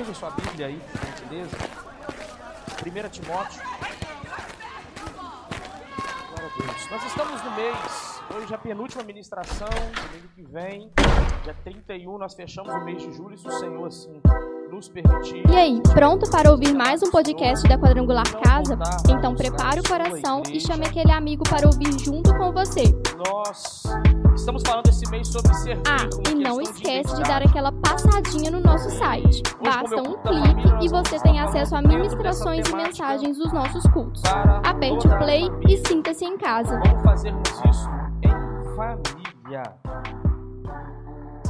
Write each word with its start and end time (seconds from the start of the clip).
comigo 0.00 0.14
sua 0.14 0.30
Bíblia 0.30 0.68
aí, 0.68 0.80
por 0.92 1.06
gentileza. 1.06 1.56
1 2.86 3.08
Timóteo. 3.10 3.60
Glória 6.28 6.46
a 6.46 6.62
Deus. 6.62 6.90
Nós 6.90 7.04
estamos 7.04 7.42
no 7.42 7.50
mês, 7.50 8.22
hoje 8.34 8.52
é 8.52 8.56
a 8.56 8.58
penúltima 8.58 9.02
ministração, 9.02 9.68
domingo 9.68 10.28
que 10.34 10.42
vem, 10.42 10.90
dia 11.44 11.54
31, 11.64 12.18
nós 12.18 12.34
fechamos 12.34 12.74
o 12.74 12.84
mês 12.84 13.02
de 13.02 13.12
julho, 13.12 13.36
se 13.36 13.46
o 13.46 13.52
Senhor 13.52 13.86
assim 13.86 14.20
nos 14.70 14.88
permitir. 14.88 15.42
E 15.50 15.56
aí, 15.56 15.82
pronto 15.92 16.30
para 16.30 16.50
ouvir 16.50 16.72
mais 16.72 17.02
um 17.02 17.10
podcast 17.10 17.68
da 17.68 17.76
Quadrangular 17.76 18.24
Casa? 18.42 18.78
Então 19.10 19.34
prepare 19.34 19.80
o 19.80 19.82
coração 19.82 20.42
e 20.50 20.60
chame 20.60 20.86
aquele 20.86 21.12
amigo 21.12 21.42
para 21.44 21.66
ouvir 21.66 21.98
junto 21.98 22.34
com 22.38 22.52
você. 22.52 22.84
Nós 23.26 23.82
estamos 24.34 24.62
falando 24.66 24.88
esse 24.88 25.08
mês 25.10 25.28
sobre 25.28 25.52
servir. 25.54 25.82
Ah, 25.86 26.30
e 26.30 26.34
não 26.34 26.56
de 26.58 26.62
esquece 26.64 27.14
de 27.14 27.20
identidade. 27.20 27.28
dar 27.28 27.42
aquela 27.42 27.72
passadinha 27.72 28.50
no 28.50 28.60
nosso 28.60 28.90
site. 28.90 29.42
Basta 29.62 29.96
um 29.96 30.16
clique 30.22 30.84
e 30.84 30.88
você 30.88 31.20
tem 31.20 31.40
acesso 31.40 31.76
a 31.76 31.82
ministrações 31.82 32.68
e 32.68 32.74
mensagens 32.74 33.36
dos 33.36 33.52
nossos 33.52 33.82
cultos. 33.92 34.22
Aperte 34.64 35.06
o 35.06 35.18
play 35.18 35.48
e 35.68 35.76
sinta-se 35.86 36.24
em 36.24 36.36
casa. 36.38 36.78
Vamos 36.78 37.02
fazermos 37.02 37.48
isso 37.48 37.88
em 38.22 38.76
família. 38.76 39.62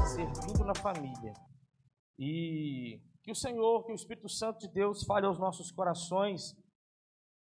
Servindo 0.05 0.65
na 0.65 0.75
família. 0.75 1.33
E 2.19 3.01
que 3.23 3.31
o 3.31 3.35
Senhor, 3.35 3.85
que 3.85 3.93
o 3.93 3.95
Espírito 3.95 4.29
Santo 4.29 4.59
de 4.61 4.69
Deus 4.69 5.05
fale 5.05 5.27
aos 5.27 5.39
nossos 5.39 5.71
corações 5.71 6.55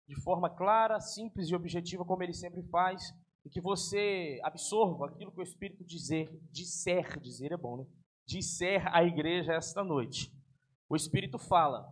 de 0.08 0.20
forma 0.24 0.50
clara, 0.50 1.00
simples 1.00 1.50
e 1.50 1.56
objetiva, 1.56 2.04
como 2.04 2.24
ele 2.24 2.34
sempre 2.34 2.64
faz, 2.64 3.02
e 3.46 3.50
que 3.50 3.62
você 3.62 4.40
absorva 4.44 5.08
aquilo 5.08 5.32
que 5.32 5.40
o 5.40 5.44
Espírito 5.44 5.84
dizer, 5.84 6.30
disser, 6.52 7.20
dizer 7.20 7.52
é 7.52 7.58
bom, 7.58 7.78
né? 7.78 7.86
Disser 8.26 8.86
à 8.94 9.04
igreja 9.04 9.54
esta 9.54 9.84
noite. 9.84 10.32
O 10.90 10.96
Espírito 10.96 11.38
fala. 11.38 11.88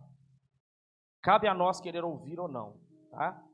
Cabe 1.22 1.48
a 1.48 1.54
nós 1.54 1.80
querer 1.80 2.04
ouvir 2.04 2.38
ou 2.38 2.48
não, 2.48 2.80
tá? 3.10 3.44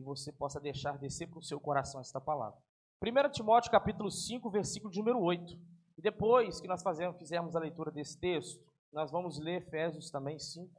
e 0.00 0.02
você 0.02 0.32
possa 0.32 0.58
deixar 0.58 0.98
descer 0.98 1.28
para 1.28 1.38
o 1.38 1.42
seu 1.42 1.60
coração 1.60 2.00
esta 2.00 2.20
palavra. 2.20 2.58
1 3.02 3.30
Timóteo 3.30 3.70
capítulo 3.70 4.10
5, 4.10 4.50
versículo 4.50 4.90
de 4.90 4.98
número 4.98 5.20
8. 5.20 5.54
E 5.98 6.02
depois 6.02 6.60
que 6.60 6.66
nós 6.66 6.82
fazemos, 6.82 7.18
fizermos 7.18 7.54
a 7.54 7.60
leitura 7.60 7.90
desse 7.90 8.18
texto, 8.18 8.64
nós 8.92 9.10
vamos 9.10 9.38
ler 9.38 9.62
Efésios 9.62 10.10
também 10.10 10.38
5, 10.38 10.70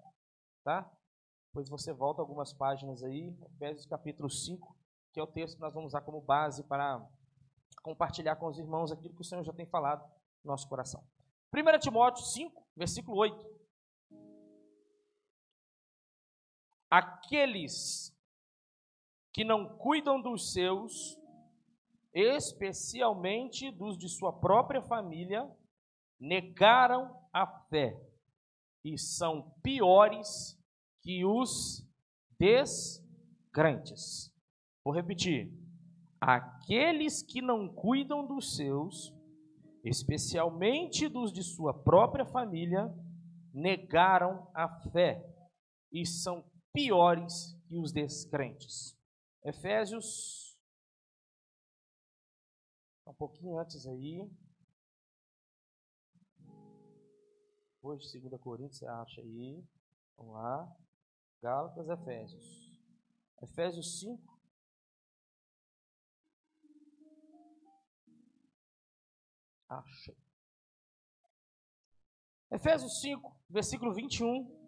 tá? 0.63 0.91
Depois 1.49 1.69
você 1.69 1.93
volta 1.93 2.21
algumas 2.21 2.53
páginas 2.53 3.03
aí, 3.03 3.35
Efésios 3.55 3.85
capítulo 3.85 4.29
5, 4.29 4.75
que 5.11 5.19
é 5.19 5.23
o 5.23 5.27
texto 5.27 5.55
que 5.55 5.61
nós 5.61 5.73
vamos 5.73 5.91
usar 5.91 6.01
como 6.01 6.21
base 6.21 6.63
para 6.63 7.05
compartilhar 7.81 8.35
com 8.35 8.47
os 8.47 8.57
irmãos 8.57 8.91
aquilo 8.91 9.13
que 9.13 9.21
o 9.21 9.25
Senhor 9.25 9.43
já 9.43 9.53
tem 9.53 9.65
falado 9.65 10.03
no 10.43 10.51
nosso 10.51 10.67
coração. 10.67 11.03
1 11.53 11.79
Timóteo 11.79 12.23
5, 12.23 12.67
versículo 12.75 13.17
8. 13.17 13.61
Aqueles 16.89 18.15
que 19.33 19.43
não 19.43 19.77
cuidam 19.77 20.21
dos 20.21 20.53
seus, 20.53 21.17
especialmente 22.13 23.71
dos 23.71 23.97
de 23.97 24.09
sua 24.09 24.33
própria 24.33 24.81
família, 24.81 25.49
negaram 26.19 27.17
a 27.33 27.47
fé 27.47 27.99
e 28.83 28.97
são 28.97 29.51
piores 29.63 30.57
que 31.01 31.25
os 31.25 31.85
descrentes. 32.37 34.30
Vou 34.83 34.93
repetir. 34.93 35.51
Aqueles 36.19 37.21
que 37.23 37.41
não 37.41 37.67
cuidam 37.73 38.25
dos 38.25 38.55
seus, 38.55 39.13
especialmente 39.83 41.07
dos 41.07 41.31
de 41.31 41.43
sua 41.43 41.73
própria 41.73 42.25
família, 42.25 42.93
negaram 43.53 44.49
a 44.53 44.69
fé 44.91 45.23
e 45.91 46.05
são 46.05 46.43
piores 46.73 47.55
que 47.67 47.77
os 47.77 47.91
descrentes. 47.91 48.97
Efésios, 49.43 50.57
um 53.07 53.13
pouquinho 53.13 53.57
antes 53.57 53.85
aí. 53.87 54.29
Hoje, 57.81 58.19
2 58.19 58.39
Coríntios, 58.39 58.77
você 58.77 58.85
acha 58.85 59.21
aí. 59.21 59.63
Vamos 60.15 60.33
lá. 60.33 60.77
Gálatas, 61.41 61.89
Efésios. 61.89 62.71
Efésios 63.41 63.99
5. 63.99 64.30
Achei. 69.71 70.17
Efésios 72.51 72.99
5, 72.99 73.33
versículo 73.49 73.93
21 73.93 74.59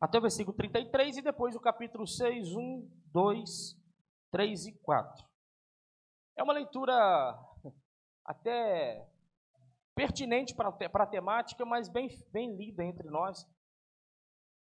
até 0.00 0.18
o 0.18 0.20
versículo 0.20 0.56
33 0.56 1.18
e 1.18 1.22
depois 1.22 1.54
o 1.54 1.60
capítulo 1.60 2.04
6, 2.04 2.56
1, 2.56 2.90
2, 3.12 3.80
3 4.32 4.66
e 4.66 4.72
4. 4.80 5.24
É 6.36 6.42
uma 6.42 6.52
leitura 6.52 6.92
até 8.26 9.08
pertinente 9.94 10.52
para 10.52 10.70
a 10.92 11.06
temática, 11.06 11.64
mas 11.64 11.88
bem, 11.88 12.08
bem 12.32 12.56
lida 12.56 12.82
entre 12.82 13.08
nós. 13.08 13.46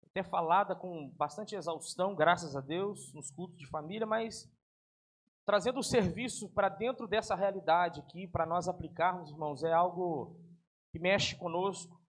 Até 0.04 0.22
falada 0.22 0.76
com 0.76 1.10
bastante 1.16 1.56
exaustão, 1.56 2.14
graças 2.14 2.56
a 2.56 2.62
Deus, 2.62 3.12
nos 3.12 3.32
cultos 3.32 3.58
de 3.58 3.68
família, 3.68 4.06
mas 4.06 4.48
trazendo 5.46 5.80
o 5.80 5.84
serviço 5.84 6.50
para 6.50 6.70
dentro 6.70 7.08
dessa 7.08 7.36
realidade 7.36 8.00
aqui, 8.02 8.28
para 8.28 8.46
nós 8.46 8.68
aplicarmos, 8.68 9.30
irmãos, 9.30 9.64
é 9.64 9.72
algo 9.72 10.36
que 10.92 11.00
mexe 11.00 11.36
conosco, 11.36 12.02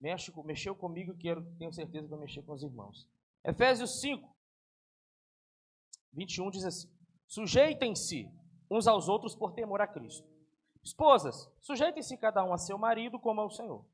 mexe, 0.00 0.32
mexeu 0.44 0.74
comigo, 0.74 1.16
quero, 1.16 1.44
tenho 1.56 1.72
certeza 1.72 2.04
que 2.04 2.10
vai 2.10 2.20
mexer 2.20 2.42
com 2.42 2.52
os 2.52 2.62
irmãos. 2.62 3.08
Efésios 3.44 4.00
5, 4.00 4.28
21 6.12 6.50
diz 6.50 6.64
assim: 6.64 6.88
Sujeitem-se 7.26 8.28
uns 8.70 8.86
aos 8.86 9.08
outros 9.08 9.34
por 9.34 9.52
temor 9.52 9.80
a 9.80 9.86
Cristo. 9.86 10.28
Esposas, 10.82 11.48
sujeitem-se 11.60 12.16
cada 12.16 12.42
um 12.44 12.52
a 12.52 12.58
seu 12.58 12.78
marido 12.78 13.18
como 13.18 13.40
ao 13.40 13.50
Senhor. 13.50 13.84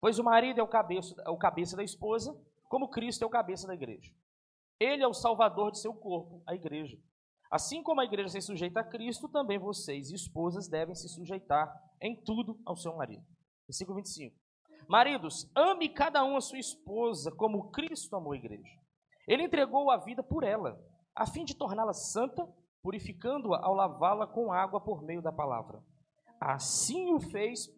Pois 0.00 0.18
o 0.18 0.24
marido 0.24 0.60
é 0.60 0.62
o 0.62 0.68
cabeça, 0.68 1.14
é 1.24 1.30
o 1.30 1.36
cabeça 1.36 1.76
da 1.76 1.82
esposa, 1.82 2.38
como 2.68 2.90
Cristo 2.90 3.22
é 3.22 3.26
o 3.26 3.30
cabeça 3.30 3.66
da 3.66 3.74
igreja. 3.74 4.14
Ele 4.78 5.02
é 5.02 5.08
o 5.08 5.14
salvador 5.14 5.72
de 5.72 5.80
seu 5.80 5.94
corpo, 5.94 6.42
a 6.46 6.54
igreja. 6.54 6.98
Assim 7.50 7.82
como 7.82 8.00
a 8.00 8.04
igreja 8.04 8.28
se 8.28 8.40
sujeita 8.40 8.80
a 8.80 8.84
Cristo, 8.84 9.28
também 9.28 9.58
vocês, 9.58 10.10
esposas, 10.10 10.68
devem 10.68 10.94
se 10.94 11.08
sujeitar 11.08 11.72
em 12.00 12.20
tudo 12.22 12.58
ao 12.64 12.76
seu 12.76 12.94
marido. 12.96 13.24
Versículo 13.66 13.96
25. 13.96 14.36
Maridos, 14.88 15.50
ame 15.54 15.88
cada 15.88 16.24
um 16.24 16.36
a 16.36 16.40
sua 16.40 16.58
esposa, 16.58 17.32
como 17.32 17.70
Cristo 17.70 18.14
amou 18.14 18.32
a 18.32 18.36
igreja. 18.36 18.70
Ele 19.26 19.42
entregou 19.42 19.90
a 19.90 19.96
vida 19.96 20.22
por 20.22 20.44
ela, 20.44 20.80
a 21.14 21.26
fim 21.26 21.44
de 21.44 21.56
torná-la 21.56 21.92
santa, 21.92 22.46
purificando-a 22.82 23.64
ao 23.64 23.74
lavá-la 23.74 24.26
com 24.26 24.52
água 24.52 24.80
por 24.80 25.02
meio 25.02 25.20
da 25.20 25.32
palavra. 25.32 25.82
Assim 26.40 27.12
o 27.12 27.20
fez 27.20 27.68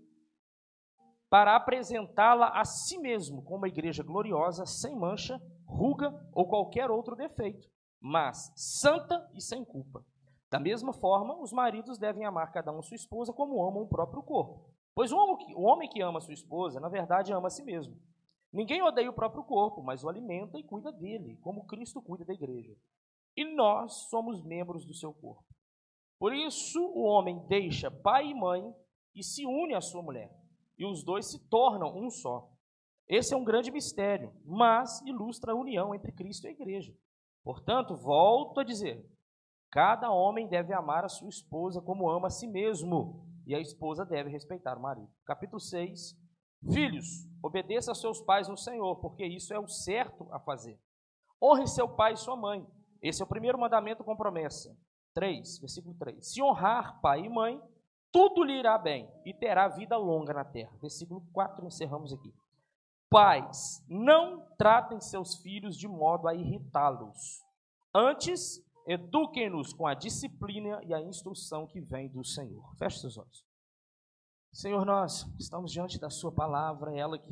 para 1.31 1.57
apresentá-la 1.57 2.49
a 2.49 2.65
si 2.65 2.99
mesmo 2.99 3.43
como 3.43 3.59
uma 3.59 3.69
igreja 3.69 4.03
gloriosa, 4.03 4.67
sem 4.67 4.95
mancha, 4.95 5.41
ruga 5.67 6.12
ou 6.33 6.49
qualquer 6.49 6.91
outro 6.91 7.15
defeito, 7.15 7.69
mas 8.00 8.53
santa 8.56 9.28
e 9.34 9.41
sem 9.41 9.64
culpa. 9.64 10.04
Da 10.50 10.59
mesma 10.59 10.92
forma, 10.92 11.36
os 11.41 11.53
maridos 11.53 11.98
devem 11.98 12.25
amar 12.25 12.53
cada 12.53 12.72
um 12.72 12.82
sua 12.82 12.94
esposa 12.94 13.32
como 13.32 13.62
amam 13.62 13.82
o 13.82 13.88
próprio 13.88 14.22
corpo. 14.22 14.70
Pois 14.94 15.12
o 15.12 15.16
homem 15.56 15.88
que, 15.88 16.00
ama 16.00 16.20
sua 16.20 16.34
esposa, 16.34 16.81
na 16.81 16.88
verdade, 16.88 17.32
ama 17.32 17.48
a 17.48 17.50
si 17.50 17.62
mesmo. 17.62 17.97
Ninguém 18.53 18.82
odeia 18.82 19.10
o 19.10 19.14
próprio 19.14 19.44
corpo, 19.44 19.82
mas 19.82 20.03
o 20.03 20.09
alimenta 20.09 20.59
e 20.59 20.64
cuida 20.64 20.91
dele, 20.91 21.36
como 21.42 21.66
Cristo 21.66 22.00
cuida 22.00 22.25
da 22.25 22.32
igreja. 22.32 22.75
E 23.36 23.44
nós 23.54 24.09
somos 24.09 24.42
membros 24.42 24.84
do 24.86 24.94
seu 24.94 25.12
corpo. 25.12 25.44
Por 26.19 26.34
isso, 26.34 26.80
o 26.80 27.03
homem 27.03 27.47
deixa 27.47 27.91
pai 27.91 28.28
e 28.28 28.34
mãe 28.34 28.75
e 29.15 29.22
se 29.22 29.44
une 29.47 29.75
à 29.75 29.80
sua 29.80 30.03
mulher, 30.03 30.34
e 30.76 30.86
os 30.86 31.04
dois 31.04 31.30
se 31.30 31.38
tornam 31.48 31.97
um 31.97 32.10
só. 32.10 32.50
Esse 33.06 33.34
é 33.34 33.36
um 33.36 33.44
grande 33.44 33.70
mistério, 33.70 34.33
mas 34.44 35.01
ilustra 35.03 35.53
a 35.53 35.56
união 35.56 35.94
entre 35.94 36.10
Cristo 36.10 36.47
e 36.47 36.48
a 36.48 36.53
igreja. 36.53 36.97
Portanto, 37.48 37.97
volto 37.97 38.60
a 38.60 38.62
dizer: 38.62 39.03
cada 39.71 40.10
homem 40.10 40.47
deve 40.47 40.74
amar 40.74 41.06
a 41.06 41.09
sua 41.09 41.30
esposa 41.30 41.80
como 41.80 42.10
ama 42.10 42.27
a 42.27 42.30
si 42.30 42.47
mesmo, 42.47 43.27
e 43.47 43.54
a 43.54 43.59
esposa 43.59 44.04
deve 44.04 44.28
respeitar 44.28 44.77
o 44.77 44.83
marido. 44.83 45.09
Capítulo 45.24 45.59
6. 45.59 46.15
Filhos, 46.71 47.06
obedeça 47.42 47.92
a 47.92 47.95
seus 47.95 48.21
pais 48.21 48.48
no 48.48 48.56
Senhor, 48.59 48.97
porque 48.97 49.24
isso 49.24 49.54
é 49.54 49.59
o 49.59 49.66
certo 49.66 50.28
a 50.30 50.39
fazer. 50.39 50.78
Honre 51.42 51.66
seu 51.66 51.89
pai 51.89 52.12
e 52.12 52.16
sua 52.18 52.36
mãe. 52.36 52.66
Esse 53.00 53.22
é 53.22 53.24
o 53.24 53.28
primeiro 53.28 53.59
mandamento 53.59 54.04
com 54.04 54.15
promessa. 54.15 54.77
3, 55.15 55.59
versículo 55.60 55.94
3. 55.94 56.30
Se 56.30 56.42
honrar 56.42 57.01
pai 57.01 57.21
e 57.21 57.30
mãe, 57.30 57.59
tudo 58.12 58.44
lhe 58.44 58.59
irá 58.59 58.77
bem 58.77 59.10
e 59.24 59.33
terá 59.33 59.68
vida 59.68 59.97
longa 59.97 60.34
na 60.34 60.44
terra. 60.44 60.77
Versículo 60.83 61.22
4, 61.33 61.65
encerramos 61.66 62.12
aqui. 62.12 62.30
Pais, 63.10 63.83
não 63.89 64.47
tratem 64.59 65.01
seus 65.01 65.37
filhos 65.37 65.77
de 65.77 65.89
modo 65.89 66.28
a 66.28 66.34
irritá-los. 66.34 67.43
Antes, 67.95 68.63
eduquem-nos 68.87 69.72
com 69.72 69.87
a 69.87 69.95
disciplina 69.95 70.81
e 70.84 70.93
a 70.93 71.01
instrução 71.01 71.66
que 71.66 71.81
vem 71.81 72.09
do 72.09 72.22
Senhor. 72.22 72.75
Feche 72.77 73.01
seus 73.01 73.16
olhos. 73.16 73.47
Senhor, 74.53 74.84
nós 74.84 75.27
estamos 75.39 75.72
diante 75.72 75.99
da 75.99 76.10
Sua 76.10 76.33
palavra, 76.33 76.95
ela 76.95 77.19
que 77.19 77.31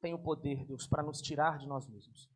tem 0.00 0.14
o 0.14 0.22
poder, 0.22 0.64
Deus, 0.64 0.86
para 0.86 1.02
nos 1.02 1.20
tirar 1.20 1.58
de 1.58 1.66
nós 1.66 1.86
mesmos, 1.86 2.30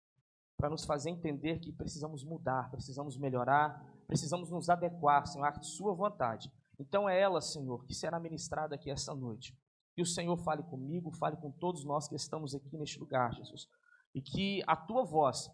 para 0.56 0.68
nos 0.68 0.84
fazer 0.84 1.10
entender 1.10 1.60
que 1.60 1.72
precisamos 1.72 2.24
mudar, 2.24 2.70
precisamos 2.70 3.16
melhorar, 3.16 3.82
precisamos 4.06 4.50
nos 4.50 4.68
adequar, 4.68 5.26
Senhor, 5.26 5.46
à 5.46 5.62
Sua 5.62 5.94
vontade. 5.94 6.52
Então 6.78 7.08
é 7.08 7.18
ela, 7.18 7.40
Senhor, 7.40 7.84
que 7.84 7.94
será 7.94 8.20
ministrada 8.20 8.74
aqui 8.74 8.90
esta 8.90 9.14
noite. 9.14 9.56
Que 9.94 10.02
o 10.02 10.06
Senhor 10.06 10.36
fale 10.38 10.62
comigo, 10.64 11.10
fale 11.12 11.36
com 11.36 11.50
todos 11.50 11.84
nós 11.84 12.08
que 12.08 12.16
estamos 12.16 12.54
aqui 12.54 12.76
neste 12.76 12.98
lugar, 12.98 13.32
Jesus. 13.32 13.66
E 14.14 14.20
que 14.20 14.62
a 14.66 14.76
tua 14.76 15.04
voz 15.04 15.48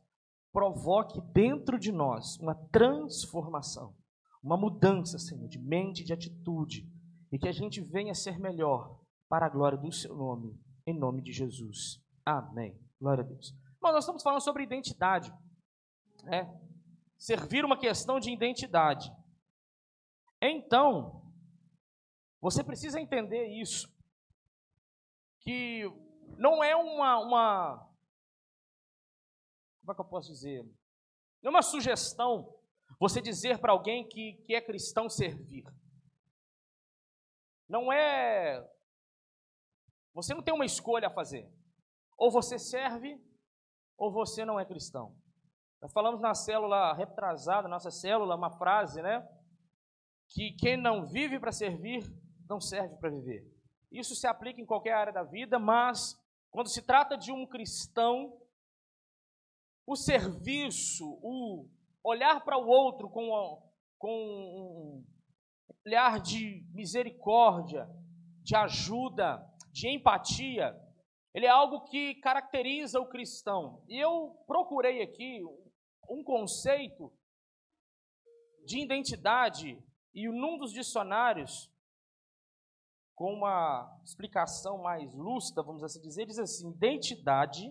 provoque 0.53 1.21
dentro 1.33 1.79
de 1.79 1.93
nós 1.93 2.39
uma 2.39 2.55
transformação, 2.71 3.95
uma 4.43 4.57
mudança, 4.57 5.19
Senhor, 5.19 5.49
de 5.49 5.59
mente, 5.59 6.05
de 6.05 6.13
atitude, 6.13 6.89
e 7.33 7.39
que 7.39 7.49
a 7.49 7.53
gente 7.53 7.81
venha 7.81 8.15
ser 8.15 8.39
melhor 8.39 8.99
para 9.29 9.47
a 9.47 9.49
glória 9.49 9.79
do 9.79 9.93
seu 9.93 10.17
nome, 10.17 10.59
em 10.87 10.99
nome 10.99 11.23
de 11.23 11.33
Jesus. 11.33 12.03
Amém. 12.25 12.77
Glória 13.01 13.23
a 13.23 13.27
Deus. 13.27 13.55
Bom, 13.81 13.93
nós 13.93 14.05
estamos 14.05 14.23
falando 14.23 14.43
sobre 14.43 14.65
identidade. 14.65 15.33
É, 16.27 16.47
servir 17.17 17.65
uma 17.65 17.79
questão 17.79 18.19
de 18.19 18.31
identidade. 18.31 19.11
Então, 20.43 21.23
você 22.41 22.65
precisa 22.65 23.01
entender 23.01 23.47
isso. 23.61 23.89
Que 25.41 25.85
não 26.37 26.63
é 26.63 26.75
uma, 26.77 27.19
uma. 27.19 27.77
Como 29.81 29.93
é 29.93 29.95
que 29.95 30.01
eu 30.01 30.09
posso 30.09 30.33
dizer? 30.33 30.63
Não 31.43 31.51
é 31.51 31.55
uma 31.55 31.63
sugestão 31.63 32.55
você 32.99 33.21
dizer 33.21 33.59
para 33.59 33.73
alguém 33.73 34.07
que, 34.07 34.35
que 34.45 34.55
é 34.55 34.61
cristão 34.61 35.09
servir. 35.09 35.65
Não 37.69 37.93
é. 37.93 38.67
Você 40.13 40.35
não 40.35 40.43
tem 40.43 40.53
uma 40.53 40.67
escolha 40.67 41.09
a 41.09 41.15
fazer. 41.15 41.49
Ou 42.19 42.31
você 42.31 42.59
serve, 42.59 43.19
ou 43.97 44.13
você 44.13 44.45
não 44.45 44.59
é 44.59 44.67
cristão. 44.67 45.17
Nós 45.81 45.93
falamos 45.93 46.21
na 46.21 46.35
célula 46.35 46.93
retrasada, 46.93 47.69
nossa 47.69 47.91
célula, 47.91 48.37
uma 48.37 48.51
frase, 48.51 49.01
né? 49.01 49.27
Que 50.29 50.53
quem 50.57 50.77
não 50.77 51.07
vive 51.07 51.41
para 51.41 51.53
servir, 51.53 52.05
não 52.49 52.61
serve 52.61 52.97
para 52.97 53.11
viver. 53.11 53.60
Isso 53.91 54.15
se 54.15 54.27
aplica 54.27 54.61
em 54.61 54.67
qualquer 54.67 54.93
área 54.93 55.13
da 55.13 55.23
vida, 55.23 55.59
mas 55.59 56.19
quando 56.51 56.69
se 56.69 56.83
trata 56.83 57.17
de 57.17 57.33
um 57.33 57.47
cristão, 57.47 58.41
o 59.87 59.97
serviço, 59.97 61.19
o 61.23 61.69
olhar 62.03 62.45
para 62.45 62.57
o 62.57 62.67
outro 62.67 63.09
com, 63.11 63.63
com 63.99 64.11
um 64.11 65.05
olhar 65.85 66.21
de 66.21 66.65
misericórdia, 66.73 67.89
de 68.43 68.55
ajuda, 68.57 69.45
de 69.73 69.89
empatia, 69.89 70.75
ele 71.33 71.47
é 71.47 71.51
algo 71.51 71.85
que 71.85 72.17
caracteriza 72.17 73.01
o 73.01 73.09
cristão. 73.09 73.85
E 73.89 73.99
eu 73.99 74.37
procurei 74.47 75.03
aqui 75.03 75.41
um 76.09 76.25
conceito 76.25 77.13
de 78.65 78.81
identidade 78.81 79.79
e 80.13 80.29
num 80.29 80.59
dos 80.59 80.73
dicionários, 80.73 81.70
com 83.21 83.35
uma 83.35 84.01
explicação 84.03 84.79
mais 84.79 85.15
lúcida, 85.15 85.63
vamos 85.63 85.85
assim 85.85 86.01
dizer, 86.01 86.25
diz 86.25 86.39
assim: 86.39 86.71
identidade 86.71 87.71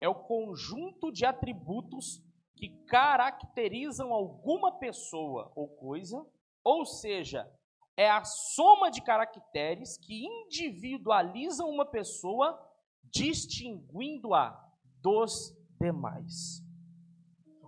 é 0.00 0.08
o 0.08 0.14
conjunto 0.14 1.10
de 1.10 1.26
atributos 1.26 2.22
que 2.54 2.68
caracterizam 2.86 4.12
alguma 4.12 4.78
pessoa 4.78 5.50
ou 5.56 5.66
coisa, 5.66 6.24
ou 6.62 6.86
seja, 6.86 7.52
é 7.96 8.08
a 8.08 8.22
soma 8.22 8.88
de 8.88 9.02
caracteres 9.02 9.98
que 9.98 10.24
individualizam 10.24 11.68
uma 11.68 11.84
pessoa, 11.84 12.56
distinguindo-a 13.02 14.64
dos 15.02 15.56
demais. 15.80 16.62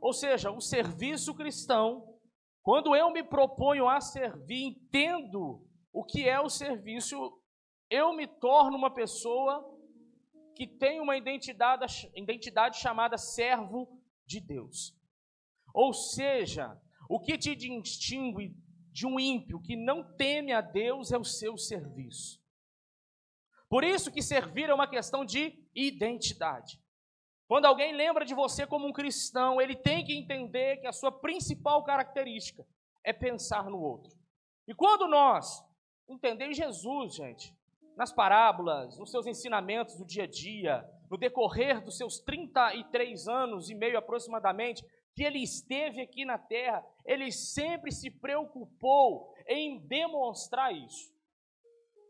Ou 0.01 0.13
seja, 0.13 0.53
o 0.53 0.61
serviço 0.61 1.35
cristão, 1.35 2.21
quando 2.63 2.95
eu 2.95 3.11
me 3.11 3.25
proponho 3.25 3.89
a 3.89 4.01
servir, 4.01 4.63
entendo 4.63 5.69
o 5.93 6.05
que 6.05 6.29
é 6.29 6.41
o 6.41 6.49
serviço, 6.49 7.17
eu 7.89 8.13
me 8.15 8.27
torno 8.27 8.77
uma 8.77 8.93
pessoa 8.93 9.65
que 10.55 10.67
tem 10.67 11.01
uma 11.01 11.17
identidade, 11.17 12.11
identidade 12.15 12.79
chamada 12.79 13.17
servo 13.19 13.89
de 14.27 14.41
Deus. 14.41 14.95
Ou 15.73 15.93
seja, 15.93 16.79
o 17.09 17.19
que 17.19 17.39
te 17.39 17.55
distingue 17.55 18.55
de 18.93 19.07
um 19.07 19.19
ímpio 19.19 19.61
que 19.61 19.77
não 19.77 20.17
teme 20.17 20.53
a 20.53 20.61
Deus 20.61 21.13
é 21.13 21.19
o 21.19 21.25
seu 21.25 21.57
serviço. 21.57 22.41
Por 23.69 23.85
isso 23.85 24.11
que 24.11 24.21
servir 24.21 24.69
é 24.69 24.75
uma 24.75 24.89
questão 24.89 25.25
de 25.25 25.65
identidade. 25.75 26.81
Quando 27.47 27.67
alguém 27.67 27.93
lembra 27.95 28.25
de 28.25 28.35
você 28.35 28.67
como 28.67 28.87
um 28.87 28.93
cristão, 28.93 29.61
ele 29.61 29.75
tem 29.75 30.05
que 30.05 30.13
entender 30.13 30.77
que 30.79 30.87
a 30.87 30.93
sua 30.93 31.11
principal 31.11 31.83
característica 31.85 32.67
é 33.05 33.13
pensar 33.13 33.65
no 33.71 33.81
outro. 33.81 34.17
E 34.69 34.75
quando 34.75 35.09
nós 35.09 35.65
entendemos 36.11 36.57
Jesus, 36.57 37.15
gente, 37.15 37.55
nas 37.97 38.13
parábolas, 38.13 38.99
nos 38.99 39.11
seus 39.11 39.27
ensinamentos 39.27 39.97
do 39.97 40.05
dia 40.05 40.25
a 40.25 40.27
dia, 40.27 40.85
no 41.11 41.17
decorrer 41.17 41.83
dos 41.83 41.97
seus 41.97 42.19
33 42.21 43.29
anos 43.29 43.71
e 43.71 43.75
meio 43.75 43.99
aproximadamente, 43.99 44.85
que 45.15 45.23
ele 45.23 45.43
esteve 45.43 46.01
aqui 46.01 46.25
na 46.25 46.39
terra, 46.39 46.85
ele 47.05 47.31
sempre 47.31 47.93
se 47.93 48.11
preocupou 48.11 49.35
em 49.47 49.79
demonstrar 49.87 50.73
isso. 50.75 51.13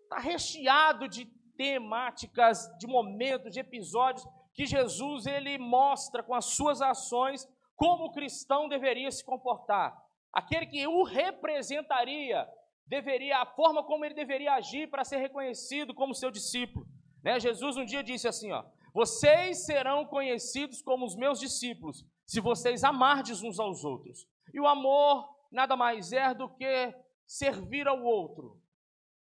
Está 0.04 0.18
recheado 0.18 1.08
de 1.08 1.26
temáticas, 1.56 2.68
de 2.78 2.86
momentos, 2.86 3.52
de 3.52 3.60
episódios 3.60 4.26
que 4.54 4.66
Jesus 4.66 5.26
ele 5.26 5.58
mostra 5.58 6.22
com 6.22 6.34
as 6.34 6.46
suas 6.46 6.82
ações 6.82 7.48
como 7.76 8.06
o 8.06 8.12
cristão 8.12 8.68
deveria 8.68 9.10
se 9.10 9.24
comportar. 9.24 9.96
Aquele 10.32 10.66
que 10.66 10.86
o 10.86 11.02
representaria, 11.02 12.46
deveria 12.90 13.38
a 13.38 13.46
forma 13.46 13.82
como 13.82 14.04
ele 14.04 14.14
deveria 14.14 14.52
agir 14.52 14.90
para 14.90 15.04
ser 15.04 15.16
reconhecido 15.16 15.94
como 15.94 16.14
seu 16.14 16.30
discípulo. 16.30 16.86
Né? 17.22 17.40
Jesus 17.40 17.78
um 17.78 17.84
dia 17.84 18.02
disse 18.02 18.28
assim, 18.28 18.52
ó: 18.52 18.62
"Vocês 18.92 19.64
serão 19.64 20.04
conhecidos 20.04 20.82
como 20.82 21.06
os 21.06 21.16
meus 21.16 21.40
discípulos, 21.40 22.04
se 22.26 22.40
vocês 22.40 22.84
amardes 22.84 23.42
uns 23.42 23.58
aos 23.58 23.84
outros". 23.84 24.26
E 24.52 24.60
o 24.60 24.66
amor 24.66 25.26
nada 25.50 25.76
mais 25.76 26.12
é 26.12 26.34
do 26.34 26.48
que 26.48 26.94
servir 27.26 27.88
ao 27.88 28.02
outro. 28.02 28.60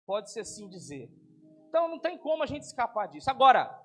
Pode-se 0.04 0.40
assim 0.40 0.68
dizer. 0.68 1.08
Então 1.68 1.86
não 1.88 2.00
tem 2.00 2.18
como 2.18 2.42
a 2.42 2.46
gente 2.46 2.62
escapar 2.62 3.06
disso. 3.06 3.30
Agora, 3.30 3.78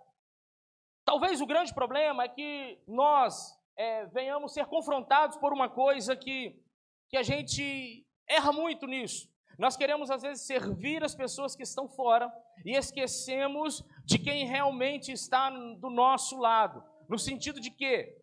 Talvez 1.05 1.39
o 1.39 1.45
grande 1.45 1.71
problema 1.71 2.23
é 2.23 2.27
que 2.27 2.81
nós 2.87 3.55
é, 3.77 4.07
venhamos 4.07 4.53
ser 4.53 4.65
confrontados 4.65 5.37
por 5.37 5.53
uma 5.53 5.69
coisa 5.69 6.15
que, 6.15 6.59
que 7.07 7.15
a 7.15 7.21
gente 7.21 8.03
erra 8.27 8.51
muito 8.51 8.87
nisso. 8.87 9.29
Nós 9.57 9.77
queremos, 9.77 10.11
às 10.11 10.21
vezes, 10.21 10.45
servir 10.45 11.03
as 11.03 11.15
pessoas 11.15 11.55
que 11.55 11.63
estão 11.63 11.87
fora 11.87 12.31
e 12.65 12.75
esquecemos 12.75 13.83
de 14.05 14.19
quem 14.19 14.45
realmente 14.45 15.11
está 15.11 15.49
do 15.49 15.89
nosso 15.89 16.37
lado. 16.37 16.83
No 17.07 17.17
sentido 17.17 17.59
de 17.59 17.71
que, 17.71 18.13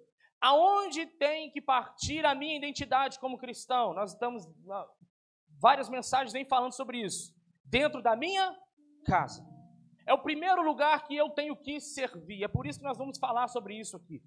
aonde 0.41 1.07
tem 1.07 1.51
que 1.51 1.61
partir 1.61 2.25
a 2.27 2.35
minha 2.35 2.57
identidade 2.57 3.19
como 3.19 3.39
cristão? 3.39 3.95
Nós 3.95 4.13
estamos. 4.13 4.47
Várias 5.61 5.89
mensagens 5.89 6.33
vêm 6.33 6.45
falando 6.45 6.73
sobre 6.73 6.99
isso. 6.99 7.35
Dentro 7.65 8.03
da 8.03 8.17
minha 8.17 8.55
casa. 9.07 9.47
É 10.07 10.13
o 10.13 10.23
primeiro 10.23 10.63
lugar 10.63 11.07
que 11.07 11.17
eu 11.17 11.31
tenho 11.31 11.57
que 11.57 11.81
servir. 11.81 12.43
É 12.43 12.49
por 12.49 12.67
isso 12.67 12.79
que 12.79 12.85
nós 12.85 12.99
vamos 12.99 13.19
falar 13.19 13.49
sobre 13.49 13.79
isso 13.79 13.97
aqui. 13.97 14.21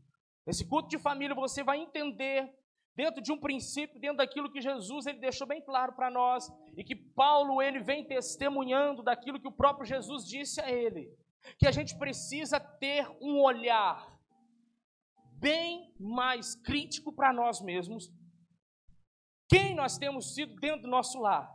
Nesse 0.48 0.68
culto 0.68 0.88
de 0.88 0.98
família 0.98 1.36
você 1.36 1.64
vai 1.64 1.80
entender 1.80 2.50
dentro 2.96 3.22
de 3.22 3.32
um 3.32 3.40
princípio, 3.40 4.00
dentro 4.00 4.18
daquilo 4.18 4.52
que 4.52 4.62
Jesus 4.62 5.06
ele 5.06 5.20
deixou 5.20 5.46
bem 5.46 5.62
claro 5.62 5.94
para 5.94 6.10
nós 6.10 6.48
e 6.78 6.84
que 6.84 6.96
Paulo 6.96 7.62
ele 7.62 7.80
vem 7.80 8.06
testemunhando 8.08 9.04
daquilo 9.04 9.40
que 9.40 9.48
o 9.48 9.56
próprio 9.56 9.86
Jesus 9.86 10.26
disse 10.26 10.62
a 10.62 10.72
ele, 10.72 11.10
que 11.60 11.68
a 11.68 11.72
gente 11.72 11.98
precisa 11.98 12.60
ter 12.60 13.08
um 13.22 13.42
olhar 13.42 14.16
bem 15.38 15.94
mais 16.00 16.56
crítico 16.56 17.14
para 17.14 17.34
nós 17.34 17.62
mesmos. 17.62 18.10
Quem 19.48 19.76
nós 19.76 19.98
temos 19.98 20.34
sido 20.34 20.56
dentro 20.56 20.84
do 20.84 20.88
nosso 20.88 21.20
lar? 21.20 21.54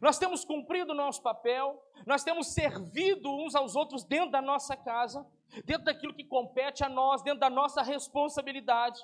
Nós 0.00 0.18
temos 0.18 0.44
cumprido 0.44 0.92
o 0.92 0.96
nosso 0.96 1.22
papel, 1.22 1.80
nós 2.06 2.22
temos 2.22 2.52
servido 2.52 3.28
uns 3.28 3.54
aos 3.54 3.74
outros 3.74 4.04
dentro 4.04 4.30
da 4.30 4.42
nossa 4.42 4.76
casa, 4.76 5.26
dentro 5.64 5.84
daquilo 5.84 6.14
que 6.14 6.24
compete 6.24 6.84
a 6.84 6.88
nós, 6.88 7.22
dentro 7.22 7.40
da 7.40 7.50
nossa 7.50 7.82
responsabilidade. 7.82 9.00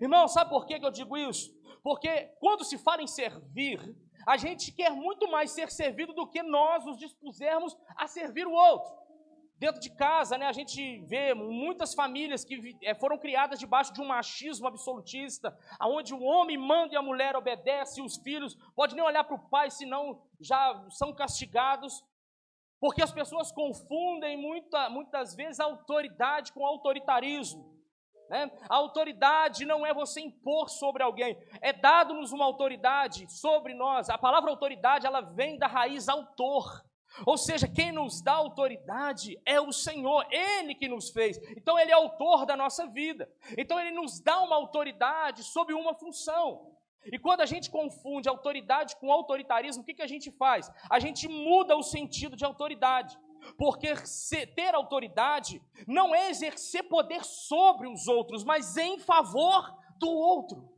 Irmão, 0.00 0.26
sabe 0.28 0.50
por 0.50 0.66
que 0.66 0.74
eu 0.74 0.90
digo 0.90 1.16
isso? 1.16 1.50
Porque 1.82 2.32
quando 2.40 2.64
se 2.64 2.78
fala 2.78 3.02
em 3.02 3.06
servir, 3.06 3.94
a 4.26 4.36
gente 4.36 4.72
quer 4.72 4.90
muito 4.90 5.30
mais 5.30 5.50
ser 5.50 5.70
servido 5.70 6.12
do 6.12 6.26
que 6.26 6.42
nós 6.42 6.84
nos 6.84 6.98
dispusermos 6.98 7.76
a 7.96 8.06
servir 8.06 8.46
o 8.46 8.52
outro. 8.52 9.00
Dentro 9.58 9.78
de 9.78 9.90
casa, 9.90 10.38
né, 10.38 10.46
a 10.46 10.52
gente 10.52 11.00
vê 11.00 11.34
muitas 11.34 11.92
famílias 11.92 12.42
que 12.42 12.78
eh, 12.82 12.94
foram 12.94 13.18
criadas 13.18 13.58
debaixo 13.58 13.92
de 13.92 14.00
um 14.00 14.06
machismo 14.06 14.66
absolutista, 14.66 15.54
onde 15.82 16.14
o 16.14 16.22
homem 16.22 16.56
manda 16.56 16.94
e 16.94 16.96
a 16.96 17.02
mulher 17.02 17.36
obedece, 17.36 18.00
e 18.00 18.02
os 18.02 18.16
filhos 18.16 18.56
podem 18.74 18.96
nem 18.96 19.04
olhar 19.04 19.22
para 19.22 19.36
o 19.36 19.50
pai, 19.50 19.70
senão 19.70 20.22
já 20.40 20.86
são 20.88 21.14
castigados. 21.14 22.02
Porque 22.80 23.02
as 23.02 23.12
pessoas 23.12 23.52
confundem 23.52 24.38
muita, 24.38 24.88
muitas 24.88 25.34
vezes 25.34 25.60
autoridade 25.60 26.54
com 26.54 26.64
autoritarismo. 26.64 27.79
Né? 28.30 28.48
A 28.68 28.76
autoridade 28.76 29.64
não 29.66 29.84
é 29.84 29.92
você 29.92 30.20
impor 30.20 30.70
sobre 30.70 31.02
alguém, 31.02 31.36
é 31.60 31.72
dado-nos 31.72 32.30
uma 32.30 32.44
autoridade 32.44 33.28
sobre 33.28 33.74
nós. 33.74 34.08
A 34.08 34.16
palavra 34.16 34.48
autoridade 34.48 35.04
ela 35.04 35.20
vem 35.20 35.58
da 35.58 35.66
raiz 35.66 36.08
autor. 36.08 36.80
Ou 37.26 37.36
seja, 37.36 37.66
quem 37.66 37.90
nos 37.90 38.22
dá 38.22 38.34
autoridade 38.34 39.36
é 39.44 39.60
o 39.60 39.72
Senhor, 39.72 40.24
Ele 40.30 40.76
que 40.76 40.86
nos 40.86 41.10
fez. 41.10 41.38
Então, 41.56 41.76
Ele 41.76 41.90
é 41.90 41.94
autor 41.94 42.46
da 42.46 42.56
nossa 42.56 42.86
vida. 42.86 43.28
Então, 43.58 43.80
Ele 43.80 43.90
nos 43.90 44.20
dá 44.20 44.38
uma 44.38 44.54
autoridade 44.54 45.42
sobre 45.42 45.74
uma 45.74 45.92
função. 45.92 46.70
E 47.06 47.18
quando 47.18 47.40
a 47.40 47.46
gente 47.46 47.68
confunde 47.68 48.28
autoridade 48.28 48.94
com 48.94 49.10
autoritarismo, 49.10 49.82
o 49.82 49.84
que, 49.84 49.94
que 49.94 50.02
a 50.02 50.06
gente 50.06 50.30
faz? 50.30 50.70
A 50.88 51.00
gente 51.00 51.26
muda 51.26 51.76
o 51.76 51.82
sentido 51.82 52.36
de 52.36 52.44
autoridade. 52.44 53.18
Porque 53.56 53.94
ter 54.54 54.74
autoridade 54.74 55.62
não 55.86 56.14
é 56.14 56.30
exercer 56.30 56.84
poder 56.84 57.24
sobre 57.24 57.88
os 57.88 58.08
outros, 58.08 58.44
mas 58.44 58.76
em 58.76 58.98
favor 58.98 59.74
do 59.98 60.08
outro. 60.08 60.70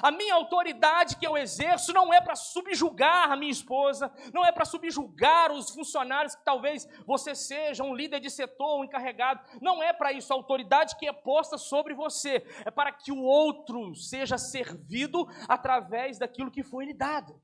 A 0.00 0.10
minha 0.12 0.34
autoridade 0.34 1.16
que 1.16 1.26
eu 1.26 1.36
exerço 1.36 1.92
não 1.92 2.14
é 2.14 2.20
para 2.20 2.36
subjugar 2.36 3.30
a 3.30 3.36
minha 3.36 3.50
esposa, 3.50 4.12
não 4.32 4.44
é 4.44 4.52
para 4.52 4.64
subjugar 4.64 5.50
os 5.50 5.70
funcionários 5.70 6.36
que 6.36 6.44
talvez 6.44 6.86
você 7.04 7.34
seja 7.34 7.82
um 7.82 7.94
líder 7.94 8.20
de 8.20 8.30
setor, 8.30 8.78
um 8.78 8.84
encarregado. 8.84 9.40
Não 9.60 9.82
é 9.82 9.92
para 9.92 10.12
isso. 10.12 10.32
A 10.32 10.36
autoridade 10.36 10.96
que 10.96 11.08
é 11.08 11.12
posta 11.12 11.58
sobre 11.58 11.92
você 11.92 12.44
é 12.64 12.70
para 12.70 12.92
que 12.92 13.10
o 13.10 13.20
outro 13.20 13.94
seja 13.96 14.38
servido 14.38 15.26
através 15.48 16.18
daquilo 16.18 16.52
que 16.52 16.62
foi 16.62 16.84
lhe 16.84 16.94
dado. 16.94 17.40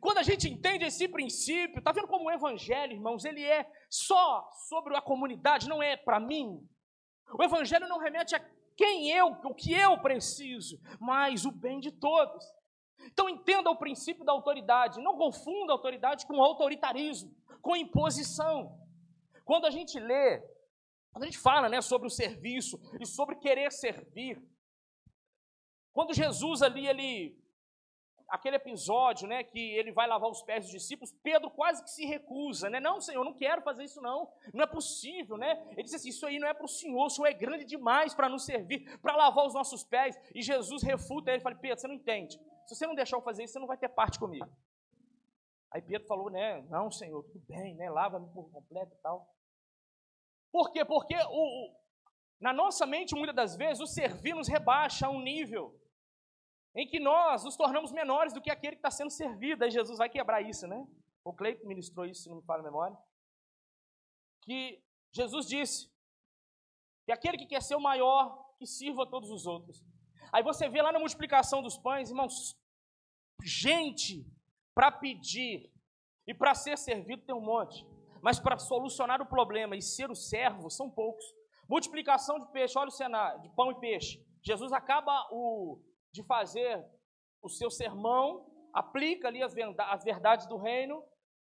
Quando 0.00 0.18
a 0.18 0.22
gente 0.22 0.48
entende 0.48 0.84
esse 0.84 1.06
princípio, 1.08 1.82
tá 1.82 1.92
vendo 1.92 2.08
como 2.08 2.26
o 2.26 2.30
evangelho, 2.30 2.92
irmãos, 2.92 3.24
ele 3.24 3.44
é 3.44 3.70
só 3.88 4.50
sobre 4.68 4.96
a 4.96 5.00
comunidade, 5.00 5.68
não 5.68 5.82
é 5.82 5.96
para 5.96 6.18
mim. 6.18 6.60
O 7.32 7.42
evangelho 7.42 7.88
não 7.88 7.98
remete 7.98 8.34
a 8.34 8.40
quem 8.76 9.10
eu, 9.10 9.28
o 9.44 9.54
que 9.54 9.72
eu 9.72 9.98
preciso, 10.00 10.78
mas 11.00 11.46
o 11.46 11.50
bem 11.50 11.80
de 11.80 11.90
todos. 11.90 12.44
Então 13.06 13.28
entenda 13.28 13.70
o 13.70 13.76
princípio 13.76 14.24
da 14.24 14.32
autoridade, 14.32 15.00
não 15.00 15.16
confunda 15.16 15.72
autoridade 15.72 16.26
com 16.26 16.42
autoritarismo, 16.42 17.34
com 17.62 17.76
imposição. 17.76 18.78
Quando 19.44 19.66
a 19.66 19.70
gente 19.70 19.98
lê, 19.98 20.40
quando 21.12 21.22
a 21.22 21.26
gente 21.26 21.38
fala 21.38 21.68
né, 21.68 21.80
sobre 21.80 22.06
o 22.06 22.10
serviço 22.10 22.78
e 23.00 23.06
sobre 23.06 23.36
querer 23.36 23.72
servir, 23.72 24.42
quando 25.92 26.12
Jesus 26.12 26.60
ali 26.60 26.86
ele 26.86 27.38
aquele 28.28 28.56
episódio, 28.56 29.28
né, 29.28 29.44
que 29.44 29.58
ele 29.58 29.92
vai 29.92 30.06
lavar 30.06 30.28
os 30.28 30.42
pés 30.42 30.64
dos 30.64 30.72
discípulos, 30.72 31.12
Pedro 31.22 31.50
quase 31.50 31.82
que 31.82 31.90
se 31.90 32.04
recusa, 32.04 32.68
né? 32.68 32.80
Não, 32.80 33.00
Senhor, 33.00 33.24
não 33.24 33.34
quero 33.34 33.62
fazer 33.62 33.84
isso 33.84 34.00
não. 34.00 34.30
Não 34.52 34.64
é 34.64 34.66
possível, 34.66 35.36
né? 35.36 35.64
Ele 35.70 35.82
disse 35.82 35.96
assim: 35.96 36.08
"Isso 36.08 36.26
aí 36.26 36.38
não 36.38 36.48
é 36.48 36.54
para 36.54 36.64
o 36.64 36.68
Senhor, 36.68 37.04
o 37.04 37.10
Senhor 37.10 37.28
é 37.28 37.32
grande 37.32 37.64
demais 37.64 38.14
para 38.14 38.28
nos 38.28 38.44
servir, 38.44 38.98
para 38.98 39.16
lavar 39.16 39.46
os 39.46 39.54
nossos 39.54 39.84
pés". 39.84 40.18
E 40.34 40.42
Jesus 40.42 40.82
refuta 40.82 41.30
ele, 41.30 41.40
fala: 41.40 41.54
"Pedro, 41.54 41.78
você 41.78 41.88
não 41.88 41.94
entende. 41.94 42.38
Se 42.66 42.74
você 42.74 42.86
não 42.86 42.94
deixar 42.94 43.16
eu 43.16 43.22
fazer 43.22 43.44
isso, 43.44 43.52
você 43.52 43.58
não 43.58 43.66
vai 43.66 43.76
ter 43.76 43.88
parte 43.88 44.18
comigo". 44.18 44.48
Aí 45.70 45.82
Pedro 45.82 46.06
falou, 46.06 46.30
né? 46.30 46.62
Não, 46.70 46.90
Senhor, 46.90 47.22
tudo 47.24 47.44
bem, 47.46 47.74
né? 47.74 47.90
Lava-me 47.90 48.28
por 48.30 48.50
completo 48.50 48.94
e 48.94 49.02
tal. 49.02 49.28
Por 50.50 50.72
quê? 50.72 50.84
Porque 50.84 51.14
o, 51.14 51.66
o, 51.68 51.76
na 52.40 52.52
nossa 52.52 52.86
mente, 52.86 53.14
muitas 53.14 53.36
das 53.36 53.56
vezes, 53.56 53.80
o 53.80 53.86
servir 53.86 54.34
nos 54.34 54.48
rebaixa 54.48 55.06
a 55.06 55.10
um 55.10 55.20
nível 55.20 55.78
em 56.76 56.86
que 56.86 57.00
nós 57.00 57.42
nos 57.42 57.56
tornamos 57.56 57.90
menores 57.90 58.34
do 58.34 58.40
que 58.40 58.50
aquele 58.50 58.76
que 58.76 58.80
está 58.80 58.90
sendo 58.90 59.10
servido. 59.10 59.64
Aí 59.64 59.70
Jesus 59.70 59.96
vai 59.96 60.10
quebrar 60.10 60.42
isso, 60.42 60.66
né? 60.68 60.86
O 61.24 61.32
Cleiton 61.32 61.66
ministrou 61.66 62.04
isso, 62.04 62.24
se 62.24 62.28
não 62.28 62.36
me 62.36 62.42
falha 62.42 62.60
a 62.60 62.64
memória. 62.64 62.96
Que 64.42 64.84
Jesus 65.10 65.46
disse 65.46 65.90
que 67.06 67.12
aquele 67.12 67.38
que 67.38 67.46
quer 67.46 67.62
ser 67.62 67.76
o 67.76 67.80
maior, 67.80 68.54
que 68.58 68.66
sirva 68.66 69.04
a 69.04 69.06
todos 69.06 69.30
os 69.30 69.46
outros. 69.46 69.82
Aí 70.30 70.42
você 70.42 70.68
vê 70.68 70.82
lá 70.82 70.92
na 70.92 70.98
multiplicação 70.98 71.62
dos 71.62 71.78
pães, 71.78 72.10
irmãos, 72.10 72.54
gente 73.42 74.26
para 74.74 74.92
pedir 74.92 75.72
e 76.26 76.34
para 76.34 76.54
ser 76.54 76.76
servido 76.76 77.22
tem 77.22 77.34
um 77.34 77.40
monte, 77.40 77.86
mas 78.20 78.38
para 78.38 78.58
solucionar 78.58 79.22
o 79.22 79.26
problema 79.26 79.76
e 79.76 79.80
ser 79.80 80.10
o 80.10 80.14
servo 80.14 80.68
são 80.68 80.90
poucos. 80.90 81.24
Multiplicação 81.68 82.38
de 82.38 82.52
peixe, 82.52 82.78
olha 82.78 82.88
o 82.88 82.92
cenário, 82.92 83.40
de 83.40 83.48
pão 83.50 83.70
e 83.70 83.80
peixe. 83.80 84.22
Jesus 84.42 84.72
acaba 84.72 85.26
o, 85.30 85.80
de 86.16 86.24
fazer 86.24 86.84
o 87.42 87.48
seu 87.48 87.70
sermão, 87.70 88.50
aplica 88.72 89.28
ali 89.28 89.42
as 89.42 90.02
verdades 90.02 90.46
do 90.46 90.56
reino, 90.56 91.04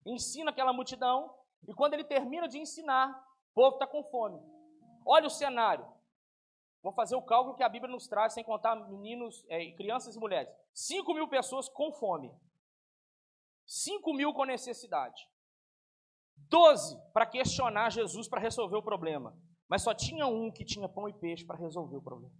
ensina 0.07 0.51
aquela 0.51 0.73
multidão, 0.73 1.35
e 1.67 1.75
quando 1.75 1.95
ele 1.95 2.05
termina 2.05 2.47
de 2.47 2.59
ensinar, 2.59 3.11
o 3.51 3.55
povo 3.55 3.77
está 3.77 3.87
com 3.87 4.05
fome. 4.05 4.41
Olha 5.05 5.27
o 5.27 5.31
cenário. 5.31 5.87
Vou 6.83 6.93
fazer 6.93 7.17
o 7.17 7.23
cálculo 7.23 7.57
que 7.57 7.63
a 7.63 7.69
Bíblia 7.69 7.93
nos 7.93 8.07
traz, 8.07 8.33
sem 8.33 8.45
contar 8.45 8.77
meninos, 8.89 9.45
é, 9.49 9.71
crianças 9.73 10.17
e 10.17 10.19
mulheres. 10.19 10.51
5 10.73 11.13
mil 11.13 11.29
pessoas 11.29 11.69
com 11.69 11.93
fome. 11.93 12.33
5 13.67 14.15
mil 14.15 14.33
com 14.33 14.45
necessidade. 14.45 15.29
12 16.49 16.99
para 17.13 17.27
questionar 17.27 17.91
Jesus 17.91 18.29
para 18.29 18.41
resolver 18.41 18.77
o 18.77 18.83
problema. 18.83 19.37
Mas 19.69 19.83
só 19.83 19.95
tinha 19.95 20.27
um 20.27 20.51
que 20.51 20.65
tinha 20.65 20.89
pão 20.89 21.09
e 21.09 21.13
peixe 21.13 21.45
para 21.45 21.59
resolver 21.59 21.97
o 21.97 22.03
problema. 22.03 22.35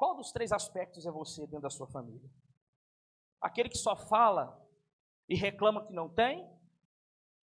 Qual 0.00 0.16
dos 0.16 0.32
três 0.32 0.50
aspectos 0.50 1.04
é 1.04 1.10
você 1.10 1.42
dentro 1.42 1.60
da 1.60 1.68
sua 1.68 1.86
família? 1.86 2.26
Aquele 3.38 3.68
que 3.68 3.76
só 3.76 3.94
fala 3.94 4.58
e 5.28 5.36
reclama 5.36 5.84
que 5.86 5.92
não 5.92 6.08
tem? 6.08 6.50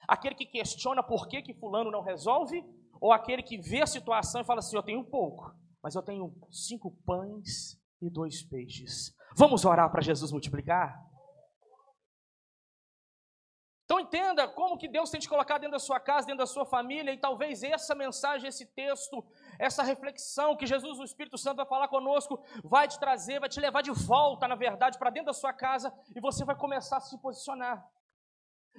Aquele 0.08 0.34
que 0.34 0.48
questiona 0.48 1.04
por 1.04 1.28
que, 1.28 1.44
que 1.44 1.54
fulano 1.54 1.92
não 1.92 2.02
resolve? 2.02 2.66
Ou 3.00 3.14
aquele 3.14 3.44
que 3.44 3.60
vê 3.60 3.84
a 3.84 3.86
situação 3.86 4.42
e 4.42 4.44
fala 4.44 4.58
assim, 4.58 4.76
eu 4.76 4.82
tenho 4.82 5.04
pouco, 5.04 5.56
mas 5.84 5.94
eu 5.94 6.02
tenho 6.02 6.36
cinco 6.50 6.90
pães 7.06 7.80
e 8.02 8.10
dois 8.10 8.42
peixes. 8.42 9.16
Vamos 9.36 9.64
orar 9.64 9.92
para 9.92 10.02
Jesus 10.02 10.32
multiplicar? 10.32 11.00
Então 13.84 14.00
entenda 14.00 14.48
como 14.48 14.80
que 14.80 14.90
Deus 14.90 15.12
tem 15.12 15.20
te 15.20 15.30
colocado 15.30 15.62
dentro 15.62 15.74
da 15.74 15.80
sua 15.80 16.00
casa, 16.00 16.26
dentro 16.26 16.40
da 16.40 16.48
sua 16.48 16.66
família, 16.66 17.14
e 17.14 17.20
talvez 17.20 17.62
essa 17.62 17.94
mensagem, 17.94 18.50
esse 18.50 18.66
texto, 18.66 19.24
essa 19.60 19.84
reflexão 19.84 20.56
que 20.56 20.66
Jesus, 20.66 21.00
o 21.00 21.04
Espírito 21.04 21.38
Santo, 21.38 21.58
vai 21.58 21.66
falar 21.66 21.88
conosco, 21.88 22.40
vai 22.64 22.88
te 22.88 23.00
trazer, 23.00 23.40
vai 23.40 23.50
te 23.50 23.60
levar 23.60 23.82
de 23.82 23.92
volta, 23.92 24.48
na 24.48 24.56
verdade, 24.56 24.98
para 24.98 25.10
dentro 25.10 25.28
da 25.28 25.34
sua 25.34 25.54
casa 25.54 25.94
e 26.16 26.20
você 26.20 26.46
vai 26.46 26.56
começar 26.56 26.98
a 26.98 27.02
se 27.02 27.18
posicionar 27.20 27.86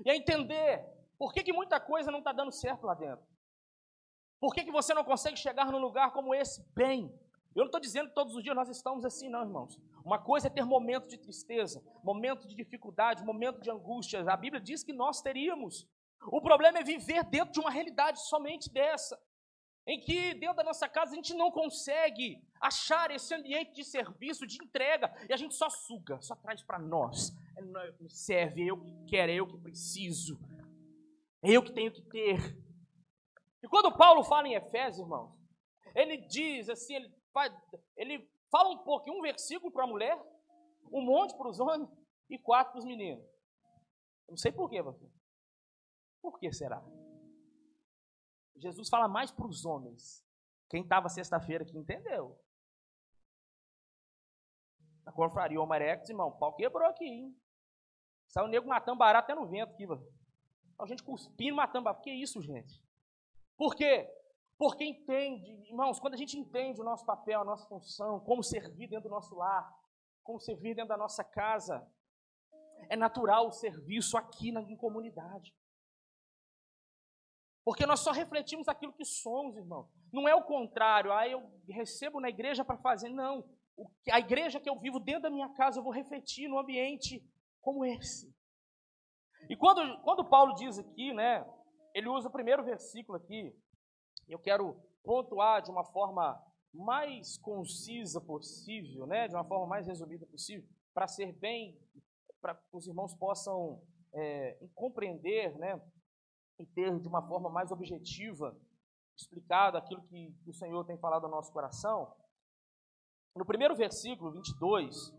e 0.04 0.10
a 0.10 0.16
entender 0.16 0.84
por 1.18 1.32
que, 1.32 1.42
que 1.42 1.52
muita 1.52 1.80
coisa 1.80 2.10
não 2.10 2.20
está 2.20 2.32
dando 2.32 2.52
certo 2.52 2.86
lá 2.86 2.94
dentro. 2.94 3.26
Por 4.40 4.54
que, 4.54 4.64
que 4.64 4.70
você 4.70 4.94
não 4.94 5.02
consegue 5.02 5.36
chegar 5.36 5.70
num 5.72 5.78
lugar 5.78 6.12
como 6.12 6.34
esse 6.34 6.62
bem? 6.72 7.12
Eu 7.54 7.62
não 7.62 7.66
estou 7.66 7.80
dizendo 7.80 8.08
que 8.08 8.14
todos 8.14 8.36
os 8.36 8.42
dias 8.42 8.54
nós 8.54 8.68
estamos 8.68 9.04
assim, 9.04 9.28
não, 9.28 9.42
irmãos. 9.42 9.76
Uma 10.04 10.18
coisa 10.18 10.46
é 10.46 10.50
ter 10.50 10.64
momentos 10.64 11.08
de 11.08 11.18
tristeza, 11.18 11.82
momentos 12.04 12.46
de 12.46 12.54
dificuldade, 12.54 13.24
momentos 13.24 13.60
de 13.62 13.70
angústia. 13.70 14.24
A 14.30 14.36
Bíblia 14.36 14.60
diz 14.60 14.84
que 14.84 14.92
nós 14.92 15.20
teríamos. 15.20 15.88
O 16.26 16.40
problema 16.40 16.78
é 16.78 16.84
viver 16.84 17.24
dentro 17.24 17.52
de 17.52 17.60
uma 17.60 17.70
realidade 17.70 18.20
somente 18.28 18.72
dessa 18.72 19.18
em 19.88 19.98
que 19.98 20.34
dentro 20.34 20.56
da 20.56 20.62
nossa 20.62 20.86
casa 20.86 21.12
a 21.12 21.14
gente 21.14 21.32
não 21.32 21.50
consegue 21.50 22.46
achar 22.60 23.10
esse 23.10 23.34
ambiente 23.34 23.72
de 23.72 23.82
serviço, 23.82 24.46
de 24.46 24.62
entrega, 24.62 25.10
e 25.26 25.32
a 25.32 25.36
gente 25.36 25.54
só 25.54 25.70
suga, 25.70 26.20
só 26.20 26.36
traz 26.36 26.62
para 26.62 26.78
nós. 26.78 27.34
É 27.56 27.62
me 27.98 28.10
serve, 28.10 28.62
é 28.62 28.66
eu 28.66 28.78
que 28.78 29.06
quero, 29.06 29.32
é 29.32 29.36
eu 29.36 29.46
que 29.46 29.56
preciso, 29.56 30.38
é 31.42 31.50
eu 31.52 31.62
que 31.62 31.72
tenho 31.72 31.90
que 31.90 32.02
ter. 32.02 32.36
E 33.62 33.66
quando 33.66 33.96
Paulo 33.96 34.22
fala 34.22 34.46
em 34.46 34.52
Efésios, 34.52 34.98
irmãos, 34.98 35.34
ele 35.94 36.18
diz 36.18 36.68
assim, 36.68 36.96
ele, 36.96 37.10
ele 37.96 38.30
fala 38.50 38.68
um 38.68 38.84
pouquinho, 38.84 39.18
um 39.18 39.22
versículo 39.22 39.72
para 39.72 39.84
a 39.84 39.88
mulher, 39.88 40.22
um 40.92 41.00
monte 41.00 41.34
para 41.34 41.48
os 41.48 41.58
homens 41.58 41.88
e 42.28 42.38
quatro 42.38 42.72
para 42.72 42.80
os 42.80 42.84
meninos. 42.84 43.24
Eu 44.26 44.32
não 44.32 44.36
sei 44.36 44.52
por 44.52 44.68
quê, 44.68 44.82
pastor. 44.82 45.08
Por 46.20 46.38
que 46.38 46.52
será? 46.52 46.84
Jesus 48.58 48.88
fala 48.88 49.08
mais 49.08 49.30
para 49.30 49.46
os 49.46 49.64
homens. 49.64 50.24
Quem 50.68 50.82
estava 50.82 51.08
sexta-feira 51.08 51.64
aqui 51.64 51.76
entendeu. 51.76 52.38
Na 55.04 55.12
confraria 55.12 55.60
Omarex, 55.60 56.08
irmão, 56.08 56.28
o 56.28 56.38
pau 56.38 56.54
quebrou 56.54 56.86
aqui, 56.86 57.04
hein? 57.04 57.36
Saiu 58.28 58.46
o 58.46 58.48
nego 58.48 58.68
matando 58.68 58.98
barato 58.98 59.24
até 59.24 59.34
no 59.40 59.48
vento 59.48 59.72
aqui, 59.72 59.86
mano. 59.86 60.06
A 60.78 60.86
gente 60.86 61.02
cuspindo, 61.02 61.56
matando 61.56 61.84
barato. 61.84 62.02
Que 62.02 62.10
isso, 62.10 62.42
gente? 62.42 62.82
Por 63.56 63.74
quê? 63.74 64.06
Porque 64.58 64.84
entende, 64.84 65.50
irmãos, 65.68 65.98
quando 65.98 66.14
a 66.14 66.16
gente 66.16 66.36
entende 66.36 66.80
o 66.80 66.84
nosso 66.84 67.06
papel, 67.06 67.40
a 67.40 67.44
nossa 67.44 67.66
função, 67.68 68.20
como 68.20 68.42
servir 68.42 68.88
dentro 68.88 69.08
do 69.08 69.14
nosso 69.14 69.34
lar, 69.34 69.72
como 70.22 70.38
servir 70.38 70.74
dentro 70.74 70.90
da 70.90 70.96
nossa 70.96 71.24
casa, 71.24 71.86
é 72.90 72.96
natural 72.96 73.46
o 73.46 73.52
serviço 73.52 74.16
aqui 74.16 74.52
na, 74.52 74.60
em 74.60 74.76
comunidade. 74.76 75.54
Porque 77.68 77.84
nós 77.84 78.00
só 78.00 78.12
refletimos 78.12 78.66
aquilo 78.66 78.94
que 78.94 79.04
somos, 79.04 79.54
irmão. 79.54 79.90
Não 80.10 80.26
é 80.26 80.34
o 80.34 80.42
contrário, 80.42 81.12
ah, 81.12 81.28
eu 81.28 81.52
recebo 81.68 82.18
na 82.18 82.30
igreja 82.30 82.64
para 82.64 82.78
fazer. 82.78 83.10
Não. 83.10 83.44
A 84.10 84.18
igreja 84.18 84.58
que 84.58 84.70
eu 84.70 84.80
vivo 84.80 84.98
dentro 84.98 85.24
da 85.24 85.30
minha 85.30 85.50
casa, 85.50 85.78
eu 85.78 85.82
vou 85.82 85.92
refletir 85.92 86.48
no 86.48 86.58
ambiente 86.58 87.22
como 87.60 87.84
esse. 87.84 88.34
E 89.50 89.54
quando, 89.54 90.00
quando 90.00 90.24
Paulo 90.24 90.54
diz 90.54 90.78
aqui, 90.78 91.12
né, 91.12 91.46
ele 91.94 92.08
usa 92.08 92.28
o 92.28 92.32
primeiro 92.32 92.64
versículo 92.64 93.18
aqui, 93.18 93.54
eu 94.26 94.38
quero 94.38 94.74
pontuar 95.04 95.60
de 95.60 95.70
uma 95.70 95.84
forma 95.84 96.42
mais 96.72 97.36
concisa 97.36 98.18
possível, 98.18 99.06
né, 99.06 99.28
de 99.28 99.34
uma 99.34 99.44
forma 99.44 99.66
mais 99.66 99.86
resumida 99.86 100.24
possível, 100.24 100.66
para 100.94 101.06
ser 101.06 101.34
bem, 101.34 101.78
para 102.40 102.54
que 102.54 102.62
os 102.74 102.86
irmãos 102.86 103.14
possam 103.14 103.82
é, 104.14 104.58
compreender, 104.74 105.54
né, 105.58 105.78
e 106.58 106.66
ter 106.66 106.98
de 106.98 107.08
uma 107.08 107.26
forma 107.26 107.48
mais 107.48 107.70
objetiva 107.70 108.56
explicado 109.16 109.76
aquilo 109.76 110.02
que, 110.02 110.32
que 110.44 110.50
o 110.50 110.54
Senhor 110.54 110.84
tem 110.84 110.96
falado 110.98 111.24
ao 111.24 111.30
nosso 111.30 111.52
coração. 111.52 112.12
No 113.34 113.44
primeiro 113.44 113.74
versículo, 113.74 114.32
22, 114.32 115.12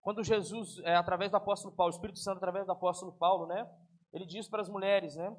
quando 0.00 0.24
Jesus, 0.24 0.78
é, 0.84 0.96
através 0.96 1.30
do 1.30 1.36
apóstolo 1.36 1.74
Paulo, 1.74 1.92
o 1.92 1.94
Espírito 1.94 2.18
Santo, 2.18 2.38
através 2.38 2.66
do 2.66 2.72
apóstolo 2.72 3.12
Paulo, 3.12 3.46
né, 3.46 3.70
ele 4.12 4.26
diz 4.26 4.48
para 4.48 4.62
as 4.62 4.68
mulheres, 4.68 5.14
né, 5.16 5.34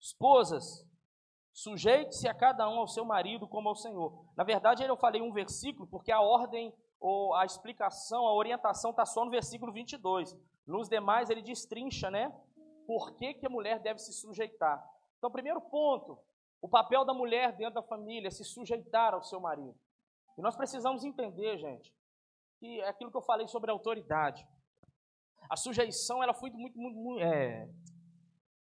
esposas, 0.00 0.84
sujeite-se 1.52 2.28
a 2.28 2.34
cada 2.34 2.68
um 2.68 2.80
ao 2.80 2.88
seu 2.88 3.04
marido 3.04 3.46
como 3.48 3.68
ao 3.68 3.76
Senhor. 3.76 4.26
Na 4.36 4.44
verdade, 4.44 4.82
eu 4.82 4.96
falei 4.96 5.22
um 5.22 5.32
versículo 5.32 5.86
porque 5.88 6.10
a 6.10 6.20
ordem 6.20 6.74
ou 7.00 7.34
a 7.34 7.44
explicação, 7.44 8.26
a 8.26 8.34
orientação 8.34 8.90
está 8.90 9.04
só 9.04 9.24
no 9.24 9.30
versículo 9.30 9.72
22. 9.72 10.34
Nos 10.66 10.88
demais, 10.88 11.30
ele 11.30 11.42
destrincha, 11.42 12.10
né, 12.10 12.30
por 12.86 13.14
que, 13.16 13.34
que 13.34 13.46
a 13.46 13.50
mulher 13.50 13.80
deve 13.80 13.98
se 13.98 14.12
sujeitar. 14.12 14.84
Então, 15.18 15.30
primeiro 15.30 15.60
ponto, 15.60 16.18
o 16.60 16.68
papel 16.68 17.04
da 17.04 17.12
mulher 17.12 17.56
dentro 17.56 17.74
da 17.74 17.82
família 17.82 18.28
é 18.28 18.30
se 18.30 18.44
sujeitar 18.44 19.14
ao 19.14 19.22
seu 19.22 19.40
marido. 19.40 19.78
E 20.36 20.42
nós 20.42 20.56
precisamos 20.56 21.04
entender, 21.04 21.58
gente, 21.58 21.94
que 22.58 22.80
é 22.80 22.88
aquilo 22.88 23.10
que 23.10 23.16
eu 23.16 23.22
falei 23.22 23.46
sobre 23.46 23.70
a 23.70 23.74
autoridade. 23.74 24.46
A 25.48 25.56
sujeição, 25.56 26.22
ela 26.22 26.34
foi 26.34 26.50
muito, 26.50 26.78
muito, 26.78 26.96
muito 26.98 27.22
é, 27.22 27.68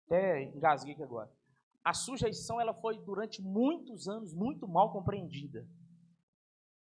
até 0.06 0.44
engasguei 0.44 0.94
aqui 0.94 1.04
agora. 1.04 1.32
A 1.84 1.94
sujeição, 1.94 2.60
ela 2.60 2.74
foi 2.74 2.98
durante 2.98 3.42
muitos 3.42 4.08
anos 4.08 4.34
muito 4.34 4.68
mal 4.68 4.92
compreendida. 4.92 5.66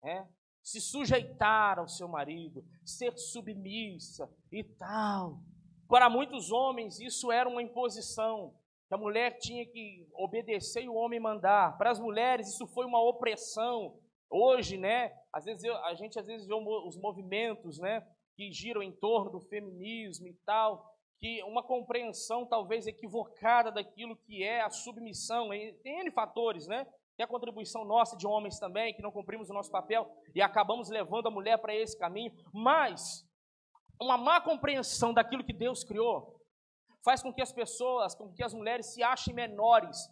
É? 0.02 0.26
Se 0.62 0.80
sujeitar 0.80 1.78
ao 1.78 1.88
seu 1.88 2.09
marido, 2.09 2.64
ser 2.85 3.16
submissa 3.18 4.30
e 4.50 4.64
tal. 4.64 5.40
Para 5.88 6.11
muitos 6.11 6.50
homens, 6.50 7.00
isso 7.00 7.31
era 7.31 7.49
uma 7.49 7.62
imposição, 7.62 8.55
que 8.88 8.95
a 8.95 8.99
mulher 8.99 9.38
tinha 9.38 9.64
que 9.64 10.07
obedecer 10.14 10.83
e 10.83 10.88
o 10.88 10.95
homem 10.95 11.21
mandar. 11.21 11.76
Para 11.76 11.90
as 11.90 12.00
mulheres, 12.00 12.49
isso 12.49 12.66
foi 12.69 12.87
uma 12.87 13.02
opressão. 13.02 13.99
Hoje, 14.28 14.76
né, 14.76 15.12
às 15.33 15.45
vezes 15.45 15.62
eu, 15.62 15.76
a 15.85 15.95
gente 15.95 16.19
às 16.19 16.26
vezes 16.26 16.47
vê 16.47 16.55
os 16.55 16.97
movimentos, 16.97 17.78
né, 17.78 18.05
que 18.37 18.52
giram 18.52 18.83
em 18.83 18.93
torno 18.93 19.31
do 19.31 19.40
feminismo 19.40 20.26
e 20.26 20.35
tal, 20.45 20.85
que 21.19 21.43
uma 21.45 21.62
compreensão 21.62 22.45
talvez 22.47 22.87
equivocada 22.87 23.71
daquilo 23.71 24.16
que 24.16 24.43
é 24.43 24.61
a 24.61 24.71
submissão, 24.71 25.49
tem 25.83 26.00
N 26.00 26.11
fatores, 26.11 26.66
né? 26.66 26.87
Tem 27.16 27.25
a 27.25 27.28
contribuição 27.28 27.83
nossa 27.85 28.14
de 28.14 28.26
homens 28.26 28.59
também, 28.59 28.93
que 28.93 29.00
não 29.00 29.11
cumprimos 29.11 29.49
o 29.49 29.55
nosso 29.55 29.71
papel 29.71 30.07
e 30.35 30.43
acabamos 30.43 30.90
levando 30.90 31.28
a 31.28 31.31
mulher 31.31 31.57
para 31.57 31.75
esse 31.75 31.99
caminho, 31.99 32.31
mas 32.52 33.25
uma 34.00 34.16
má 34.16 34.40
compreensão 34.40 35.12
daquilo 35.12 35.44
que 35.44 35.52
Deus 35.52 35.84
criou 35.84 36.36
faz 37.04 37.22
com 37.22 37.32
que 37.32 37.42
as 37.42 37.52
pessoas, 37.52 38.14
com 38.14 38.32
que 38.32 38.42
as 38.42 38.52
mulheres 38.52 38.86
se 38.86 39.02
achem 39.02 39.32
menores 39.32 40.08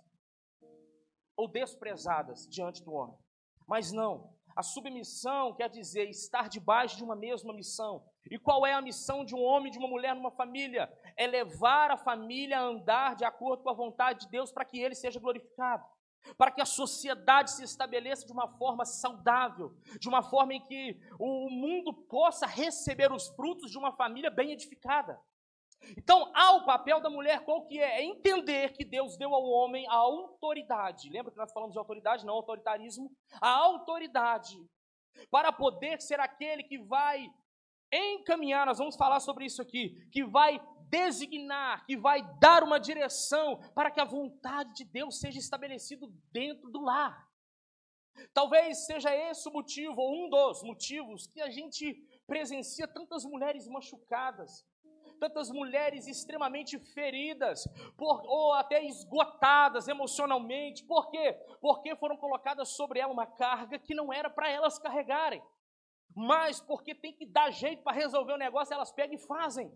ou 1.37 1.49
desprezadas 1.49 2.47
diante 2.49 2.83
do 2.85 2.93
homem. 2.93 3.19
Mas 3.67 3.91
não, 3.91 4.33
a 4.55 4.63
submissão 4.63 5.55
quer 5.55 5.69
dizer 5.69 6.09
estar 6.09 6.49
debaixo 6.49 6.97
de 6.97 7.03
uma 7.03 7.17
mesma 7.17 7.53
missão. 7.53 8.07
E 8.31 8.39
qual 8.39 8.65
é 8.65 8.73
a 8.73 8.81
missão 8.81 9.25
de 9.25 9.35
um 9.35 9.43
homem 9.43 9.73
de 9.73 9.79
uma 9.79 9.89
mulher 9.89 10.15
numa 10.15 10.31
família? 10.31 10.93
É 11.17 11.27
levar 11.27 11.91
a 11.91 11.97
família 11.97 12.59
a 12.59 12.63
andar 12.63 13.17
de 13.17 13.25
acordo 13.25 13.65
com 13.65 13.71
a 13.71 13.75
vontade 13.75 14.21
de 14.21 14.29
Deus 14.29 14.53
para 14.53 14.65
que 14.65 14.79
ele 14.79 14.95
seja 14.95 15.19
glorificado 15.19 15.85
para 16.37 16.51
que 16.51 16.61
a 16.61 16.67
sociedade 16.67 17.51
se 17.51 17.63
estabeleça 17.63 18.27
de 18.27 18.33
uma 18.33 18.49
forma 18.49 18.85
saudável, 18.85 19.77
de 19.99 20.09
uma 20.09 20.23
forma 20.23 20.55
em 20.55 20.61
que 20.61 20.99
o 21.19 21.51
mundo 21.51 21.93
possa 21.93 22.47
receber 22.47 23.13
os 23.13 23.29
frutos 23.29 23.71
de 23.71 23.79
uma 23.79 23.93
família 23.93 24.31
bem 24.31 24.53
edificada. 24.53 25.21
Então, 25.99 26.33
há 26.35 26.53
o 26.53 26.65
papel 26.65 27.01
da 27.01 27.11
mulher 27.11 27.45
qual 27.45 27.67
que 27.67 27.79
é? 27.79 28.01
É 28.01 28.05
entender 28.05 28.73
que 28.73 28.85
Deus 28.85 29.17
deu 29.19 29.35
ao 29.35 29.45
homem 29.45 29.87
a 29.89 29.95
autoridade. 29.95 31.11
Lembra 31.11 31.31
que 31.31 31.39
nós 31.39 31.53
falamos 31.53 31.75
de 31.75 31.79
autoridade, 31.79 32.25
não 32.25 32.35
autoritarismo? 32.35 33.11
A 33.41 33.51
autoridade 33.51 34.57
para 35.31 35.53
poder 35.53 36.01
ser 36.01 36.21
aquele 36.21 36.63
que 36.63 36.79
vai 36.79 37.31
encaminhar, 37.93 38.67
nós 38.67 38.79
vamos 38.79 38.97
falar 38.97 39.21
sobre 39.21 39.45
isso 39.45 39.63
aqui, 39.63 40.09
que 40.11 40.25
vai 40.25 40.61
designar, 40.95 41.85
que 41.85 41.97
vai 41.97 42.23
dar 42.39 42.63
uma 42.63 42.79
direção 42.79 43.59
para 43.75 43.91
que 43.91 44.01
a 44.01 44.05
vontade 44.05 44.75
de 44.75 44.85
Deus 44.85 45.19
seja 45.19 45.41
estabelecida 45.41 46.07
dentro 46.31 46.71
do 46.71 46.81
lar. 46.81 47.29
Talvez 48.33 48.87
seja 48.87 49.13
esse 49.13 49.49
o 49.49 49.53
motivo, 49.53 50.01
ou 50.01 50.27
um 50.27 50.31
dos 50.31 50.63
motivos, 50.63 51.27
que 51.27 51.41
a 51.41 51.51
gente 51.51 51.95
presencia 52.29 52.87
tantas 52.87 53.25
mulheres 53.25 53.67
machucadas, 53.67 54.65
tantas 55.19 55.51
mulheres 55.51 56.07
extremamente 56.07 56.79
feridas, 56.79 57.67
por, 57.97 58.23
ou 58.25 58.53
até 58.55 58.85
esgotadas 58.85 59.89
emocionalmente. 59.89 60.85
Por 60.85 61.11
quê? 61.11 61.33
Porque 61.61 61.97
foram 61.97 62.17
colocadas 62.17 62.69
sobre 62.69 63.01
ela 63.01 63.13
uma 63.13 63.27
carga 63.27 63.81
que 63.81 63.95
não 63.95 64.13
era 64.13 64.31
para 64.31 64.49
elas 64.49 64.79
carregarem. 64.79 65.43
Mas 66.15 66.61
porque 66.61 66.95
tem 66.95 67.13
que 67.13 67.27
dar 67.27 67.51
jeito 67.51 67.83
para 67.83 67.97
resolver 67.97 68.35
o 68.35 68.39
negócio, 68.39 68.73
elas 68.73 68.93
pegam 68.93 69.17
e 69.17 69.19
fazem. 69.19 69.73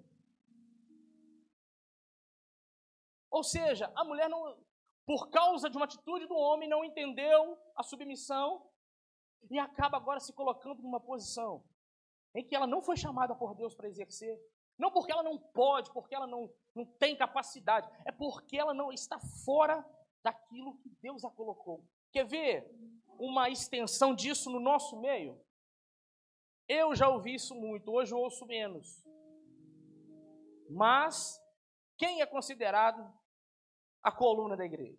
Ou 3.31 3.43
seja, 3.43 3.93
a 3.95 4.05
mulher 4.05 4.29
não, 4.29 4.57
por 5.07 5.31
causa 5.31 5.69
de 5.71 5.77
uma 5.77 5.85
atitude 5.85 6.27
do 6.27 6.37
homem, 6.37 6.69
não 6.69 6.85
entendeu 6.85 7.59
a 7.77 7.83
submissão 7.83 8.69
e 9.51 9.59
acaba 9.59 9.97
agora 9.97 10.21
se 10.21 10.33
colocando 10.33 10.83
numa 10.83 11.01
posição 11.01 11.65
em 12.35 12.45
que 12.45 12.55
ela 12.55 12.67
não 12.67 12.83
foi 12.83 12.97
chamada 12.97 13.35
por 13.35 13.55
Deus 13.55 13.75
para 13.75 13.89
exercer. 13.89 14.39
Não 14.79 14.93
porque 14.93 15.11
ela 15.11 15.23
não 15.23 15.39
pode, 15.39 15.93
porque 15.93 16.15
ela 16.15 16.27
não, 16.27 16.53
não 16.75 16.85
tem 16.85 17.17
capacidade, 17.17 17.91
é 18.05 18.13
porque 18.13 18.57
ela 18.57 18.73
não 18.73 18.93
está 18.93 19.19
fora 19.45 19.85
daquilo 20.23 20.79
que 20.79 20.89
Deus 21.03 21.25
a 21.25 21.31
colocou. 21.31 21.85
Quer 22.13 22.25
ver 22.25 22.71
uma 23.19 23.51
extensão 23.51 24.15
disso 24.15 24.51
no 24.51 24.61
nosso 24.61 25.01
meio? 25.01 25.41
Eu 26.69 26.95
já 26.95 27.09
ouvi 27.09 27.35
isso 27.35 27.55
muito, 27.55 27.91
hoje 27.91 28.13
eu 28.13 28.19
ouço 28.19 28.47
menos. 28.47 29.05
Mas 30.71 31.43
quem 31.97 32.21
é 32.21 32.27
considerado 32.27 33.18
a 34.03 34.13
coluna 34.13 34.57
da 34.57 34.65
igreja? 34.65 34.99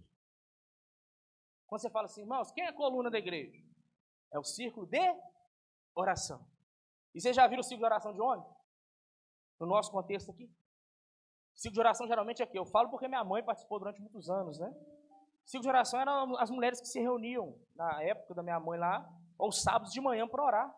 Quando 1.68 1.82
você 1.82 1.90
fala 1.90 2.06
assim, 2.06 2.22
irmãos, 2.22 2.52
quem 2.52 2.64
é 2.64 2.70
a 2.70 2.74
coluna 2.74 3.12
da 3.12 3.18
igreja? 3.18 3.58
É 4.34 4.40
o 4.40 4.44
círculo 4.44 4.88
de 4.88 5.00
oração. 5.96 6.46
E 7.14 7.22
vocês 7.22 7.36
já 7.36 7.48
viram 7.48 7.62
o 7.62 7.64
círculo 7.64 7.88
de 7.88 7.94
oração 7.94 8.14
de 8.14 8.22
onde? 8.22 8.46
No 9.60 9.68
nosso 9.68 9.92
contexto 9.92 10.32
aqui. 10.32 10.52
Círculo 11.56 11.76
de 11.76 11.80
oração 11.82 12.08
geralmente 12.08 12.42
é 12.42 12.46
aqui. 12.46 12.58
Eu 12.58 12.66
falo 12.66 12.90
porque 12.90 13.08
minha 13.08 13.24
mãe 13.24 13.44
participou 13.44 13.80
durante 13.80 14.02
muitos 14.02 14.30
anos, 14.30 14.58
né? 14.60 14.74
Círculo 15.46 15.64
de 15.64 15.70
oração 15.70 16.00
eram 16.00 16.38
as 16.38 16.50
mulheres 16.50 16.80
que 16.80 16.88
se 16.88 17.00
reuniam 17.00 17.60
na 17.76 18.02
época 18.04 18.34
da 18.34 18.44
minha 18.44 18.60
mãe 18.60 18.80
lá, 18.80 19.08
aos 19.38 19.62
sábados 19.62 19.92
de 19.92 20.00
manhã 20.00 20.28
para 20.28 20.44
orar. 20.44 20.76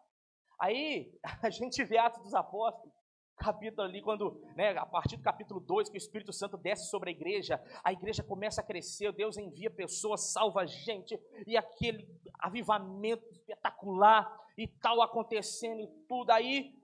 Aí 0.59 1.17
a 1.43 1.49
gente 1.49 1.83
vê 1.83 1.97
Atos 1.97 2.21
dos 2.21 2.33
Apóstolos, 2.33 2.93
capítulo 3.43 3.87
ali, 3.87 4.01
quando, 4.01 4.41
né, 4.55 4.77
a 4.77 4.85
partir 4.85 5.17
do 5.17 5.23
capítulo 5.23 5.59
2, 5.59 5.89
que 5.89 5.95
o 5.95 5.97
Espírito 5.97 6.31
Santo 6.31 6.57
desce 6.57 6.89
sobre 6.89 7.09
a 7.09 7.13
igreja, 7.13 7.61
a 7.83 7.91
igreja 7.91 8.23
começa 8.23 8.61
a 8.61 8.63
crescer, 8.63 9.11
Deus 9.11 9.37
envia 9.37 9.69
pessoas, 9.69 10.31
salva 10.31 10.65
gente, 10.65 11.19
e 11.47 11.57
aquele 11.57 12.07
avivamento 12.39 13.25
espetacular 13.31 14.31
e 14.57 14.67
tal 14.67 15.01
acontecendo 15.01 15.81
e 15.81 15.87
tudo. 16.07 16.31
Aí, 16.31 16.79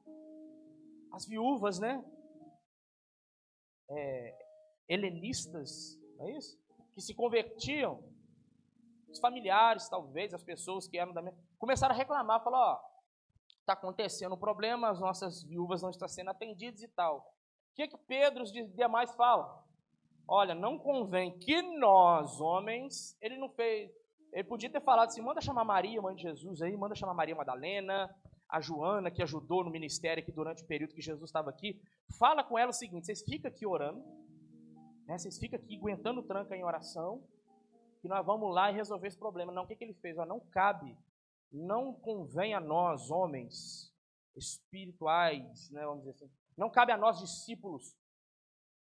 as 1.13 1.25
viúvas, 1.25 1.79
né, 1.79 2.03
é, 3.89 4.35
helenistas, 4.89 5.99
não 6.17 6.27
é 6.27 6.37
isso? 6.37 6.59
Que 6.93 7.01
se 7.01 7.13
convertiam, 7.13 8.03
os 9.09 9.19
familiares, 9.19 9.87
talvez, 9.87 10.33
as 10.33 10.43
pessoas 10.43 10.87
que 10.87 10.97
eram 10.97 11.13
da 11.13 11.21
minha, 11.21 11.35
começaram 11.57 11.93
a 11.93 11.97
reclamar, 11.97 12.43
falaram, 12.43 12.73
ó, 12.73 12.96
está 13.67 13.73
acontecendo 13.73 14.33
um 14.33 14.39
problema, 14.39 14.89
as 14.89 14.99
nossas 15.01 15.43
viúvas 15.43 15.81
não 15.81 15.89
estão 15.89 16.07
sendo 16.07 16.29
atendidas 16.29 16.81
e 16.81 16.87
tal. 16.87 17.17
O 17.17 17.75
que, 17.75 17.87
que 17.89 17.97
Pedro 17.97 18.43
os 18.43 18.51
demais 18.51 19.13
falam? 19.15 19.61
Olha, 20.25 20.55
não 20.55 20.79
convém 20.79 21.37
que 21.37 21.61
nós, 21.77 22.39
homens, 22.39 23.17
ele 23.21 23.37
não 23.37 23.49
fez. 23.49 23.91
Ele 24.31 24.43
podia 24.45 24.69
ter 24.69 24.81
falado 24.81 25.09
assim: 25.09 25.21
manda 25.21 25.41
chamar 25.41 25.65
Maria, 25.65 26.01
mãe 26.01 26.15
de 26.15 26.21
Jesus 26.21 26.61
aí, 26.61 26.75
manda 26.77 26.95
chamar 26.95 27.13
Maria 27.13 27.35
Madalena, 27.35 28.09
a 28.49 28.61
Joana, 28.61 29.11
que 29.11 29.21
ajudou 29.21 29.63
no 29.63 29.69
ministério 29.69 30.23
aqui 30.23 30.31
durante 30.31 30.63
o 30.63 30.67
período 30.67 30.93
que 30.93 31.01
Jesus 31.01 31.29
estava 31.29 31.49
aqui. 31.49 31.81
Fala 32.17 32.43
com 32.43 32.57
ela 32.57 32.71
o 32.71 32.73
seguinte: 32.73 33.05
vocês 33.05 33.21
ficam 33.21 33.51
aqui 33.51 33.65
orando, 33.65 34.01
né, 35.05 35.17
vocês 35.17 35.37
ficam 35.37 35.59
aqui 35.59 35.77
aguentando 35.77 36.23
tranca 36.23 36.55
em 36.55 36.63
oração, 36.63 37.21
que 38.01 38.07
nós 38.07 38.25
vamos 38.25 38.53
lá 38.53 38.71
e 38.71 38.75
resolver 38.75 39.07
esse 39.07 39.17
problema. 39.17 39.51
Não, 39.51 39.63
o 39.63 39.67
que, 39.67 39.75
que 39.75 39.83
ele 39.83 39.93
fez? 39.93 40.17
Ó, 40.17 40.25
não 40.25 40.39
cabe 40.39 40.97
não 41.51 41.93
convém 41.93 42.53
a 42.53 42.59
nós, 42.59 43.09
homens 43.09 43.93
espirituais, 44.35 45.69
né, 45.71 45.85
vamos 45.85 46.03
dizer 46.03 46.11
assim, 46.11 46.31
Não 46.55 46.69
cabe 46.69 46.91
a 46.91 46.97
nós, 46.97 47.19
discípulos, 47.19 47.95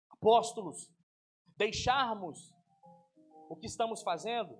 apóstolos, 0.09 0.91
deixarmos 1.57 2.53
o 3.49 3.55
que 3.55 3.67
estamos 3.67 4.01
fazendo 4.01 4.59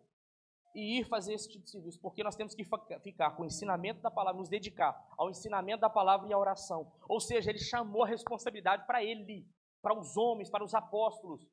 e 0.75 0.99
ir 0.99 1.05
fazer 1.05 1.33
esse 1.33 1.49
tipo 1.49 1.63
de 1.63 1.71
serviço, 1.71 1.99
porque 2.01 2.23
nós 2.23 2.35
temos 2.35 2.53
que 2.53 2.65
ficar 3.01 3.31
com 3.31 3.43
o 3.43 3.45
ensinamento 3.45 4.01
da 4.01 4.11
palavra, 4.11 4.39
nos 4.39 4.49
dedicar 4.49 5.07
ao 5.17 5.29
ensinamento 5.29 5.81
da 5.81 5.89
palavra 5.89 6.27
e 6.27 6.33
à 6.33 6.37
oração. 6.37 6.91
Ou 7.07 7.19
seja, 7.19 7.49
ele 7.49 7.59
chamou 7.59 8.03
a 8.03 8.07
responsabilidade 8.07 8.85
para 8.85 9.01
ele, 9.01 9.47
para 9.81 9.97
os 9.97 10.17
homens, 10.17 10.49
para 10.49 10.63
os 10.63 10.73
apóstolos. 10.75 11.47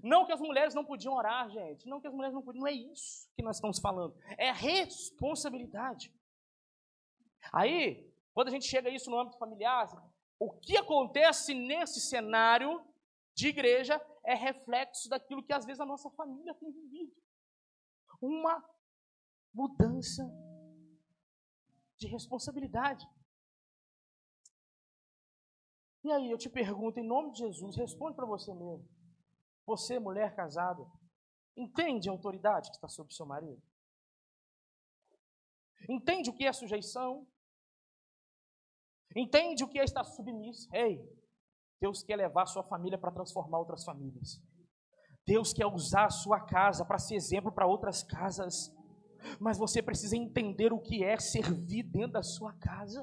Não 0.00 0.24
que 0.26 0.32
as 0.32 0.40
mulheres 0.40 0.74
não 0.74 0.84
podiam 0.84 1.14
orar, 1.14 1.50
gente. 1.50 1.88
Não 1.88 2.00
que 2.00 2.06
as 2.06 2.14
mulheres 2.14 2.34
não 2.34 2.42
podiam. 2.42 2.62
Não 2.62 2.68
é 2.68 2.72
isso 2.72 3.28
que 3.36 3.42
nós 3.42 3.56
estamos 3.56 3.78
falando. 3.78 4.14
É 4.38 4.50
responsabilidade. 4.50 6.12
Aí, 7.52 8.10
quando 8.32 8.48
a 8.48 8.50
gente 8.50 8.66
chega 8.66 8.88
a 8.88 8.92
isso 8.92 9.10
no 9.10 9.18
âmbito 9.18 9.38
familiar, 9.38 9.88
o 10.38 10.52
que 10.52 10.76
acontece 10.76 11.54
nesse 11.54 12.00
cenário 12.00 12.84
de 13.34 13.48
igreja 13.48 14.00
é 14.24 14.34
reflexo 14.34 15.08
daquilo 15.08 15.42
que 15.42 15.52
às 15.52 15.64
vezes 15.64 15.80
a 15.80 15.86
nossa 15.86 16.10
família 16.10 16.54
tem 16.54 16.70
vivido. 16.70 17.12
Uma 18.20 18.64
mudança 19.52 20.22
de 21.98 22.06
responsabilidade. 22.06 23.06
E 26.04 26.10
aí, 26.10 26.30
eu 26.30 26.38
te 26.38 26.48
pergunto, 26.48 26.98
em 26.98 27.06
nome 27.06 27.30
de 27.32 27.38
Jesus, 27.38 27.76
responde 27.76 28.16
para 28.16 28.26
você 28.26 28.52
mesmo. 28.52 28.88
Você, 29.66 29.98
mulher 29.98 30.34
casada, 30.34 30.84
entende 31.56 32.08
a 32.08 32.12
autoridade 32.12 32.70
que 32.70 32.76
está 32.76 32.88
sobre 32.88 33.14
seu 33.14 33.26
marido? 33.26 33.62
Entende 35.88 36.30
o 36.30 36.34
que 36.34 36.46
é 36.46 36.52
sujeição? 36.52 37.26
Entende 39.14 39.62
o 39.62 39.68
que 39.68 39.78
é 39.78 39.84
estar 39.84 40.04
submisso? 40.04 40.68
Ei, 40.74 41.00
Deus 41.80 42.02
quer 42.02 42.16
levar 42.16 42.46
sua 42.46 42.62
família 42.62 42.98
para 42.98 43.10
transformar 43.10 43.58
outras 43.58 43.84
famílias. 43.84 44.40
Deus 45.26 45.52
quer 45.52 45.66
usar 45.66 46.06
a 46.06 46.10
sua 46.10 46.40
casa 46.40 46.84
para 46.84 46.98
ser 46.98 47.14
exemplo 47.14 47.52
para 47.52 47.66
outras 47.66 48.02
casas. 48.02 48.72
Mas 49.38 49.58
você 49.58 49.82
precisa 49.82 50.16
entender 50.16 50.72
o 50.72 50.80
que 50.80 51.04
é 51.04 51.18
servir 51.18 51.84
dentro 51.84 52.12
da 52.12 52.22
sua 52.22 52.52
casa. 52.54 53.02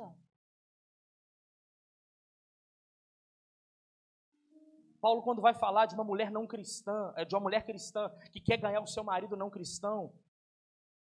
Paulo, 5.01 5.21
quando 5.21 5.41
vai 5.41 5.53
falar 5.53 5.85
de 5.85 5.95
uma 5.95 6.03
mulher 6.03 6.29
não 6.29 6.45
cristã, 6.45 7.13
é, 7.15 7.23
de 7.23 7.33
uma 7.33 7.41
mulher 7.41 7.65
cristã 7.65 8.09
que 8.31 8.41
quer 8.41 8.57
ganhar 8.57 8.81
o 8.81 8.87
seu 8.87 9.03
marido 9.03 9.37
não 9.37 9.49
cristão, 9.49 10.13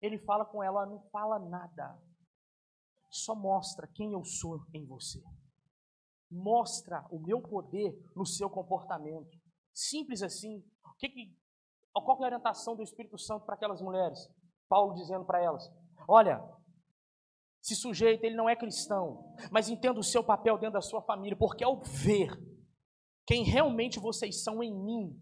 ele 0.01 0.17
fala 0.19 0.45
com 0.45 0.61
ela: 0.61 0.85
não 0.85 0.99
fala 1.11 1.39
nada, 1.39 1.97
só 3.09 3.33
mostra 3.33 3.87
quem 3.87 4.11
eu 4.13 4.23
sou 4.25 4.59
em 4.73 4.85
você. 4.85 5.23
Mostra 6.29 7.05
o 7.09 7.19
meu 7.19 7.41
poder 7.41 7.95
no 8.15 8.25
seu 8.25 8.49
comportamento. 8.49 9.37
Simples 9.73 10.21
assim. 10.21 10.59
O 10.83 10.97
que 10.97 11.09
que, 11.09 11.37
qual 11.93 12.17
que 12.17 12.23
é 12.23 12.25
a 12.25 12.27
orientação 12.27 12.75
do 12.75 12.83
Espírito 12.83 13.17
Santo 13.17 13.45
para 13.45 13.55
aquelas 13.55 13.81
mulheres? 13.81 14.19
Paulo 14.67 14.95
dizendo 14.95 15.23
para 15.23 15.41
elas: 15.41 15.71
olha, 16.07 16.43
se 17.61 17.75
sujeita, 17.75 18.25
ele 18.25 18.35
não 18.35 18.49
é 18.49 18.55
cristão, 18.55 19.33
mas 19.51 19.69
entenda 19.69 19.99
o 19.99 20.03
seu 20.03 20.23
papel 20.23 20.57
dentro 20.57 20.73
da 20.73 20.81
sua 20.81 21.01
família, 21.01 21.37
porque 21.37 21.63
ao 21.63 21.81
ver 21.81 22.29
quem 23.27 23.43
realmente 23.43 23.99
vocês 23.99 24.43
são 24.43 24.61
em 24.61 24.73
mim, 24.73 25.21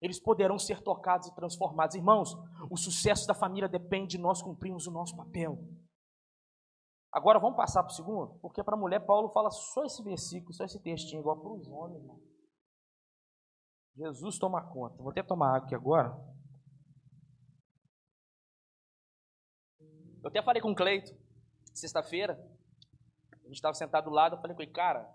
eles 0.00 0.20
poderão 0.20 0.58
ser 0.58 0.82
tocados 0.82 1.28
e 1.28 1.34
transformados. 1.34 1.96
Irmãos, 1.96 2.34
o 2.70 2.76
sucesso 2.76 3.26
da 3.26 3.34
família 3.34 3.68
depende 3.68 4.16
de 4.16 4.18
nós 4.18 4.42
cumprirmos 4.42 4.86
o 4.86 4.92
nosso 4.92 5.16
papel. 5.16 5.58
Agora 7.12 7.38
vamos 7.38 7.56
passar 7.56 7.82
para 7.82 7.90
o 7.90 7.94
segundo, 7.94 8.38
porque 8.40 8.62
para 8.62 8.76
a 8.76 8.78
mulher 8.78 9.04
Paulo 9.04 9.30
fala 9.30 9.50
só 9.50 9.84
esse 9.84 10.02
versículo, 10.02 10.52
só 10.52 10.64
esse 10.64 10.80
textinho, 10.80 11.20
igual 11.20 11.40
para 11.40 11.52
os 11.52 11.66
homens. 11.66 12.00
Irmão. 12.00 12.20
Jesus 13.96 14.38
toma 14.38 14.62
conta. 14.72 15.02
Vou 15.02 15.10
até 15.10 15.22
tomar 15.22 15.56
água 15.56 15.66
aqui 15.66 15.74
agora. 15.74 16.14
Eu 20.22 20.28
até 20.28 20.42
falei 20.42 20.60
com 20.60 20.70
o 20.70 20.74
Cleito, 20.74 21.12
sexta-feira, 21.72 22.34
a 23.32 23.46
gente 23.46 23.54
estava 23.54 23.74
sentado 23.74 24.04
do 24.04 24.10
lado, 24.10 24.36
eu 24.36 24.40
falei 24.40 24.54
com 24.54 24.62
ele, 24.62 24.72
cara, 24.72 25.08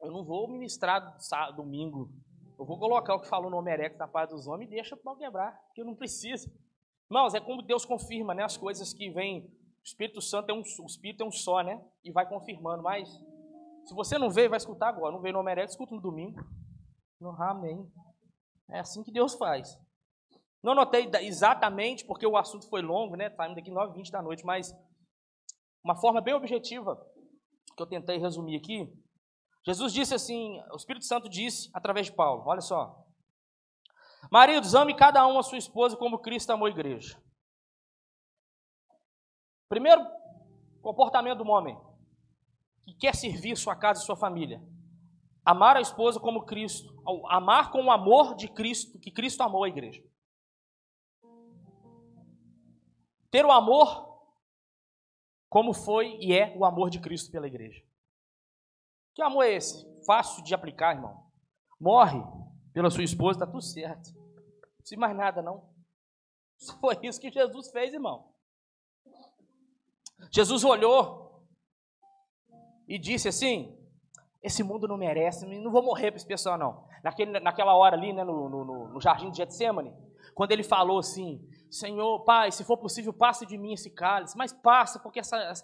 eu 0.00 0.10
não 0.10 0.24
vou 0.24 0.48
ministrar 0.48 1.16
domingo. 1.54 2.10
Eu 2.58 2.64
vou 2.64 2.78
colocar 2.78 3.14
o 3.14 3.20
que 3.20 3.28
falou 3.28 3.50
no 3.50 3.58
Homerex 3.58 3.96
da 3.98 4.08
paz 4.08 4.30
dos 4.30 4.46
homens 4.46 4.68
e 4.68 4.74
deixa 4.74 4.96
para 4.96 5.16
quebrar, 5.16 5.52
porque 5.66 5.82
eu 5.82 5.84
não 5.84 5.94
preciso. 5.94 6.50
Irmãos, 7.10 7.34
é 7.34 7.40
como 7.40 7.62
Deus 7.62 7.84
confirma 7.84 8.34
né, 8.34 8.42
as 8.42 8.56
coisas 8.56 8.92
que 8.92 9.10
vêm. 9.10 9.44
O 9.44 9.84
Espírito 9.84 10.20
Santo 10.20 10.50
é 10.50 10.54
um, 10.54 10.60
o 10.60 10.86
Espírito 10.86 11.22
é 11.22 11.26
um 11.26 11.30
só, 11.30 11.62
né? 11.62 11.80
E 12.02 12.10
vai 12.10 12.28
confirmando. 12.28 12.82
Mas 12.82 13.08
se 13.84 13.94
você 13.94 14.18
não 14.18 14.30
veio, 14.30 14.50
vai 14.50 14.56
escutar 14.56 14.88
agora. 14.88 15.12
Não 15.12 15.20
veio 15.20 15.34
no 15.34 15.40
Homerex, 15.40 15.72
escuta 15.72 15.94
no 15.94 16.00
domingo. 16.00 16.40
No 17.20 17.30
amém. 17.30 17.88
É 18.70 18.80
assim 18.80 19.02
que 19.02 19.12
Deus 19.12 19.34
faz. 19.34 19.78
Não 20.62 20.74
notei 20.74 21.08
exatamente, 21.20 22.04
porque 22.04 22.26
o 22.26 22.36
assunto 22.36 22.68
foi 22.68 22.82
longo, 22.82 23.14
né? 23.14 23.26
Indo 23.48 23.60
aqui 23.60 23.70
9 23.70 23.94
20 23.94 24.10
da 24.10 24.20
noite, 24.20 24.44
mas 24.44 24.74
uma 25.84 25.94
forma 25.94 26.20
bem 26.20 26.34
objetiva 26.34 26.96
que 27.76 27.82
eu 27.82 27.86
tentei 27.86 28.18
resumir 28.18 28.56
aqui 28.56 28.92
Jesus 29.66 29.92
disse 29.92 30.14
assim, 30.14 30.62
o 30.70 30.76
Espírito 30.76 31.04
Santo 31.04 31.28
disse 31.28 31.68
através 31.74 32.06
de 32.06 32.12
Paulo, 32.12 32.44
olha 32.46 32.60
só. 32.60 33.04
Maridos, 34.30 34.74
ame 34.74 34.94
cada 34.94 35.26
um 35.26 35.38
a 35.38 35.42
sua 35.42 35.58
esposa 35.58 35.96
como 35.96 36.20
Cristo 36.20 36.50
amou 36.50 36.66
a 36.66 36.70
igreja. 36.70 37.20
Primeiro, 39.68 40.06
comportamento 40.80 41.42
do 41.42 41.50
homem 41.50 41.76
que 42.84 42.94
quer 42.94 43.14
servir 43.16 43.56
sua 43.56 43.74
casa 43.74 44.00
e 44.00 44.06
sua 44.06 44.16
família. 44.16 44.62
Amar 45.44 45.76
a 45.76 45.80
esposa 45.80 46.20
como 46.20 46.44
Cristo, 46.44 46.88
amar 47.28 47.72
com 47.72 47.84
o 47.84 47.90
amor 47.90 48.36
de 48.36 48.48
Cristo, 48.48 48.98
que 49.00 49.10
Cristo 49.10 49.42
amou 49.42 49.64
a 49.64 49.68
igreja. 49.68 50.02
Ter 53.30 53.44
o 53.44 53.50
amor 53.50 54.06
como 55.48 55.72
foi 55.72 56.16
e 56.20 56.32
é 56.32 56.56
o 56.56 56.64
amor 56.64 56.88
de 56.88 57.00
Cristo 57.00 57.32
pela 57.32 57.46
igreja. 57.48 57.84
Que 59.16 59.22
amor 59.22 59.44
é 59.44 59.54
esse? 59.54 59.82
Fácil 60.04 60.44
de 60.44 60.54
aplicar, 60.54 60.94
irmão. 60.94 61.24
Morre 61.80 62.22
pela 62.74 62.90
sua 62.90 63.02
esposa, 63.02 63.38
está 63.38 63.46
tudo 63.46 63.62
certo. 63.62 64.10
Não 64.14 64.76
precisa 64.76 65.00
mais 65.00 65.16
nada, 65.16 65.40
não. 65.40 65.70
Foi 66.80 66.98
isso 67.02 67.18
que 67.18 67.30
Jesus 67.30 67.70
fez, 67.70 67.94
irmão. 67.94 68.30
Jesus 70.30 70.64
olhou 70.64 71.46
e 72.86 72.98
disse 72.98 73.26
assim: 73.26 73.74
Esse 74.42 74.62
mundo 74.62 74.86
não 74.86 74.98
merece, 74.98 75.46
não 75.46 75.72
vou 75.72 75.82
morrer 75.82 76.10
para 76.10 76.18
esse 76.18 76.26
pessoal, 76.26 76.58
não. 76.58 76.86
Naquele, 77.02 77.40
naquela 77.40 77.74
hora 77.74 77.96
ali, 77.96 78.12
né, 78.12 78.22
no, 78.22 78.50
no, 78.50 78.88
no 78.88 79.00
jardim 79.00 79.30
de 79.30 79.38
Getsemane, 79.38 79.94
quando 80.34 80.52
ele 80.52 80.62
falou 80.62 80.98
assim: 80.98 81.40
Senhor, 81.70 82.22
Pai, 82.24 82.52
se 82.52 82.64
for 82.64 82.76
possível, 82.76 83.14
passe 83.14 83.46
de 83.46 83.56
mim 83.56 83.72
esse 83.72 83.88
cálice, 83.88 84.36
mas 84.36 84.52
passa, 84.52 85.00
porque 85.00 85.20
essa, 85.20 85.54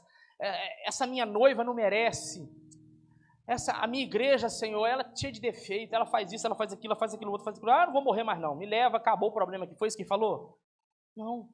essa 0.87 1.07
minha 1.07 1.27
noiva 1.27 1.63
não 1.63 1.75
merece. 1.75 2.62
Essa, 3.47 3.73
a 3.73 3.87
minha 3.87 4.05
igreja, 4.05 4.49
Senhor, 4.49 4.87
ela 4.87 5.03
é 5.03 5.17
cheia 5.17 5.33
de 5.33 5.41
defeito, 5.41 5.95
ela 5.95 6.07
faz 6.07 6.33
isso, 6.33 6.47
ela 6.47 6.55
faz 6.55 6.73
aquilo, 6.73 6.93
ela 6.93 6.99
faz 6.99 7.13
aquilo, 7.13 7.33
outro 7.33 7.45
faz 7.45 7.57
aquilo. 7.57 7.73
Ah, 7.73 7.87
não 7.87 7.93
vou 7.93 8.03
morrer 8.03 8.23
mais 8.23 8.41
não. 8.41 8.55
Me 8.55 8.67
leva, 8.67 8.97
acabou 8.97 9.31
o 9.31 9.33
problema 9.33 9.65
aqui. 9.65 9.75
Foi 9.77 9.89
isso 9.89 9.97
que 9.97 10.03
ele 10.03 10.09
falou? 10.09 10.59
Não. 11.17 11.49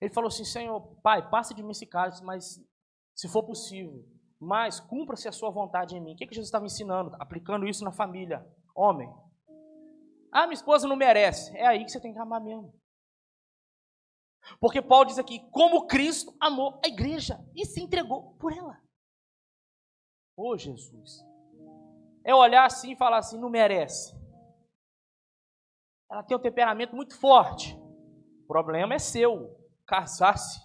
Ele 0.00 0.12
falou 0.12 0.28
assim, 0.28 0.44
Senhor, 0.44 0.80
Pai, 1.02 1.28
passe 1.30 1.54
de 1.54 1.62
mim 1.62 1.70
esse 1.70 1.86
cálice, 1.86 2.24
mas 2.24 2.58
se 3.14 3.28
for 3.28 3.44
possível, 3.44 4.04
mas 4.40 4.80
cumpra-se 4.80 5.28
a 5.28 5.32
sua 5.32 5.50
vontade 5.50 5.94
em 5.94 6.00
mim. 6.00 6.14
O 6.14 6.16
que, 6.16 6.26
que 6.26 6.34
Jesus 6.34 6.48
estava 6.48 6.64
ensinando? 6.64 7.14
Aplicando 7.20 7.68
isso 7.68 7.84
na 7.84 7.92
família. 7.92 8.44
Homem. 8.74 9.12
Ah, 10.32 10.46
minha 10.46 10.54
esposa 10.54 10.88
não 10.88 10.96
merece. 10.96 11.56
É 11.56 11.66
aí 11.66 11.84
que 11.84 11.90
você 11.90 12.00
tem 12.00 12.12
que 12.12 12.18
amar 12.18 12.40
mesmo. 12.40 12.74
Porque 14.58 14.80
Paulo 14.80 15.06
diz 15.06 15.18
aqui, 15.18 15.40
como 15.50 15.86
Cristo 15.86 16.34
amou 16.40 16.80
a 16.84 16.88
igreja 16.88 17.38
e 17.54 17.66
se 17.66 17.80
entregou 17.80 18.34
por 18.36 18.52
ela. 18.52 18.80
Ô 20.40 20.52
oh, 20.52 20.56
Jesus. 20.56 21.22
É 22.24 22.34
olhar 22.34 22.64
assim 22.64 22.92
e 22.92 22.96
falar 22.96 23.18
assim, 23.18 23.38
não 23.38 23.50
merece. 23.50 24.18
Ela 26.10 26.22
tem 26.22 26.34
um 26.34 26.40
temperamento 26.40 26.96
muito 26.96 27.14
forte. 27.20 27.76
O 27.76 28.46
problema 28.46 28.94
é 28.94 28.98
seu, 28.98 29.54
casar-se. 29.86 30.58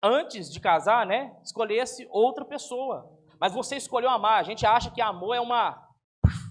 Antes 0.00 0.52
de 0.52 0.60
casar, 0.60 1.04
né, 1.04 1.36
escolhesse 1.42 2.06
outra 2.12 2.44
pessoa. 2.44 3.20
Mas 3.40 3.52
você 3.52 3.74
escolheu 3.74 4.08
amar. 4.08 4.38
A 4.38 4.44
gente 4.44 4.64
acha 4.64 4.92
que 4.92 5.00
amor 5.00 5.34
é 5.34 5.40
uma, 5.40 5.84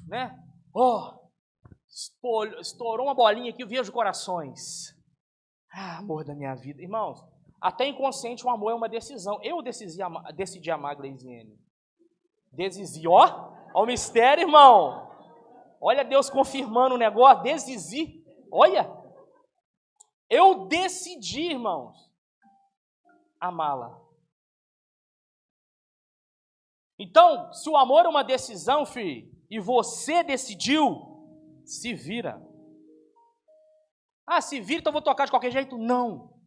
né? 0.10 0.38
Oh, 0.76 1.22
estourou 2.60 3.06
uma 3.06 3.16
bolinha 3.16 3.52
aqui, 3.52 3.64
eu 3.64 3.68
vejo 3.68 3.94
corações. 3.94 4.94
Ah, 5.72 6.00
amor 6.00 6.26
da 6.26 6.36
minha 6.36 6.54
vida. 6.54 6.82
Irmãos, 6.82 7.24
até 7.62 7.88
inconsciente, 7.88 8.46
o 8.46 8.50
amor 8.50 8.72
é 8.72 8.76
uma 8.76 8.90
decisão. 8.90 9.40
Eu 9.44 9.62
decidi 9.62 10.02
amar, 10.02 10.32
decidi 10.34 10.72
amar 10.72 10.96
Gleisiane. 10.96 11.60
Decidi, 12.52 13.08
ó, 13.08 13.52
ó 13.74 13.84
o 13.84 13.86
mistério, 13.86 14.44
irmão. 14.44 15.10
Olha 15.82 16.04
Deus 16.04 16.30
confirmando 16.30 16.96
o 16.96 16.98
negócio, 16.98 17.44
decidi. 17.44 18.24
Olha. 18.52 18.98
Eu 20.30 20.68
decidi, 20.68 21.52
irmãos, 21.52 21.98
amá-la. 23.40 24.00
Então, 27.00 27.52
se 27.54 27.70
o 27.70 27.78
amor 27.78 28.06
é 28.06 28.10
uma 28.10 28.24
decisão, 28.24 28.86
filho, 28.86 29.32
e 29.50 29.60
você 29.60 30.22
decidiu, 30.22 31.64
se 31.66 31.94
vira. 31.94 32.46
Ah, 34.28 34.42
se 34.42 34.62
vira, 34.62 34.82
então 34.82 34.92
eu 34.92 34.94
vou 34.94 35.02
tocar 35.02 35.26
de 35.26 35.32
qualquer 35.32 35.52
jeito? 35.52 35.78
Não. 35.78 36.39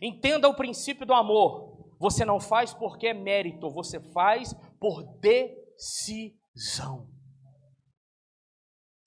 Entenda 0.00 0.48
o 0.48 0.56
princípio 0.56 1.06
do 1.06 1.14
amor. 1.14 1.94
Você 1.98 2.24
não 2.24 2.40
faz 2.40 2.74
porque 2.74 3.08
é 3.08 3.14
mérito, 3.14 3.70
você 3.70 4.00
faz 4.12 4.54
por 4.78 5.02
decisão. 5.20 7.08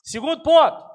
Segundo 0.04 0.42
ponto. 0.42 0.86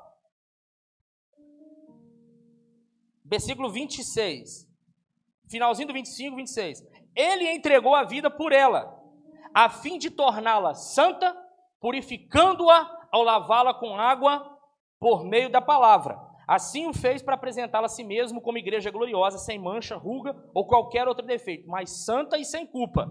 Versículo 3.25 3.71
26. 3.71 4.69
Finalzinho 5.49 5.89
do 5.89 5.95
25, 5.95 6.37
26. 6.37 6.83
Ele 7.15 7.51
entregou 7.51 7.95
a 7.95 8.05
vida 8.05 8.31
por 8.31 8.53
ela, 8.53 8.99
a 9.55 9.69
fim 9.69 9.99
de 9.99 10.11
torná-la 10.11 10.75
santa, 10.75 11.37
purificando-a 11.79 13.09
ao 13.13 13.23
lavá-la 13.23 13.75
com 13.75 13.95
água 13.95 14.59
por 14.99 15.25
meio 15.25 15.51
da 15.51 15.61
palavra. 15.61 16.32
Assim 16.53 16.87
o 16.87 16.93
fez 16.93 17.23
para 17.23 17.35
apresentá-la 17.35 17.87
a 17.87 17.89
si 17.89 18.05
mesmo 18.05 18.39
como 18.39 18.59
igreja 18.59 18.91
gloriosa, 18.91 19.39
sem 19.39 19.59
mancha, 19.59 19.97
ruga 19.97 20.37
ou 20.53 20.67
qualquer 20.67 21.09
outro 21.09 21.25
defeito, 21.25 21.67
mas 21.67 22.05
santa 22.05 22.37
e 22.37 22.45
sem 22.45 22.67
culpa. 22.67 23.11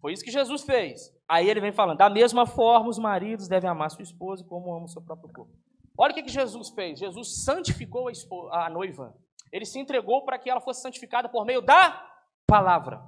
Foi 0.00 0.12
isso 0.12 0.22
que 0.22 0.30
Jesus 0.30 0.62
fez. 0.62 1.12
Aí 1.28 1.50
ele 1.50 1.60
vem 1.60 1.72
falando: 1.72 1.98
da 1.98 2.08
mesma 2.08 2.46
forma, 2.46 2.88
os 2.88 2.96
maridos 2.96 3.48
devem 3.48 3.68
amar 3.68 3.90
sua 3.90 4.04
esposa 4.04 4.44
como 4.44 4.72
amam 4.72 4.86
seu 4.86 5.02
próprio 5.02 5.34
corpo. 5.34 5.52
Olha 5.98 6.12
o 6.12 6.14
que, 6.14 6.22
que 6.22 6.30
Jesus 6.30 6.68
fez. 6.68 7.00
Jesus 7.00 7.42
santificou 7.42 8.06
a, 8.06 8.12
esposa, 8.12 8.54
a 8.54 8.70
noiva. 8.70 9.16
Ele 9.50 9.64
se 9.64 9.80
entregou 9.80 10.24
para 10.24 10.38
que 10.38 10.48
ela 10.48 10.60
fosse 10.60 10.80
santificada 10.80 11.28
por 11.28 11.44
meio 11.44 11.60
da 11.60 12.08
palavra. 12.46 13.02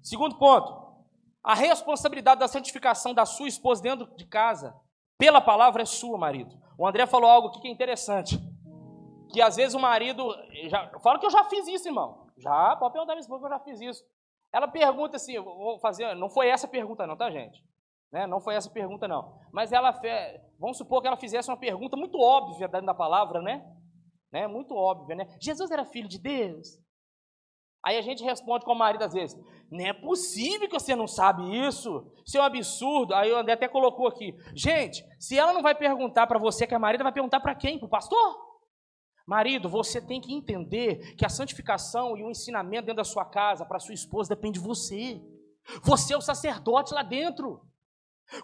Segundo 0.00 0.38
ponto, 0.38 0.72
a 1.42 1.56
responsabilidade 1.56 2.38
da 2.38 2.46
santificação 2.46 3.12
da 3.12 3.26
sua 3.26 3.48
esposa 3.48 3.82
dentro 3.82 4.06
de 4.16 4.24
casa, 4.24 4.72
pela 5.18 5.40
palavra, 5.40 5.82
é 5.82 5.84
sua, 5.84 6.16
marido. 6.16 6.56
O 6.78 6.86
André 6.86 7.08
falou 7.08 7.28
algo 7.28 7.48
aqui 7.48 7.60
que 7.60 7.66
é 7.66 7.72
interessante. 7.72 8.38
Que 9.32 9.40
às 9.40 9.56
vezes 9.56 9.74
o 9.74 9.80
marido. 9.80 10.34
Já, 10.68 10.90
fala 11.00 11.18
que 11.18 11.26
eu 11.26 11.30
já 11.30 11.44
fiz 11.44 11.66
isso, 11.68 11.88
irmão. 11.88 12.26
Já, 12.38 12.76
pode 12.76 12.92
perguntar 12.92 13.14
minha 13.14 13.20
esposa 13.20 13.40
que 13.40 13.46
eu 13.46 13.58
já 13.58 13.64
fiz 13.64 13.80
isso. 13.80 14.04
Ela 14.52 14.66
pergunta 14.66 15.16
assim, 15.16 15.38
vou 15.38 15.78
fazer, 15.78 16.14
não 16.16 16.28
foi 16.28 16.48
essa 16.48 16.66
pergunta 16.66 17.06
não, 17.06 17.16
tá 17.16 17.30
gente? 17.30 17.62
Né? 18.12 18.26
Não 18.26 18.40
foi 18.40 18.56
essa 18.56 18.70
pergunta 18.70 19.06
não. 19.06 19.38
Mas 19.52 19.72
ela, 19.72 19.92
vamos 20.58 20.76
supor 20.76 21.00
que 21.00 21.06
ela 21.06 21.16
fizesse 21.16 21.48
uma 21.48 21.56
pergunta 21.56 21.96
muito 21.96 22.18
óbvia 22.18 22.66
dentro 22.66 22.86
da 22.86 22.94
palavra, 22.94 23.40
né? 23.40 23.64
né? 24.32 24.48
Muito 24.48 24.74
óbvia, 24.74 25.14
né? 25.14 25.36
Jesus 25.40 25.70
era 25.70 25.84
filho 25.84 26.08
de 26.08 26.18
Deus? 26.18 26.80
Aí 27.84 27.96
a 27.96 28.02
gente 28.02 28.22
responde 28.24 28.64
com 28.64 28.72
o 28.72 28.78
marido 28.78 29.02
às 29.04 29.14
vezes, 29.14 29.40
não 29.70 29.86
é 29.86 29.92
possível 29.92 30.68
que 30.68 30.78
você 30.78 30.94
não 30.94 31.06
sabe 31.06 31.42
isso, 31.66 32.12
isso 32.26 32.36
é 32.36 32.40
um 32.40 32.44
absurdo. 32.44 33.14
Aí 33.14 33.32
o 33.32 33.38
André 33.38 33.54
até 33.54 33.68
colocou 33.68 34.06
aqui, 34.06 34.34
gente, 34.54 35.02
se 35.18 35.38
ela 35.38 35.52
não 35.52 35.62
vai 35.62 35.74
perguntar 35.74 36.26
para 36.26 36.38
você 36.38 36.66
que 36.66 36.74
é 36.74 36.78
marido, 36.78 37.04
vai 37.04 37.12
perguntar 37.12 37.40
para 37.40 37.54
quem? 37.54 37.78
Para 37.78 37.86
o 37.86 37.90
pastor? 37.90 38.49
Marido, 39.30 39.68
você 39.68 40.00
tem 40.00 40.20
que 40.20 40.34
entender 40.34 41.14
que 41.14 41.24
a 41.24 41.28
santificação 41.28 42.16
e 42.16 42.24
o 42.24 42.30
ensinamento 42.32 42.86
dentro 42.86 42.96
da 42.96 43.04
sua 43.04 43.24
casa 43.24 43.64
para 43.64 43.78
sua 43.78 43.94
esposa 43.94 44.34
depende 44.34 44.58
de 44.58 44.66
você. 44.66 45.22
Você 45.84 46.14
é 46.14 46.16
o 46.16 46.20
sacerdote 46.20 46.92
lá 46.92 47.04
dentro. 47.04 47.60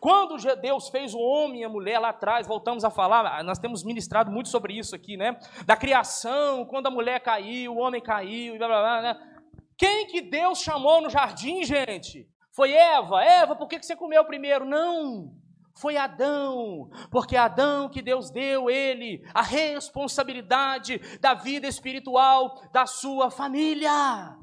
Quando 0.00 0.36
Deus 0.60 0.88
fez 0.88 1.12
o 1.12 1.18
homem 1.18 1.62
e 1.62 1.64
a 1.64 1.68
mulher 1.68 1.98
lá 1.98 2.10
atrás, 2.10 2.46
voltamos 2.46 2.84
a 2.84 2.90
falar, 2.90 3.42
nós 3.42 3.58
temos 3.58 3.82
ministrado 3.82 4.30
muito 4.30 4.48
sobre 4.48 4.78
isso 4.78 4.94
aqui, 4.94 5.16
né? 5.16 5.36
Da 5.64 5.76
criação, 5.76 6.64
quando 6.64 6.86
a 6.86 6.90
mulher 6.90 7.18
caiu, 7.18 7.72
o 7.72 7.78
homem 7.78 8.00
caiu, 8.00 8.54
e 8.54 8.58
blá 8.58 8.68
blá 8.68 8.80
blá, 8.80 9.02
né? 9.02 9.40
Quem 9.76 10.06
que 10.06 10.20
Deus 10.20 10.60
chamou 10.60 11.00
no 11.00 11.10
jardim, 11.10 11.64
gente? 11.64 12.28
Foi 12.54 12.70
Eva. 12.70 13.24
Eva, 13.24 13.56
por 13.56 13.66
que 13.66 13.82
você 13.82 13.96
comeu 13.96 14.24
primeiro? 14.24 14.64
Não 14.64 15.34
foi 15.76 15.96
Adão, 15.96 16.90
porque 17.10 17.36
Adão 17.36 17.88
que 17.88 18.02
Deus 18.02 18.30
deu 18.30 18.70
ele 18.70 19.22
a 19.34 19.42
responsabilidade 19.42 20.98
da 21.20 21.34
vida 21.34 21.68
espiritual 21.68 22.60
da 22.72 22.86
sua 22.86 23.30
família. 23.30 24.36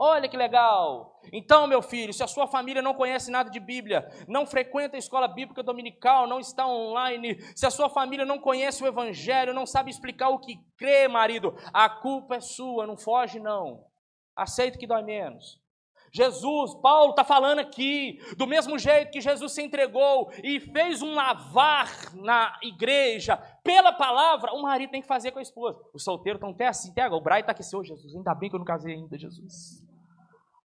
Olha 0.00 0.28
que 0.28 0.36
legal. 0.36 1.20
Então, 1.32 1.66
meu 1.66 1.82
filho, 1.82 2.12
se 2.12 2.22
a 2.22 2.28
sua 2.28 2.46
família 2.46 2.80
não 2.80 2.94
conhece 2.94 3.30
nada 3.30 3.50
de 3.50 3.58
Bíblia, 3.58 4.08
não 4.28 4.46
frequenta 4.46 4.96
a 4.96 4.98
escola 4.98 5.26
bíblica 5.26 5.62
dominical, 5.62 6.26
não 6.26 6.38
está 6.38 6.66
online, 6.66 7.38
se 7.54 7.66
a 7.66 7.70
sua 7.70 7.90
família 7.90 8.24
não 8.24 8.38
conhece 8.38 8.82
o 8.82 8.86
Evangelho, 8.86 9.52
não 9.52 9.66
sabe 9.66 9.90
explicar 9.90 10.28
o 10.28 10.38
que 10.38 10.56
crê, 10.76 11.08
marido, 11.08 11.54
a 11.72 11.88
culpa 11.90 12.36
é 12.36 12.40
sua, 12.40 12.86
não 12.86 12.96
foge, 12.96 13.40
não. 13.40 13.84
Aceita 14.36 14.78
que 14.78 14.86
dói 14.86 15.02
menos. 15.02 15.60
Jesus, 16.12 16.74
Paulo 16.76 17.10
está 17.10 17.24
falando 17.24 17.58
aqui, 17.58 18.18
do 18.36 18.46
mesmo 18.46 18.78
jeito 18.78 19.10
que 19.10 19.20
Jesus 19.20 19.52
se 19.52 19.62
entregou 19.62 20.30
e 20.42 20.60
fez 20.60 21.02
um 21.02 21.14
lavar 21.14 22.14
na 22.14 22.58
igreja 22.62 23.36
pela 23.62 23.92
palavra, 23.92 24.52
o 24.52 24.62
marido 24.62 24.90
tem 24.90 25.02
que 25.02 25.08
fazer 25.08 25.30
com 25.30 25.38
a 25.38 25.42
esposa. 25.42 25.78
Os 25.92 26.04
solteiros 26.04 26.38
estão 26.38 26.50
até 26.50 26.66
assim, 26.66 26.90
até 26.90 27.02
agora. 27.02 27.20
O 27.20 27.24
Brian 27.24 27.40
está 27.40 27.52
aqui, 27.52 27.62
Senhor 27.62 27.84
Jesus, 27.84 28.14
ainda 28.14 28.34
bem 28.34 28.48
que 28.48 28.56
eu 28.56 28.58
não 28.58 28.66
casei 28.66 28.94
ainda, 28.94 29.18
Jesus. 29.18 29.84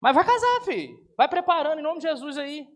Mas 0.02 0.16
vai 0.16 0.26
casar, 0.26 0.62
filho. 0.66 1.02
Vai 1.18 1.28
preparando 1.28 1.80
em 1.80 1.84
nome 1.84 2.00
de 2.00 2.08
Jesus 2.08 2.38
aí. 2.38 2.68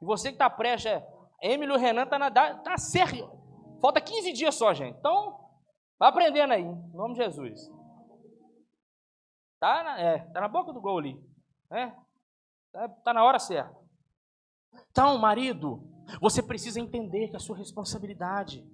E 0.00 0.04
você 0.04 0.28
que 0.28 0.34
está 0.34 0.50
prestes, 0.50 0.90
é, 0.90 1.06
Emílio 1.42 1.76
Renan 1.76 2.02
está 2.02 2.18
na 2.18 2.30
tá 2.30 2.76
sério. 2.76 3.30
Falta 3.80 4.00
15 4.00 4.32
dias 4.32 4.54
só, 4.54 4.74
gente. 4.74 4.98
Então, 4.98 5.38
vai 5.98 6.08
aprendendo 6.08 6.52
aí, 6.52 6.62
em 6.62 6.96
nome 6.96 7.14
de 7.14 7.22
Jesus. 7.22 7.70
Tá 9.60 9.82
na, 9.84 10.00
é, 10.00 10.18
tá 10.32 10.40
na 10.40 10.48
boca 10.48 10.72
do 10.72 10.80
gol 10.80 10.98
ali. 10.98 11.29
É, 11.70 11.92
tá, 12.72 12.88
tá 12.88 13.14
na 13.14 13.24
hora 13.24 13.38
certa. 13.38 13.76
Então, 14.90 15.16
marido, 15.18 15.82
você 16.20 16.42
precisa 16.42 16.80
entender 16.80 17.28
que 17.28 17.34
é 17.34 17.36
a 17.36 17.40
sua 17.40 17.56
responsabilidade 17.56 18.64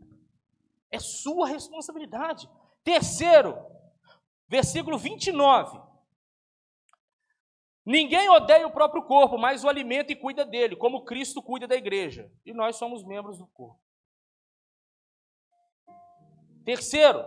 é 0.91 0.99
sua 0.99 1.47
responsabilidade. 1.47 2.49
Terceiro, 2.83 3.57
versículo 4.49 4.99
29. 4.99 5.81
Ninguém 7.85 8.29
odeia 8.29 8.67
o 8.67 8.73
próprio 8.73 9.03
corpo, 9.05 9.39
mas 9.39 9.63
o 9.63 9.69
alimenta 9.69 10.13
e 10.13 10.17
cuida 10.17 10.45
dele, 10.45 10.75
como 10.75 11.05
Cristo 11.05 11.41
cuida 11.41 11.69
da 11.69 11.77
igreja. 11.77 12.31
E 12.45 12.53
nós 12.53 12.77
somos 12.77 13.05
membros 13.05 13.39
do 13.39 13.47
corpo. 13.47 13.81
Terceiro, 16.65 17.25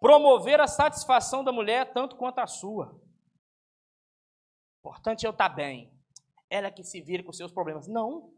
promover 0.00 0.60
a 0.60 0.66
satisfação 0.66 1.44
da 1.44 1.52
mulher 1.52 1.92
tanto 1.92 2.16
quanto 2.16 2.40
a 2.40 2.46
sua. 2.46 3.00
Importante 4.80 5.24
é 5.24 5.28
eu 5.28 5.32
estar 5.32 5.50
bem. 5.50 5.92
Ela 6.48 6.66
é 6.66 6.70
que 6.70 6.82
se 6.82 7.00
vire 7.00 7.22
com 7.22 7.32
seus 7.32 7.52
problemas. 7.52 7.86
Não. 7.86 8.32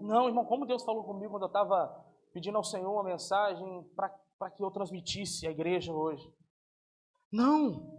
Não, 0.00 0.28
irmão, 0.28 0.44
como 0.44 0.66
Deus 0.66 0.84
falou 0.84 1.02
comigo 1.04 1.32
quando 1.32 1.42
eu 1.42 1.48
estava 1.48 2.06
pedindo 2.32 2.56
ao 2.56 2.64
Senhor 2.64 2.92
uma 2.92 3.02
mensagem 3.02 3.82
para 3.94 4.50
que 4.50 4.62
eu 4.62 4.70
transmitisse 4.70 5.46
à 5.46 5.50
igreja 5.50 5.92
hoje. 5.92 6.32
Não. 7.32 7.98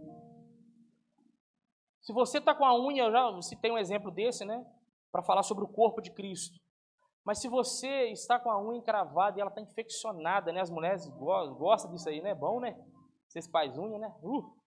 Se 2.00 2.12
você 2.12 2.38
está 2.38 2.54
com 2.54 2.64
a 2.64 2.78
unha, 2.78 3.04
eu 3.04 3.12
já 3.12 3.42
citei 3.42 3.70
um 3.70 3.78
exemplo 3.78 4.10
desse, 4.10 4.44
né? 4.44 4.64
Para 5.10 5.22
falar 5.22 5.42
sobre 5.42 5.64
o 5.64 5.68
corpo 5.68 6.00
de 6.00 6.10
Cristo. 6.12 6.58
Mas 7.24 7.40
se 7.40 7.48
você 7.48 8.10
está 8.10 8.38
com 8.38 8.50
a 8.50 8.60
unha 8.60 8.78
encravada 8.78 9.38
e 9.38 9.40
ela 9.40 9.50
está 9.50 9.60
infeccionada, 9.60 10.52
né? 10.52 10.60
As 10.60 10.70
mulheres 10.70 11.06
gostam 11.08 11.92
disso 11.92 12.08
aí, 12.08 12.20
né? 12.20 12.34
Bom, 12.34 12.60
né? 12.60 12.76
Vocês 13.28 13.46
faz 13.48 13.78
unha, 13.78 13.98
né? 13.98 14.12
Uh! 14.22 14.61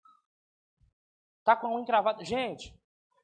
Tá 1.46 1.56
com 1.56 1.68
a 1.68 1.72
unha 1.72 1.84
encravada. 1.84 2.26
Gente, 2.26 2.76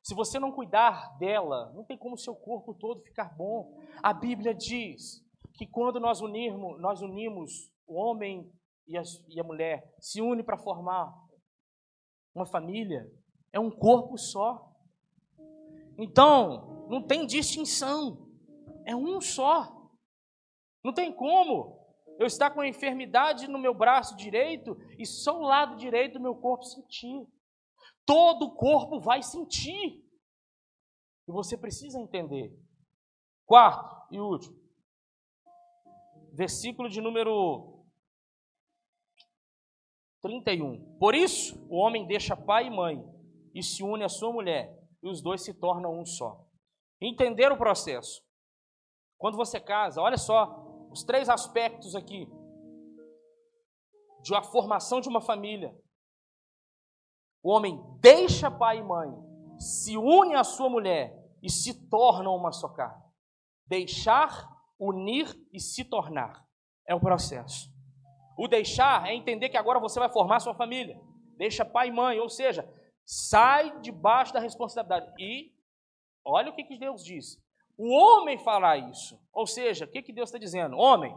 se 0.04 0.14
você 0.14 0.40
não 0.40 0.52
cuidar 0.52 1.18
dela, 1.18 1.72
não 1.74 1.84
tem 1.84 1.98
como 1.98 2.14
o 2.14 2.20
seu 2.20 2.36
corpo 2.36 2.76
todo 2.76 3.02
ficar 3.02 3.36
bom. 3.36 3.76
A 4.02 4.14
Bíblia 4.14 4.54
diz 4.54 5.26
que 5.56 5.66
quando 5.66 6.00
nós 6.00 6.22
unirmos, 6.22 6.80
nós 6.80 7.02
unimos 7.02 7.72
o 7.88 7.96
homem 7.96 8.48
e 8.88 8.96
a, 8.96 9.02
e 9.28 9.40
a 9.40 9.44
mulher, 9.44 9.84
se 10.00 10.22
une 10.22 10.44
para 10.44 10.58
formar 10.58 11.12
uma 12.34 12.46
família, 12.46 13.12
é 13.52 13.60
um 13.60 13.72
corpo 13.72 14.18
só. 14.18 14.72
Então, 15.98 16.88
não 16.90 17.02
tem 17.06 17.26
distinção. 17.26 18.30
É 18.86 18.96
um 18.96 19.20
só. 19.20 19.90
Não 20.84 20.94
tem 20.94 21.12
como 21.12 21.80
eu 22.20 22.28
estar 22.28 22.52
com 22.52 22.62
a 22.62 22.68
enfermidade 22.68 23.48
no 23.48 23.58
meu 23.58 23.74
braço 23.74 24.16
direito 24.16 24.78
e 24.98 25.06
só 25.08 25.40
o 25.40 25.44
lado 25.44 25.76
direito 25.76 26.14
do 26.14 26.22
meu 26.22 26.36
corpo 26.36 26.64
sentir 26.64 27.28
todo 28.12 28.48
o 28.48 28.56
corpo 28.56 29.00
vai 29.00 29.24
sentir. 29.24 30.04
E 31.26 31.32
você 31.32 31.58
precisa 31.58 31.98
entender. 31.98 32.54
Quarto 33.46 34.14
e 34.14 34.20
último. 34.20 34.60
Versículo 36.34 36.90
de 36.90 37.00
número 37.00 37.86
31. 40.22 40.98
Por 40.98 41.16
isso, 41.16 41.66
o 41.70 41.78
homem 41.78 42.06
deixa 42.06 42.36
pai 42.36 42.68
e 42.68 42.70
mãe 42.70 43.02
e 43.56 43.64
se 43.64 43.82
une 43.82 44.04
à 44.04 44.10
sua 44.10 44.32
mulher, 44.32 44.78
e 45.02 45.10
os 45.10 45.22
dois 45.22 45.44
se 45.44 45.54
tornam 45.54 45.98
um 45.98 46.06
só. 46.06 46.46
Entender 47.02 47.50
o 47.50 47.58
processo. 47.58 48.22
Quando 49.18 49.38
você 49.38 49.58
casa, 49.60 50.02
olha 50.02 50.18
só 50.18 50.90
os 50.92 51.04
três 51.06 51.30
aspectos 51.30 51.96
aqui 51.96 52.28
de 54.22 54.36
a 54.36 54.44
formação 54.44 55.00
de 55.00 55.08
uma 55.08 55.22
família. 55.22 55.74
O 57.44 57.52
homem 57.52 57.80
deixa 58.00 58.52
pai 58.52 58.80
e 58.80 58.84
mãe, 58.84 59.10
se 59.58 59.98
une 59.98 60.36
à 60.36 60.44
sua 60.44 60.70
mulher 60.70 61.18
e 61.42 61.50
se 61.50 61.88
tornam 61.90 62.36
uma 62.36 62.52
só 62.52 62.70
carne. 62.70 63.04
Deixar, 63.66 64.48
unir 64.80 65.28
e 65.52 65.60
se 65.60 65.84
tornar. 65.84 66.46
É 66.88 66.94
o 66.94 67.00
processo. 67.00 67.72
O 68.38 68.48
deixar 68.48 69.08
é 69.08 69.16
entender 69.16 69.50
que 69.50 69.58
agora 69.58 69.80
você 69.80 70.00
vai 70.00 70.10
formar 70.10 70.40
sua 70.40 70.54
família. 70.54 71.00
Deixa 71.38 71.66
pai 71.66 71.90
e 71.90 71.92
mãe, 71.92 72.20
ou 72.20 72.30
seja, 72.30 72.68
sai 73.06 73.80
debaixo 73.82 74.34
da 74.34 74.40
responsabilidade. 74.40 75.12
E 75.20 75.52
olha 76.24 76.52
o 76.52 76.56
que, 76.56 76.64
que 76.64 76.78
Deus 76.78 77.04
diz. 77.04 77.42
O 77.78 77.90
homem 77.90 78.38
fará 78.38 78.78
isso. 78.78 79.20
Ou 79.34 79.48
seja, 79.48 79.86
o 79.86 79.88
que, 79.88 80.02
que 80.02 80.14
Deus 80.14 80.30
está 80.30 80.38
dizendo? 80.38 80.78
Homem, 80.78 81.16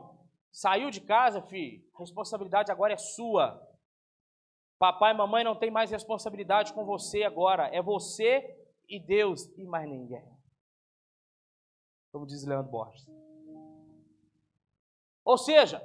saiu 0.51 0.91
de 0.91 1.01
casa, 1.01 1.43
filho, 1.43 1.83
a 1.95 1.99
responsabilidade 1.99 2.71
agora 2.71 2.95
é 2.95 2.97
sua. 2.97 3.61
Papai 4.79 5.13
e 5.13 5.17
mamãe 5.17 5.45
não 5.45 5.57
tem 5.57 5.71
mais 5.71 5.91
responsabilidade 5.91 6.73
com 6.73 6.85
você 6.85 7.23
agora. 7.23 7.69
É 7.73 7.81
você 7.81 8.57
e 8.89 8.99
Deus 8.99 9.47
e 9.57 9.65
mais 9.65 9.89
ninguém. 9.89 10.25
Como 12.13 12.27
diz 12.27 12.45
Leandro 12.45 12.71
Borges. 12.71 13.09
Ou 15.25 15.39
seja, 15.39 15.83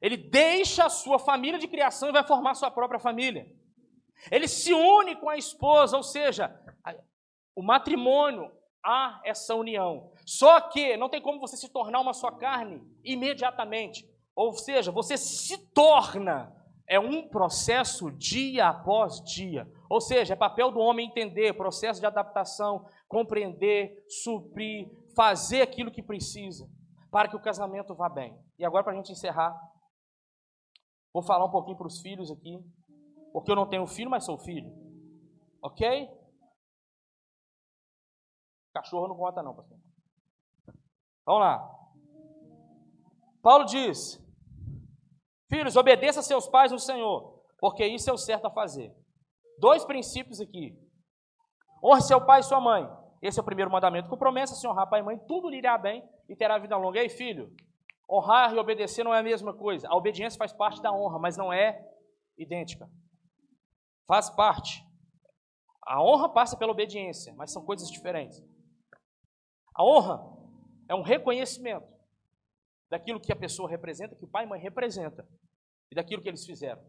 ele 0.00 0.16
deixa 0.16 0.86
a 0.86 0.90
sua 0.90 1.18
família 1.18 1.58
de 1.58 1.68
criação 1.68 2.08
e 2.08 2.12
vai 2.12 2.26
formar 2.26 2.54
sua 2.54 2.70
própria 2.70 2.98
família. 2.98 3.50
Ele 4.30 4.48
se 4.48 4.72
une 4.72 5.16
com 5.16 5.28
a 5.28 5.36
esposa, 5.36 5.96
ou 5.96 6.02
seja, 6.02 6.54
o 7.54 7.62
matrimônio 7.62 8.50
há 8.82 9.20
essa 9.24 9.54
união. 9.54 10.12
Só 10.24 10.60
que 10.60 10.96
não 10.96 11.08
tem 11.08 11.20
como 11.20 11.40
você 11.40 11.56
se 11.56 11.68
tornar 11.68 12.00
uma 12.00 12.12
só 12.12 12.30
carne 12.30 12.82
imediatamente. 13.02 14.08
Ou 14.34 14.54
seja, 14.54 14.90
você 14.90 15.16
se 15.16 15.58
torna 15.72 16.52
é 16.86 16.98
um 16.98 17.28
processo 17.28 18.10
dia 18.10 18.68
após 18.68 19.20
dia. 19.22 19.70
Ou 19.88 20.00
seja, 20.00 20.34
é 20.34 20.36
papel 20.36 20.70
do 20.70 20.80
homem 20.80 21.08
entender, 21.08 21.54
processo 21.54 22.00
de 22.00 22.06
adaptação, 22.06 22.86
compreender, 23.08 24.04
suprir, 24.08 24.90
fazer 25.14 25.62
aquilo 25.62 25.90
que 25.90 26.02
precisa 26.02 26.68
para 27.10 27.28
que 27.28 27.36
o 27.36 27.40
casamento 27.40 27.94
vá 27.94 28.08
bem. 28.08 28.36
E 28.58 28.64
agora, 28.64 28.82
para 28.82 28.92
a 28.92 28.96
gente 28.96 29.12
encerrar, 29.12 29.56
vou 31.12 31.22
falar 31.22 31.44
um 31.44 31.50
pouquinho 31.50 31.76
para 31.76 31.86
os 31.86 32.00
filhos 32.00 32.30
aqui, 32.30 32.58
porque 33.32 33.50
eu 33.50 33.56
não 33.56 33.68
tenho 33.68 33.86
filho, 33.86 34.10
mas 34.10 34.24
sou 34.24 34.36
filho. 34.36 34.72
Ok? 35.62 36.10
Cachorro 38.74 39.06
não 39.06 39.16
conta, 39.16 39.42
não, 39.42 39.54
pastor. 39.54 39.78
Vamos 41.24 41.40
lá. 41.40 41.70
Paulo 43.40 43.64
diz: 43.64 44.20
Filhos, 45.54 45.76
obedeça 45.76 46.20
seus 46.20 46.48
pais 46.48 46.72
no 46.72 46.80
Senhor, 46.80 47.40
porque 47.60 47.86
isso 47.86 48.10
é 48.10 48.12
o 48.12 48.18
certo 48.18 48.46
a 48.46 48.50
fazer. 48.50 48.92
Dois 49.56 49.84
princípios 49.84 50.40
aqui. 50.40 50.76
Honre 51.80 52.00
seu 52.00 52.20
pai 52.20 52.40
e 52.40 52.42
sua 52.42 52.60
mãe. 52.60 52.84
Esse 53.22 53.38
é 53.38 53.42
o 53.42 53.44
primeiro 53.44 53.70
mandamento 53.70 54.08
com 54.08 54.16
promessa: 54.16 54.56
se 54.56 54.66
honrar 54.66 54.90
pai 54.90 54.98
e 54.98 55.04
mãe, 55.04 55.16
tudo 55.28 55.48
lhe 55.48 55.58
irá 55.58 55.78
bem 55.78 56.02
e 56.28 56.34
terá 56.34 56.58
vida 56.58 56.76
longa. 56.76 56.98
Ei, 56.98 57.08
filho, 57.08 57.54
honrar 58.10 58.52
e 58.52 58.58
obedecer 58.58 59.04
não 59.04 59.14
é 59.14 59.20
a 59.20 59.22
mesma 59.22 59.54
coisa. 59.54 59.86
A 59.88 59.94
obediência 59.94 60.36
faz 60.36 60.52
parte 60.52 60.82
da 60.82 60.92
honra, 60.92 61.20
mas 61.20 61.36
não 61.36 61.52
é 61.52 61.88
idêntica. 62.36 62.90
Faz 64.08 64.28
parte. 64.28 64.84
A 65.86 66.02
honra 66.02 66.30
passa 66.30 66.56
pela 66.56 66.72
obediência, 66.72 67.32
mas 67.36 67.52
são 67.52 67.64
coisas 67.64 67.88
diferentes. 67.88 68.42
A 69.72 69.84
honra 69.84 70.20
é 70.88 70.96
um 70.96 71.02
reconhecimento 71.02 71.86
daquilo 72.90 73.20
que 73.20 73.32
a 73.32 73.36
pessoa 73.36 73.70
representa, 73.70 74.16
que 74.16 74.24
o 74.24 74.28
pai 74.28 74.44
e 74.44 74.48
mãe 74.48 74.60
representa, 74.60 75.24
e 75.94 76.02
daquilo 76.02 76.20
que 76.20 76.28
eles 76.28 76.44
fizeram. 76.44 76.82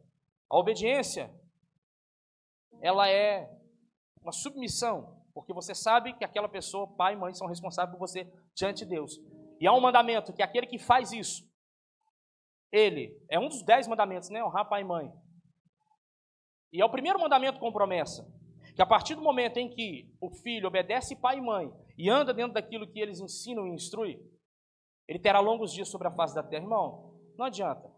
A 0.50 0.58
obediência, 0.58 1.32
ela 2.82 3.08
é 3.08 3.48
uma 4.20 4.32
submissão, 4.32 5.24
porque 5.34 5.54
você 5.54 5.76
sabe 5.76 6.14
que 6.14 6.26
aquela 6.26 6.50
pessoa, 6.50 6.88
pai 6.88 7.14
e 7.14 7.16
mãe, 7.16 7.34
são 7.34 7.48
responsáveis 7.48 7.96
por 7.96 8.08
você 8.08 8.28
diante 8.56 8.80
de 8.80 8.90
Deus. 8.90 9.20
E 9.60 9.68
há 9.68 9.74
um 9.74 9.80
mandamento 9.80 10.34
que 10.34 10.42
aquele 10.42 10.66
que 10.66 10.80
faz 10.80 11.12
isso, 11.12 11.48
ele, 12.72 13.16
é 13.30 13.40
um 13.40 13.48
dos 13.48 13.64
dez 13.64 13.88
mandamentos, 13.88 14.30
né? 14.30 14.44
Honrar 14.44 14.68
pai 14.68 14.82
e 14.82 14.86
mãe. 14.86 15.14
E 16.74 16.82
é 16.82 16.86
o 16.86 16.90
primeiro 16.90 17.20
mandamento 17.20 17.60
com 17.60 17.72
promessa. 17.72 18.28
Que 18.76 18.82
a 18.82 18.86
partir 18.86 19.16
do 19.16 19.22
momento 19.22 19.58
em 19.58 19.70
que 19.70 20.12
o 20.20 20.30
filho 20.30 20.68
obedece 20.68 21.16
pai 21.16 21.38
e 21.38 21.42
mãe 21.42 21.72
e 21.98 22.10
anda 22.10 22.34
dentro 22.34 22.54
daquilo 22.54 22.92
que 22.92 23.00
eles 23.00 23.22
ensinam 23.22 23.68
e 23.68 23.74
instruem, 23.74 24.20
ele 25.08 25.20
terá 25.20 25.40
longos 25.40 25.72
dias 25.72 25.90
sobre 25.90 26.08
a 26.08 26.12
face 26.12 26.36
da 26.36 26.44
terra. 26.44 26.64
Irmão, 26.64 27.14
não 27.38 27.46
adianta. 27.46 27.95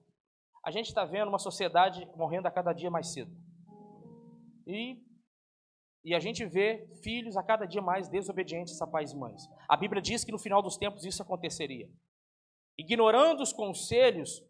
A 0.67 0.69
gente 0.69 0.87
está 0.87 1.05
vendo 1.05 1.29
uma 1.29 1.39
sociedade 1.39 2.05
morrendo 2.13 2.45
a 2.45 2.51
cada 2.51 2.73
dia 2.73 2.91
mais 2.91 3.13
cedo. 3.13 3.31
E, 4.67 5.01
e 6.03 6.13
a 6.13 6.19
gente 6.19 6.45
vê 6.45 6.85
filhos 7.01 7.37
a 7.37 7.41
cada 7.41 7.65
dia 7.65 7.81
mais 7.81 8.09
desobedientes 8.09 8.81
a 8.81 8.85
pais 8.85 9.13
e 9.13 9.15
mães. 9.15 9.47
A 9.65 9.77
Bíblia 9.77 10.01
diz 10.01 10.25
que 10.25 10.31
no 10.33 10.37
final 10.37 10.61
dos 10.61 10.75
tempos 10.75 11.05
isso 11.05 11.21
aconteceria. 11.23 11.89
Ignorando 12.77 13.41
os 13.41 13.53
conselhos 13.53 14.43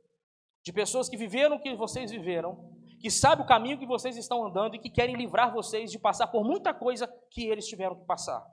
de 0.64 0.74
pessoas 0.74 1.08
que 1.08 1.16
viveram 1.16 1.58
o 1.58 1.62
que 1.62 1.76
vocês 1.76 2.10
viveram, 2.10 2.68
que 3.00 3.12
sabem 3.12 3.46
o 3.46 3.48
caminho 3.48 3.78
que 3.78 3.86
vocês 3.86 4.18
estão 4.18 4.44
andando 4.44 4.74
e 4.74 4.80
que 4.80 4.90
querem 4.90 5.16
livrar 5.16 5.54
vocês 5.54 5.92
de 5.92 6.00
passar 6.00 6.26
por 6.26 6.44
muita 6.44 6.74
coisa 6.74 7.08
que 7.30 7.46
eles 7.46 7.68
tiveram 7.68 7.96
que 7.96 8.08
passar. 8.08 8.44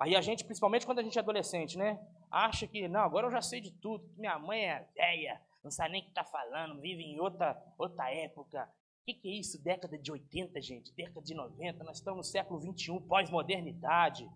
Aí 0.00 0.16
a 0.16 0.20
gente, 0.20 0.44
principalmente 0.44 0.84
quando 0.84 0.98
a 0.98 1.04
gente 1.04 1.16
é 1.16 1.20
adolescente, 1.22 1.78
né? 1.78 1.96
acha 2.30 2.66
que, 2.66 2.88
não, 2.88 3.00
agora 3.00 3.26
eu 3.26 3.30
já 3.30 3.40
sei 3.40 3.60
de 3.60 3.70
tudo, 3.70 4.04
minha 4.16 4.38
mãe 4.38 4.64
é 4.64 4.86
velha, 4.94 5.40
não 5.68 5.72
sabe 5.72 5.92
nem 5.92 6.00
o 6.00 6.04
que 6.04 6.10
está 6.10 6.24
falando, 6.24 6.80
vive 6.80 7.02
em 7.02 7.20
outra, 7.20 7.62
outra 7.76 8.10
época. 8.10 8.64
O 9.02 9.04
que, 9.04 9.14
que 9.14 9.28
é 9.28 9.32
isso? 9.32 9.62
Década 9.62 9.98
de 9.98 10.10
80, 10.10 10.60
gente, 10.62 10.94
década 10.94 11.20
de 11.20 11.34
90, 11.34 11.84
nós 11.84 11.98
estamos 11.98 12.16
no 12.18 12.24
século 12.24 12.58
21, 12.58 13.06
pós-modernidade. 13.06 14.28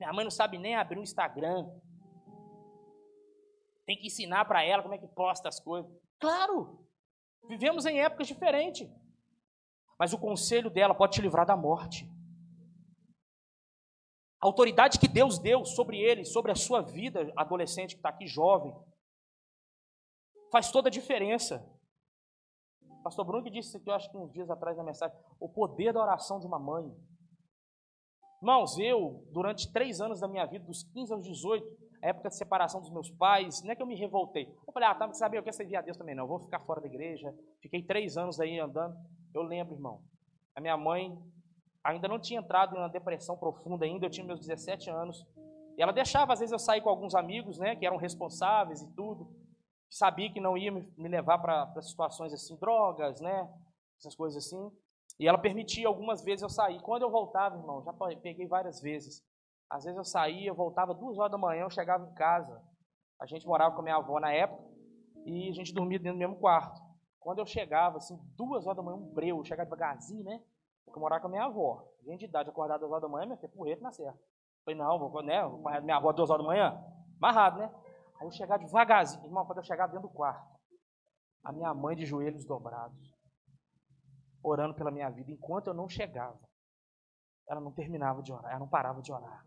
Minha 0.00 0.12
mãe 0.12 0.24
não 0.24 0.30
sabe 0.30 0.58
nem 0.58 0.74
abrir 0.74 0.98
um 0.98 1.02
Instagram. 1.02 1.68
Tem 3.84 3.98
que 3.98 4.06
ensinar 4.06 4.46
para 4.46 4.64
ela 4.64 4.82
como 4.82 4.94
é 4.94 4.98
que 4.98 5.06
posta 5.06 5.48
as 5.48 5.60
coisas. 5.60 5.90
Claro, 6.18 6.86
vivemos 7.46 7.84
em 7.84 8.00
épocas 8.00 8.26
diferentes. 8.26 8.88
Mas 9.98 10.12
o 10.12 10.18
conselho 10.18 10.70
dela 10.70 10.94
pode 10.94 11.14
te 11.14 11.20
livrar 11.20 11.44
da 11.44 11.56
morte. 11.56 12.10
A 14.40 14.46
autoridade 14.46 14.98
que 14.98 15.08
Deus 15.08 15.38
deu 15.38 15.64
sobre 15.64 15.98
ele, 15.98 16.24
sobre 16.24 16.52
a 16.52 16.54
sua 16.54 16.80
vida, 16.80 17.30
adolescente 17.36 17.94
que 17.94 17.98
está 17.98 18.10
aqui, 18.10 18.26
jovem, 18.26 18.72
faz 20.50 20.70
toda 20.70 20.88
a 20.88 20.90
diferença. 20.90 21.64
Pastor 23.02 23.24
Bruno 23.24 23.44
que 23.44 23.50
disse 23.50 23.68
isso 23.68 23.76
aqui, 23.76 23.88
eu 23.88 23.94
acho 23.94 24.10
que 24.10 24.16
uns 24.16 24.32
dias 24.32 24.50
atrás 24.50 24.76
na 24.76 24.84
mensagem, 24.84 25.16
o 25.40 25.48
poder 25.48 25.92
da 25.92 26.02
oração 26.02 26.38
de 26.38 26.46
uma 26.46 26.58
mãe. 26.58 26.84
Irmãos, 28.42 28.78
eu, 28.78 29.26
durante 29.32 29.72
três 29.72 30.00
anos 30.00 30.20
da 30.20 30.28
minha 30.28 30.46
vida, 30.46 30.64
dos 30.64 30.82
15 30.92 31.12
aos 31.12 31.24
18, 31.24 31.66
a 32.02 32.08
época 32.08 32.28
de 32.28 32.36
separação 32.36 32.80
dos 32.80 32.90
meus 32.90 33.10
pais, 33.10 33.62
não 33.62 33.72
é 33.72 33.76
que 33.76 33.82
eu 33.82 33.86
me 33.86 33.96
revoltei. 33.96 34.46
Eu 34.66 34.72
falei, 34.72 34.88
ah, 34.88 34.94
tá, 34.94 35.12
sabe, 35.12 35.36
eu 35.36 35.42
quero 35.42 35.56
servir 35.56 35.76
a 35.76 35.80
Deus 35.80 35.96
também, 35.96 36.14
não, 36.14 36.24
eu 36.24 36.28
vou 36.28 36.44
ficar 36.44 36.60
fora 36.60 36.80
da 36.80 36.86
igreja. 36.86 37.34
Fiquei 37.60 37.82
três 37.82 38.16
anos 38.16 38.38
aí 38.38 38.58
andando. 38.60 38.94
Eu 39.34 39.42
lembro, 39.42 39.74
irmão, 39.74 40.02
a 40.54 40.60
minha 40.60 40.76
mãe 40.76 41.16
ainda 41.82 42.06
não 42.06 42.20
tinha 42.20 42.40
entrado 42.40 42.76
em 42.76 42.78
uma 42.78 42.88
depressão 42.88 43.36
profunda 43.36 43.84
ainda, 43.84 44.06
eu 44.06 44.10
tinha 44.10 44.26
meus 44.26 44.40
17 44.40 44.90
anos. 44.90 45.26
E 45.76 45.82
ela 45.82 45.92
deixava, 45.92 46.32
às 46.32 46.40
vezes, 46.40 46.52
eu 46.52 46.58
sair 46.58 46.80
com 46.80 46.90
alguns 46.90 47.14
amigos, 47.14 47.58
né, 47.58 47.76
que 47.76 47.86
eram 47.86 47.96
responsáveis 47.96 48.82
e 48.82 48.94
tudo. 48.94 49.28
Sabia 49.90 50.32
que 50.32 50.40
não 50.40 50.56
ia 50.56 50.70
me 50.70 51.08
levar 51.08 51.38
para 51.38 51.80
situações 51.82 52.32
assim, 52.32 52.56
drogas, 52.56 53.20
né, 53.20 53.48
essas 53.98 54.14
coisas 54.14 54.44
assim. 54.44 54.70
E 55.18 55.26
ela 55.26 55.38
permitia 55.38 55.88
algumas 55.88 56.22
vezes 56.22 56.42
eu 56.42 56.48
sair. 56.48 56.80
Quando 56.80 57.02
eu 57.02 57.10
voltava, 57.10 57.56
irmão, 57.56 57.82
já 57.82 57.92
peguei 58.22 58.46
várias 58.46 58.80
vezes. 58.80 59.24
Às 59.68 59.84
vezes 59.84 59.98
eu 59.98 60.04
saía, 60.04 60.48
eu 60.48 60.54
voltava 60.54 60.94
duas 60.94 61.18
horas 61.18 61.32
da 61.32 61.38
manhã, 61.38 61.62
eu 61.62 61.70
chegava 61.70 62.08
em 62.08 62.14
casa. 62.14 62.62
A 63.20 63.26
gente 63.26 63.46
morava 63.46 63.74
com 63.74 63.80
a 63.80 63.82
minha 63.82 63.96
avó 63.96 64.20
na 64.20 64.32
época 64.32 64.62
e 65.26 65.48
a 65.48 65.52
gente 65.52 65.74
dormia 65.74 65.98
dentro 65.98 66.14
do 66.14 66.18
mesmo 66.18 66.36
quarto. 66.36 66.80
Quando 67.18 67.40
eu 67.40 67.46
chegava, 67.46 67.98
assim, 67.98 68.18
duas 68.36 68.64
horas 68.66 68.76
da 68.76 68.82
manhã, 68.82 68.96
um 68.96 69.12
breu, 69.12 69.38
eu 69.38 69.44
chegava 69.44 69.68
devagarzinho, 69.68 70.22
né? 70.22 70.40
Porque 70.84 70.98
eu 70.98 71.00
morava 71.00 71.20
com 71.20 71.26
a 71.26 71.30
minha 71.30 71.44
avó. 71.44 71.84
Gente 72.04 72.20
de 72.20 72.24
idade, 72.26 72.48
acordar 72.48 72.78
duas 72.78 72.90
horas 72.90 73.02
da 73.02 73.08
manhã, 73.08 73.26
minha 73.26 73.36
filha, 73.36 73.52
porreta 73.52 73.82
na 73.82 73.90
serra. 73.90 74.16
Falei, 74.64 74.78
não, 74.78 74.98
vou, 74.98 75.22
né, 75.22 75.44
vou 75.44 75.60
minha 75.82 75.96
avó 75.96 76.12
duas 76.12 76.30
horas 76.30 76.44
da 76.44 76.48
manhã. 76.48 76.82
Amarrado, 77.20 77.58
né? 77.58 77.70
Aí 78.20 78.26
eu 78.26 78.32
chegava 78.32 78.64
devagarzinho. 78.64 79.24
Irmão, 79.24 79.46
quando 79.46 79.58
eu 79.58 79.64
chegava 79.64 79.92
dentro 79.92 80.08
do 80.08 80.14
quarto, 80.14 80.58
a 81.44 81.52
minha 81.52 81.72
mãe 81.72 81.96
de 81.96 82.04
joelhos 82.04 82.44
dobrados, 82.44 83.14
orando 84.42 84.74
pela 84.74 84.90
minha 84.90 85.08
vida, 85.10 85.30
enquanto 85.30 85.68
eu 85.68 85.74
não 85.74 85.88
chegava, 85.88 86.38
ela 87.48 87.60
não 87.60 87.72
terminava 87.72 88.22
de 88.22 88.32
orar, 88.32 88.50
ela 88.50 88.60
não 88.60 88.68
parava 88.68 89.00
de 89.00 89.12
orar. 89.12 89.44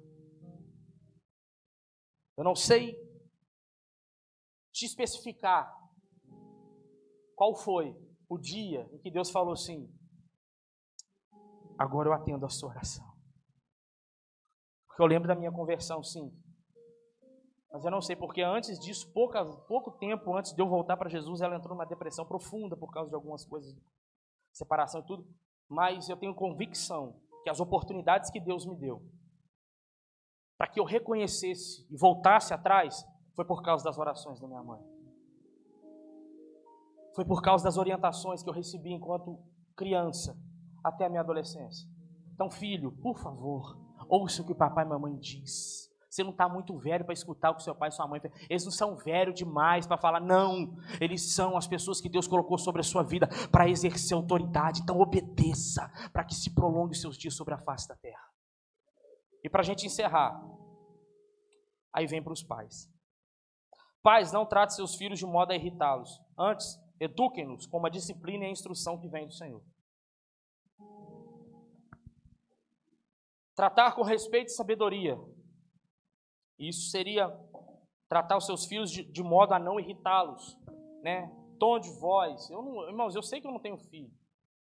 Eu 2.37 2.43
não 2.43 2.55
sei 2.55 2.95
te 4.71 4.85
especificar 4.85 5.71
qual 7.35 7.55
foi 7.55 7.95
o 8.29 8.37
dia 8.37 8.89
em 8.93 8.99
que 8.99 9.11
Deus 9.11 9.29
falou 9.29 9.53
assim: 9.53 9.87
agora 11.77 12.09
eu 12.09 12.13
atendo 12.13 12.45
a 12.45 12.49
sua 12.49 12.69
oração. 12.69 13.05
Porque 14.87 15.01
eu 15.01 15.05
lembro 15.05 15.27
da 15.27 15.35
minha 15.35 15.51
conversão, 15.51 16.03
sim. 16.03 16.31
Mas 17.71 17.85
eu 17.85 17.91
não 17.91 18.01
sei, 18.01 18.15
porque 18.15 18.41
antes 18.41 18.77
disso, 18.79 19.11
pouca, 19.13 19.45
pouco 19.45 19.91
tempo 19.91 20.35
antes 20.35 20.53
de 20.53 20.61
eu 20.61 20.67
voltar 20.67 20.97
para 20.97 21.09
Jesus, 21.09 21.41
ela 21.41 21.55
entrou 21.55 21.73
numa 21.73 21.85
depressão 21.85 22.25
profunda 22.25 22.75
por 22.75 22.91
causa 22.91 23.09
de 23.09 23.15
algumas 23.15 23.45
coisas, 23.45 23.73
separação 24.51 25.01
e 25.01 25.05
tudo. 25.05 25.25
Mas 25.69 26.09
eu 26.09 26.17
tenho 26.17 26.35
convicção 26.35 27.15
que 27.43 27.49
as 27.49 27.61
oportunidades 27.61 28.29
que 28.29 28.41
Deus 28.41 28.65
me 28.65 28.75
deu, 28.75 29.01
para 30.57 30.67
que 30.67 30.79
eu 30.79 30.83
reconhecesse 30.83 31.87
e 31.89 31.97
voltasse 31.97 32.53
atrás, 32.53 33.05
foi 33.35 33.45
por 33.45 33.63
causa 33.63 33.83
das 33.83 33.97
orações 33.97 34.39
da 34.39 34.47
minha 34.47 34.61
mãe. 34.61 34.81
Foi 37.15 37.25
por 37.25 37.41
causa 37.41 37.63
das 37.63 37.77
orientações 37.77 38.43
que 38.43 38.49
eu 38.49 38.53
recebi 38.53 38.93
enquanto 38.93 39.39
criança 39.75 40.37
até 40.83 41.05
a 41.05 41.09
minha 41.09 41.21
adolescência. 41.21 41.87
Então, 42.33 42.49
filho, 42.49 42.91
por 43.01 43.17
favor, 43.17 43.77
ouça 44.09 44.41
o 44.41 44.45
que 44.45 44.53
papai 44.53 44.85
e 44.85 44.89
mamãe 44.89 45.17
diz. 45.17 45.90
Você 46.11 46.25
não 46.25 46.31
está 46.31 46.49
muito 46.49 46.77
velho 46.77 47.05
para 47.05 47.13
escutar 47.13 47.51
o 47.51 47.55
que 47.55 47.63
seu 47.63 47.73
pai 47.73 47.87
e 47.87 47.91
sua 47.93 48.05
mãe 48.05 48.19
Eles 48.49 48.65
não 48.65 48.71
são 48.71 48.97
velhos 48.97 49.33
demais 49.33 49.87
para 49.87 49.97
falar, 49.97 50.19
não. 50.19 50.75
Eles 50.99 51.33
são 51.33 51.55
as 51.55 51.65
pessoas 51.65 52.01
que 52.01 52.09
Deus 52.09 52.27
colocou 52.27 52.57
sobre 52.57 52.81
a 52.81 52.83
sua 52.83 53.01
vida 53.01 53.29
para 53.49 53.69
exercer 53.69 54.13
autoridade. 54.13 54.81
Então 54.81 54.99
obedeça 54.99 55.89
para 56.11 56.25
que 56.25 56.35
se 56.35 56.53
prolongue 56.53 56.97
seus 56.97 57.17
dias 57.17 57.33
sobre 57.33 57.53
a 57.53 57.57
face 57.59 57.87
da 57.87 57.95
terra. 57.95 58.29
E 59.41 59.49
para 59.49 59.61
a 59.61 59.63
gente 59.63 59.85
encerrar, 59.85 60.37
aí 61.93 62.05
vem 62.05 62.21
para 62.21 62.33
os 62.33 62.43
pais. 62.43 62.91
Pais, 64.03 64.33
não 64.33 64.45
trate 64.45 64.75
seus 64.75 64.95
filhos 64.95 65.17
de 65.17 65.25
modo 65.25 65.51
a 65.51 65.55
irritá-los. 65.55 66.21
Antes, 66.37 66.77
eduquem-nos 66.99 67.65
com 67.67 67.85
a 67.85 67.89
disciplina 67.89 68.43
e 68.43 68.47
a 68.47 68.51
instrução 68.51 68.99
que 68.99 69.07
vem 69.07 69.27
do 69.27 69.33
Senhor. 69.33 69.63
Tratar 73.55 73.93
com 73.93 74.01
respeito 74.01 74.47
e 74.47 74.53
sabedoria 74.53 75.17
isso 76.69 76.89
seria 76.89 77.29
tratar 78.07 78.37
os 78.37 78.45
seus 78.45 78.65
filhos 78.65 78.91
de, 78.91 79.03
de 79.03 79.23
modo 79.23 79.53
a 79.53 79.59
não 79.59 79.79
irritá-los, 79.79 80.57
né? 81.01 81.31
Tom 81.59 81.79
de 81.79 81.89
voz. 81.99 82.49
Eu 82.49 82.61
não, 82.61 82.87
irmãos, 82.89 83.15
eu 83.15 83.23
sei 83.23 83.39
que 83.39 83.47
eu 83.47 83.51
não 83.51 83.59
tenho 83.59 83.77
filho, 83.77 84.11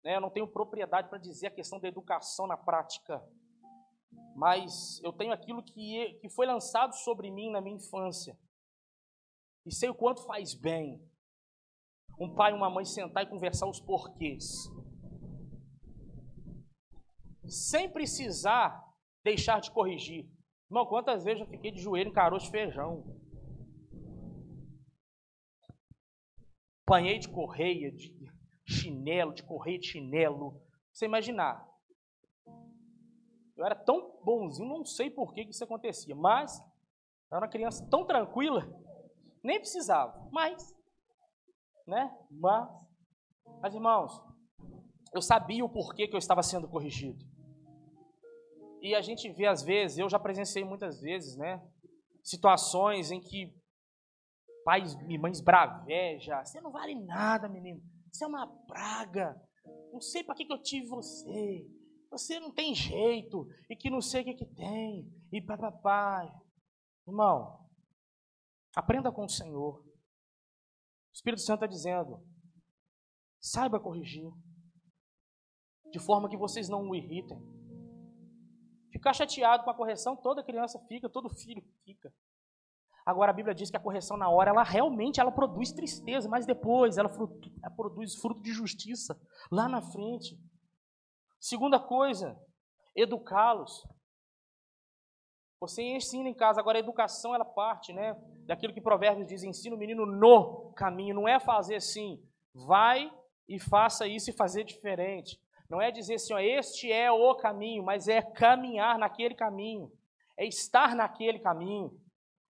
né? 0.05 0.17
Eu 0.17 0.21
não 0.21 0.31
tenho 0.31 0.47
propriedade 0.47 1.09
para 1.09 1.19
dizer 1.19 1.49
a 1.49 1.55
questão 1.55 1.81
da 1.81 1.89
educação 1.89 2.47
na 2.47 2.57
prática, 2.57 3.23
mas 4.37 5.01
eu 5.03 5.13
tenho 5.13 5.33
aquilo 5.33 5.63
que, 5.63 6.15
que 6.21 6.29
foi 6.29 6.47
lançado 6.47 6.95
sobre 6.95 7.31
mim 7.31 7.51
na 7.51 7.61
minha 7.61 7.77
infância 7.77 8.39
e 9.67 9.75
sei 9.75 9.89
o 9.89 9.95
quanto 9.95 10.25
faz 10.27 10.55
bem 10.55 11.03
um 12.19 12.33
pai 12.33 12.53
e 12.53 12.55
uma 12.55 12.71
mãe 12.71 12.85
sentar 12.85 13.25
e 13.25 13.29
conversar 13.29 13.67
os 13.67 13.81
porquês, 13.81 14.45
sem 17.47 17.91
precisar 17.91 18.81
deixar 19.25 19.61
de 19.61 19.71
corrigir. 19.71 20.31
Irmão, 20.75 20.87
quantas 20.87 21.23
vezes 21.23 21.41
eu 21.41 21.47
fiquei 21.47 21.71
de 21.71 21.81
joelho 21.81 22.11
em 22.11 22.13
caroço 22.13 22.47
de 22.47 22.51
feijão? 22.51 23.05
Panhei 26.85 27.17
de 27.21 27.29
correia, 27.29 27.93
de 27.93 28.13
chinelo, 28.67 29.33
de 29.33 29.45
correia 29.45 29.79
de 29.79 29.87
chinelo. 29.87 30.61
Você 30.93 31.05
imaginar. 31.05 31.65
Eu 33.57 33.65
era 33.65 33.77
tão 33.77 34.19
bonzinho, 34.25 34.69
não 34.69 34.85
sei 34.85 35.09
por 35.09 35.33
que, 35.33 35.45
que 35.45 35.53
isso 35.53 35.63
acontecia, 35.63 36.17
mas 36.17 36.59
eu 37.31 37.37
era 37.37 37.45
uma 37.47 37.53
criança 37.53 37.89
tão 37.89 38.05
tranquila, 38.05 38.67
nem 39.45 39.61
precisava. 39.61 40.29
Mas, 40.33 40.75
né? 41.87 42.13
Mas, 42.33 42.69
mas 43.63 43.75
irmãos, 43.75 44.21
eu 45.15 45.23
sabia 45.23 45.65
o 45.65 45.69
porquê 45.69 46.09
que 46.09 46.17
eu 46.17 46.19
estava 46.19 46.43
sendo 46.43 46.67
corrigido. 46.67 47.25
E 48.85 48.95
a 48.95 49.01
gente 49.01 49.33
vê 49.33 49.47
às 49.47 49.63
vezes, 49.63 49.97
eu 49.97 50.11
já 50.11 50.19
presenciei 50.19 50.63
muitas 50.63 51.01
vezes, 51.01 51.39
né? 51.39 51.59
Situações 52.23 53.11
em 53.11 53.19
que 53.19 53.51
pais 54.63 54.93
e 55.09 55.17
mães 55.17 55.41
bravejam. 55.41 56.45
Você 56.45 56.61
não 56.61 56.71
vale 56.71 56.95
nada, 56.95 57.49
menino. 57.49 57.81
Você 58.13 58.25
é 58.25 58.29
uma 58.29 58.47
praga. 58.67 59.35
Não 59.91 60.03
sei 60.03 60.23
para 60.23 60.35
que, 60.35 60.45
que 60.45 60.53
eu 60.53 60.61
tive 60.61 60.87
você. 60.87 61.67
Você 62.11 62.39
não 62.39 62.53
tem 62.53 62.75
jeito. 62.75 63.49
E 63.71 63.75
que 63.75 63.89
não 63.89 64.03
sei 64.03 64.21
o 64.21 64.25
que, 64.27 64.35
que 64.35 64.55
tem. 64.55 65.11
E 65.33 65.41
papapá. 65.41 66.31
Irmão, 67.09 67.67
aprenda 68.77 69.11
com 69.11 69.25
o 69.25 69.31
Senhor. 69.31 69.81
O 69.81 71.15
Espírito 71.15 71.41
Santo 71.41 71.65
está 71.65 71.67
dizendo: 71.67 72.23
saiba 73.41 73.81
corrigir. 73.81 74.31
De 75.91 75.99
forma 75.99 76.29
que 76.29 76.37
vocês 76.37 76.69
não 76.69 76.91
o 76.91 76.95
irritem. 76.95 77.54
Ficar 78.95 79.13
chateado 79.13 79.65
com 79.65 79.71
a 79.71 79.75
correção, 79.75 80.15
toda 80.15 80.41
criança 80.41 80.79
fica, 80.87 81.09
todo 81.09 81.29
filho 81.29 81.61
fica. 81.85 82.15
Agora 83.05 83.33
a 83.33 83.35
Bíblia 83.35 83.53
diz 83.53 83.69
que 83.69 83.77
a 83.77 83.81
correção 83.81 84.17
na 84.17 84.31
hora, 84.31 84.51
ela 84.51 84.63
realmente 84.63 85.19
ela 85.19 85.33
produz 85.33 85.73
tristeza, 85.73 86.29
mas 86.29 86.47
depois 86.47 86.97
ela, 86.97 87.09
fruto, 87.09 87.51
ela 87.61 87.75
produz 87.75 88.15
fruto 88.15 88.41
de 88.41 88.53
justiça 88.53 89.21
lá 89.51 89.69
na 89.69 89.83
frente. 89.83 90.39
Segunda 91.41 91.81
coisa, 91.81 92.41
educá-los. 92.95 93.85
Você 95.59 95.83
ensina 95.83 96.29
em 96.29 96.35
casa, 96.35 96.61
agora 96.61 96.79
a 96.79 96.81
educação 96.81 97.35
ela 97.35 97.45
parte, 97.45 97.93
né, 97.93 98.15
daquilo 98.47 98.73
que 98.73 98.81
Provérbios 98.81 99.27
diz, 99.27 99.43
ensina 99.43 99.75
o 99.75 99.79
menino 99.79 100.07
no 100.07 100.73
caminho, 100.75 101.17
não 101.17 101.27
é 101.27 101.41
fazer 101.41 101.75
assim, 101.75 102.25
vai 102.55 103.13
e 103.49 103.59
faça 103.59 104.07
isso 104.07 104.31
e 104.31 104.33
fazer 104.33 104.63
diferente. 104.63 105.43
Não 105.69 105.81
é 105.81 105.91
dizer 105.91 106.15
assim, 106.15 106.35
ó, 106.35 106.39
este 106.39 106.93
é 106.93 107.11
o 107.11 107.35
caminho, 107.37 107.83
mas 107.83 108.07
é 108.09 108.21
caminhar 108.21 108.99
naquele 108.99 109.35
caminho, 109.35 109.91
é 110.37 110.47
estar 110.47 110.95
naquele 110.95 111.39
caminho. 111.39 111.99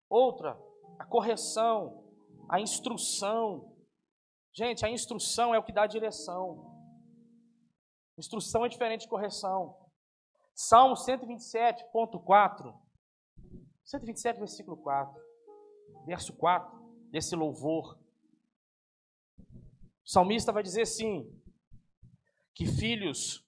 Outra, 0.09 0.59
a 0.99 1.05
correção, 1.05 2.03
a 2.49 2.59
instrução. 2.59 3.73
Gente, 4.53 4.85
a 4.85 4.89
instrução 4.89 5.53
é 5.53 5.59
o 5.59 5.63
que 5.63 5.71
dá 5.71 5.83
a 5.83 5.87
direção. 5.87 6.73
Instrução 8.17 8.65
é 8.65 8.69
diferente 8.69 9.01
de 9.01 9.07
correção. 9.07 9.77
Salmo 10.55 10.95
127.4. 10.95 12.73
127, 13.85 14.39
versículo 14.39 14.75
4. 14.77 15.13
Verso 16.05 16.33
4 16.35 16.77
desse 17.11 17.35
louvor. 17.35 17.97
O 19.39 20.09
salmista 20.09 20.51
vai 20.51 20.63
dizer 20.63 20.81
assim: 20.81 21.29
que 22.57 22.65
filhos 22.65 23.47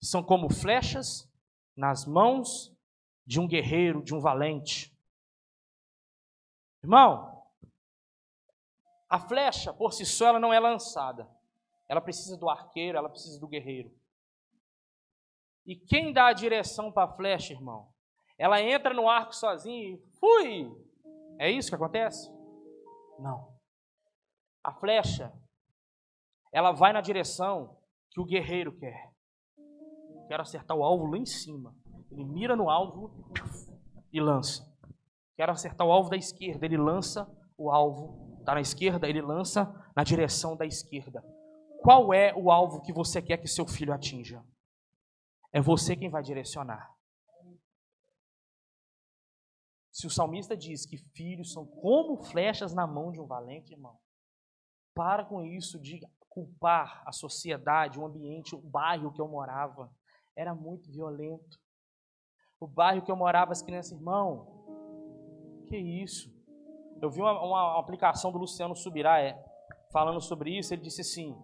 são 0.00 0.22
como 0.22 0.50
flechas 0.50 1.30
nas 1.76 2.06
mãos 2.06 2.74
de 3.26 3.38
um 3.38 3.46
guerreiro, 3.46 4.02
de 4.02 4.14
um 4.14 4.20
valente. 4.20 4.90
Irmão, 6.82 7.46
a 9.06 9.18
flecha 9.18 9.74
por 9.74 9.92
si 9.92 10.06
só 10.06 10.28
ela 10.28 10.40
não 10.40 10.50
é 10.50 10.58
lançada. 10.58 11.28
Ela 11.86 12.00
precisa 12.00 12.34
do 12.38 12.48
arqueiro, 12.48 12.96
ela 12.96 13.10
precisa 13.10 13.38
do 13.38 13.46
guerreiro. 13.46 13.94
E 15.66 15.76
quem 15.76 16.10
dá 16.10 16.28
a 16.28 16.32
direção 16.32 16.90
para 16.90 17.10
a 17.10 17.14
flecha, 17.14 17.52
irmão? 17.52 17.92
Ela 18.38 18.62
entra 18.62 18.94
no 18.94 19.10
arco 19.10 19.36
sozinha 19.36 19.90
e 19.90 19.98
fui. 20.18 20.74
É 21.38 21.50
isso 21.50 21.68
que 21.68 21.74
acontece? 21.74 22.30
Não. 23.18 23.54
A 24.64 24.72
flecha, 24.72 25.30
ela 26.50 26.72
vai 26.72 26.94
na 26.94 27.02
direção 27.02 27.76
que 28.12 28.20
o 28.20 28.24
guerreiro 28.24 28.76
quer. 28.76 29.10
Quero 30.28 30.42
acertar 30.42 30.76
o 30.76 30.84
alvo 30.84 31.06
lá 31.06 31.18
em 31.18 31.26
cima. 31.26 31.74
Ele 32.10 32.24
mira 32.24 32.54
no 32.54 32.68
alvo 32.68 33.10
e 34.12 34.20
lança. 34.20 34.70
Quero 35.34 35.52
acertar 35.52 35.86
o 35.86 35.90
alvo 35.90 36.10
da 36.10 36.16
esquerda. 36.16 36.66
Ele 36.66 36.76
lança 36.76 37.26
o 37.56 37.70
alvo. 37.70 38.38
Está 38.40 38.54
na 38.54 38.60
esquerda, 38.60 39.08
ele 39.08 39.22
lança 39.22 39.64
na 39.96 40.02
direção 40.02 40.56
da 40.56 40.66
esquerda. 40.66 41.22
Qual 41.80 42.12
é 42.12 42.34
o 42.34 42.50
alvo 42.50 42.82
que 42.82 42.92
você 42.92 43.22
quer 43.22 43.38
que 43.38 43.48
seu 43.48 43.66
filho 43.66 43.92
atinja? 43.92 44.44
É 45.52 45.60
você 45.60 45.96
quem 45.96 46.10
vai 46.10 46.22
direcionar. 46.22 46.92
Se 49.90 50.06
o 50.06 50.10
salmista 50.10 50.56
diz 50.56 50.86
que 50.86 50.96
filhos 50.96 51.52
são 51.52 51.66
como 51.66 52.22
flechas 52.24 52.74
na 52.74 52.86
mão 52.86 53.12
de 53.12 53.20
um 53.20 53.26
valente, 53.26 53.72
irmão, 53.72 53.98
para 54.94 55.24
com 55.24 55.44
isso, 55.44 55.78
diga, 55.78 56.10
culpar 56.32 57.02
a 57.06 57.12
sociedade, 57.12 57.98
o 57.98 58.06
ambiente, 58.06 58.54
o 58.54 58.60
bairro 58.60 59.12
que 59.12 59.20
eu 59.20 59.28
morava. 59.28 59.90
Era 60.34 60.54
muito 60.54 60.90
violento. 60.90 61.58
O 62.58 62.66
bairro 62.66 63.02
que 63.02 63.10
eu 63.10 63.16
morava, 63.16 63.52
as 63.52 63.60
crianças, 63.60 63.92
irmão, 63.92 65.66
que 65.68 65.76
isso? 65.76 66.32
Eu 67.02 67.10
vi 67.10 67.20
uma, 67.20 67.38
uma 67.42 67.78
aplicação 67.78 68.32
do 68.32 68.38
Luciano 68.38 68.74
Subirá 68.74 69.20
é, 69.20 69.34
falando 69.92 70.20
sobre 70.20 70.56
isso. 70.56 70.72
Ele 70.72 70.82
disse 70.82 71.02
assim: 71.02 71.36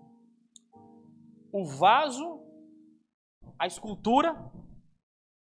o 1.53 1.65
vaso, 1.67 2.47
a 3.59 3.67
escultura, 3.67 4.37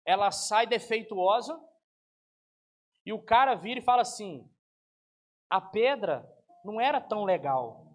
ela 0.06 0.30
sai 0.30 0.66
defeituosa 0.66 1.60
e 3.04 3.12
o 3.12 3.22
cara 3.22 3.54
vira 3.54 3.80
e 3.80 3.84
fala 3.84 4.02
assim: 4.02 4.48
a 5.50 5.60
pedra 5.60 6.26
não 6.64 6.80
era 6.80 7.00
tão 7.00 7.24
legal. 7.24 7.85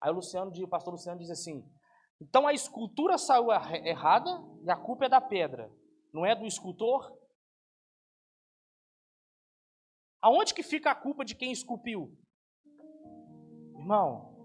Aí 0.00 0.10
o 0.10 0.14
Luciano, 0.14 0.50
o 0.50 0.68
pastor 0.68 0.92
Luciano 0.92 1.18
diz 1.18 1.30
assim: 1.30 1.62
então 2.20 2.46
a 2.46 2.52
escultura 2.52 3.16
saiu 3.16 3.50
errada 3.50 4.30
e 4.62 4.70
a 4.70 4.76
culpa 4.76 5.06
é 5.06 5.08
da 5.08 5.20
pedra, 5.20 5.72
não 6.12 6.26
é 6.26 6.36
do 6.36 6.44
escultor? 6.44 7.18
Aonde 10.20 10.52
que 10.52 10.62
fica 10.62 10.90
a 10.90 10.94
culpa 10.94 11.24
de 11.24 11.34
quem 11.34 11.50
esculpiu? 11.50 12.14
Irmão, 13.74 14.36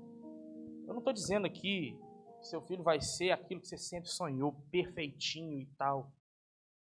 eu 0.88 0.93
não 0.93 0.99
estou 0.99 1.12
dizendo 1.12 1.45
aqui 1.45 1.99
que 2.39 2.47
seu 2.47 2.62
filho 2.62 2.82
vai 2.82 3.01
ser 3.01 3.32
aquilo 3.32 3.60
que 3.60 3.68
você 3.68 3.78
sempre 3.78 4.10
sonhou, 4.10 4.53
perfeitinho 4.72 5.60
e 5.60 5.66
tal. 5.78 6.14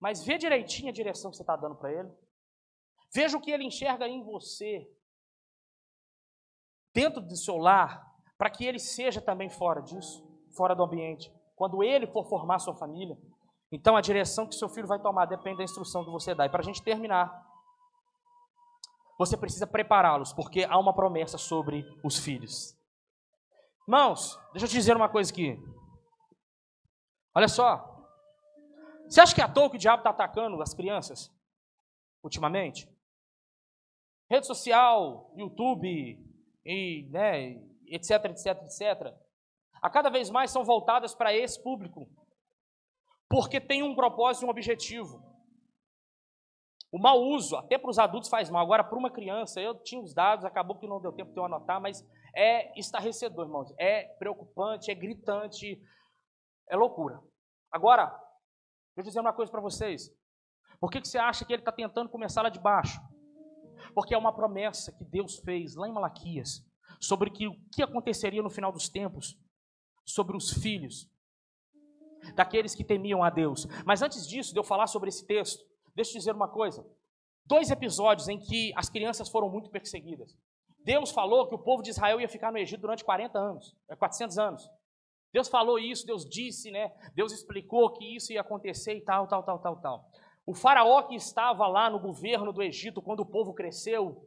Mas 0.01 0.25
vê 0.25 0.37
direitinho 0.37 0.89
a 0.89 0.93
direção 0.93 1.31
que 1.31 1.37
você 1.37 1.45
está 1.45 1.55
dando 1.55 1.77
para 1.77 1.93
ele. 1.93 2.11
Veja 3.15 3.37
o 3.37 3.41
que 3.41 3.53
ele 3.53 3.65
enxerga 3.65 4.09
em 4.09 4.25
você, 4.25 4.91
dentro 6.93 7.21
do 7.21 7.37
seu 7.37 7.57
lar, 7.57 8.10
para 8.41 8.49
que 8.49 8.65
ele 8.65 8.79
seja 8.79 9.21
também 9.21 9.51
fora 9.51 9.83
disso, 9.83 10.27
fora 10.57 10.75
do 10.75 10.83
ambiente. 10.83 11.31
Quando 11.55 11.85
ele 11.85 12.07
for 12.07 12.25
formar 12.25 12.59
sua 12.59 12.75
família, 12.75 13.19
então 13.71 13.99
a 13.99 14.01
direção 14.01 14.47
que 14.47 14.55
seu 14.55 14.67
filho 14.67 14.89
vai 14.89 14.99
tomar 14.99 15.27
depende 15.27 15.59
da 15.59 15.65
instrução 15.65 16.07
que 16.07 16.11
você 16.11 16.35
dá. 16.35 16.47
E 16.47 16.49
para 16.49 16.61
a 16.61 16.65
gente 16.65 16.83
terminar, 16.83 17.47
você 19.19 19.37
precisa 19.37 19.67
prepará-los, 19.67 20.33
porque 20.33 20.65
há 20.65 20.79
uma 20.79 20.95
promessa 20.95 21.37
sobre 21.37 21.85
os 22.03 22.19
filhos. 22.19 22.75
Irmãos, 23.87 24.41
deixa 24.53 24.65
eu 24.65 24.71
te 24.71 24.75
dizer 24.75 24.97
uma 24.97 25.11
coisa 25.11 25.31
aqui. 25.31 25.63
Olha 27.35 27.47
só. 27.47 28.07
Você 29.07 29.21
acha 29.21 29.35
que 29.35 29.43
é 29.43 29.45
à 29.45 29.53
toa 29.53 29.69
que 29.69 29.77
o 29.77 29.79
diabo 29.79 30.01
está 30.01 30.09
atacando 30.09 30.63
as 30.63 30.73
crianças? 30.73 31.31
Ultimamente? 32.25 32.91
Rede 34.31 34.47
social, 34.47 35.31
YouTube, 35.37 36.19
e, 36.65 37.07
né, 37.11 37.70
etc, 37.95 38.25
etc, 38.27 38.63
etc. 38.63 39.15
A 39.83 39.91
cada 39.91 40.11
vez 40.11 40.31
mais 40.31 40.51
são 40.51 40.65
voltadas 40.65 41.15
para 41.15 41.35
esse 41.35 41.63
público. 41.63 42.09
Porque 43.29 43.61
tem 43.61 43.83
um 43.83 43.95
propósito 43.95 44.45
e 44.45 44.47
um 44.47 44.51
objetivo. 44.51 45.23
O 46.93 46.99
mau 46.99 47.21
uso, 47.21 47.57
até 47.57 47.79
para 47.79 47.91
os 47.91 47.99
adultos 47.99 48.29
faz 48.29 48.51
mal. 48.51 48.63
Agora, 48.63 48.83
para 48.83 48.99
uma 48.99 49.11
criança, 49.11 49.61
eu 49.61 49.75
tinha 49.77 50.03
os 50.03 50.13
dados, 50.13 50.45
acabou 50.45 50.77
que 50.77 50.89
não 50.89 51.01
deu 51.01 51.13
tempo 51.13 51.33
de 51.33 51.39
eu 51.39 51.45
anotar, 51.45 51.81
mas 51.81 52.05
é 52.35 52.77
estarrecedor, 52.79 53.47
irmãos. 53.47 53.73
É 53.79 54.05
preocupante, 54.19 54.91
é 54.91 54.95
gritante, 54.95 55.81
é 56.69 56.77
loucura. 56.77 57.23
Agora, 57.71 58.07
deixa 58.07 58.99
eu 58.99 59.05
dizer 59.05 59.21
uma 59.21 59.33
coisa 59.33 59.51
para 59.51 59.61
vocês. 59.61 60.13
Por 60.81 60.91
que, 60.91 61.01
que 61.01 61.09
você 61.09 61.19
acha 61.19 61.45
que 61.45 61.53
ele 61.53 61.63
está 61.63 61.73
tentando 61.73 62.11
começar 62.11 62.43
lá 62.43 62.49
de 62.49 62.59
baixo? 62.59 63.01
Porque 63.95 64.15
é 64.15 64.19
uma 64.19 64.35
promessa 64.35 64.93
que 64.93 65.05
Deus 65.05 65.39
fez 65.39 65.77
lá 65.77 65.89
em 65.89 65.93
Malaquias 65.93 66.69
sobre 67.01 67.31
o 67.31 67.55
que 67.73 67.83
aconteceria 67.83 68.43
no 68.43 68.51
final 68.51 68.71
dos 68.71 68.89
tempos 68.89 69.37
sobre 70.05 70.37
os 70.37 70.53
filhos 70.53 71.09
daqueles 72.35 72.75
que 72.75 72.85
temiam 72.85 73.23
a 73.23 73.31
Deus. 73.31 73.67
Mas 73.87 74.03
antes 74.03 74.27
disso, 74.27 74.53
de 74.53 74.59
eu 74.59 74.65
falar 74.65 74.87
sobre 74.87 75.09
esse 75.09 75.27
texto, 75.27 75.65
deixa 75.95 76.13
eu 76.13 76.19
dizer 76.19 76.35
uma 76.35 76.49
coisa. 76.49 76.87
Dois 77.47 77.71
episódios 77.71 78.29
em 78.29 78.39
que 78.39 78.73
as 78.77 78.91
crianças 78.91 79.29
foram 79.29 79.49
muito 79.49 79.71
perseguidas. 79.71 80.37
Deus 80.85 81.11
falou 81.11 81.49
que 81.49 81.55
o 81.55 81.59
povo 81.59 81.83
de 81.83 81.91
Israel 81.91 82.21
ia 82.21 82.29
ficar 82.29 82.53
no 82.53 82.59
Egito 82.59 82.81
durante 82.81 83.05
40 83.05 83.39
anos, 83.39 83.77
400 83.99 84.39
é, 84.39 84.43
anos. 84.43 84.71
Deus 85.33 85.49
falou 85.49 85.79
isso, 85.79 86.07
Deus 86.07 86.25
disse, 86.29 86.71
né? 86.71 86.93
Deus 87.15 87.33
explicou 87.33 87.93
que 87.93 88.17
isso 88.17 88.33
ia 88.33 88.41
acontecer 88.41 88.95
e 88.95 89.01
tal, 89.03 89.27
tal, 89.27 89.43
tal, 89.43 89.59
tal, 89.59 89.77
tal. 89.81 90.11
O 90.47 90.55
faraó 90.55 91.03
que 91.03 91.15
estava 91.15 91.67
lá 91.67 91.89
no 91.89 92.01
governo 92.01 92.53
do 92.53 92.63
Egito 92.63 93.03
quando 93.03 93.21
o 93.21 93.27
povo 93.27 93.55
cresceu, 93.55 94.27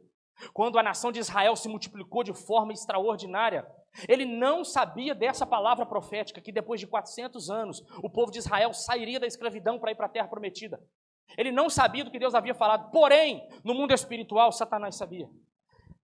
quando 0.52 0.78
a 0.78 0.82
nação 0.82 1.12
de 1.12 1.20
Israel 1.20 1.56
se 1.56 1.68
multiplicou 1.68 2.22
de 2.22 2.34
forma 2.34 2.72
extraordinária, 2.72 3.66
ele 4.08 4.24
não 4.24 4.64
sabia 4.64 5.14
dessa 5.14 5.46
palavra 5.46 5.86
profética 5.86 6.40
que 6.40 6.52
depois 6.52 6.80
de 6.80 6.86
400 6.86 7.50
anos 7.50 7.82
o 8.02 8.10
povo 8.10 8.32
de 8.32 8.38
Israel 8.38 8.72
sairia 8.72 9.20
da 9.20 9.26
escravidão 9.26 9.78
para 9.78 9.92
ir 9.92 9.94
para 9.94 10.06
a 10.06 10.10
terra 10.10 10.28
prometida. 10.28 10.80
Ele 11.38 11.52
não 11.52 11.70
sabia 11.70 12.04
do 12.04 12.10
que 12.10 12.18
Deus 12.18 12.34
havia 12.34 12.54
falado, 12.54 12.90
porém, 12.90 13.48
no 13.64 13.74
mundo 13.74 13.94
espiritual, 13.94 14.52
Satanás 14.52 14.96
sabia. 14.96 15.28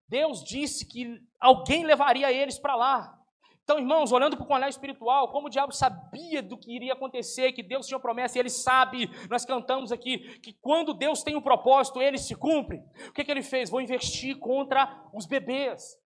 Deus 0.07 0.43
disse 0.43 0.85
que 0.85 1.21
alguém 1.39 1.85
levaria 1.85 2.31
eles 2.31 2.59
para 2.59 2.75
lá. 2.75 3.20
Então, 3.63 3.77
irmãos, 3.77 4.11
olhando 4.11 4.35
para 4.35 4.45
o 4.45 4.53
olhar 4.53 4.69
espiritual, 4.69 5.31
como 5.31 5.47
o 5.47 5.49
diabo 5.49 5.71
sabia 5.71 6.41
do 6.41 6.57
que 6.57 6.75
iria 6.75 6.93
acontecer, 6.93 7.51
que 7.53 7.61
Deus 7.63 7.87
tinha 7.87 7.99
promessa, 7.99 8.37
e 8.37 8.41
ele 8.41 8.49
sabe, 8.49 9.09
nós 9.29 9.45
cantamos 9.45 9.91
aqui, 9.91 10.39
que 10.39 10.53
quando 10.53 10.93
Deus 10.93 11.23
tem 11.23 11.35
um 11.35 11.41
propósito, 11.41 12.01
ele 12.01 12.17
se 12.17 12.35
cumpre. 12.35 12.83
O 13.07 13.13
que, 13.13 13.23
que 13.23 13.31
ele 13.31 13.43
fez? 13.43 13.69
Vou 13.69 13.79
investir 13.79 14.37
contra 14.39 15.09
os 15.13 15.25
bebês. 15.25 15.97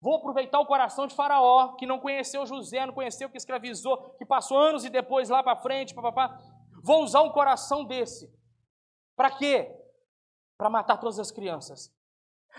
Vou 0.00 0.16
aproveitar 0.16 0.60
o 0.60 0.66
coração 0.66 1.08
de 1.08 1.14
Faraó, 1.14 1.74
que 1.74 1.84
não 1.84 1.98
conheceu 1.98 2.46
José, 2.46 2.86
não 2.86 2.94
conheceu, 2.94 3.28
que 3.28 3.36
escravizou, 3.36 4.14
que 4.16 4.24
passou 4.24 4.56
anos 4.56 4.84
e 4.84 4.90
depois 4.90 5.28
lá 5.28 5.42
para 5.42 5.56
frente, 5.56 5.94
papapá. 5.94 6.38
Vou 6.84 7.02
usar 7.02 7.22
um 7.22 7.32
coração 7.32 7.84
desse. 7.84 8.32
Para 9.16 9.32
quê? 9.32 9.74
Para 10.56 10.70
matar 10.70 10.98
todas 10.98 11.18
as 11.18 11.32
crianças. 11.32 11.92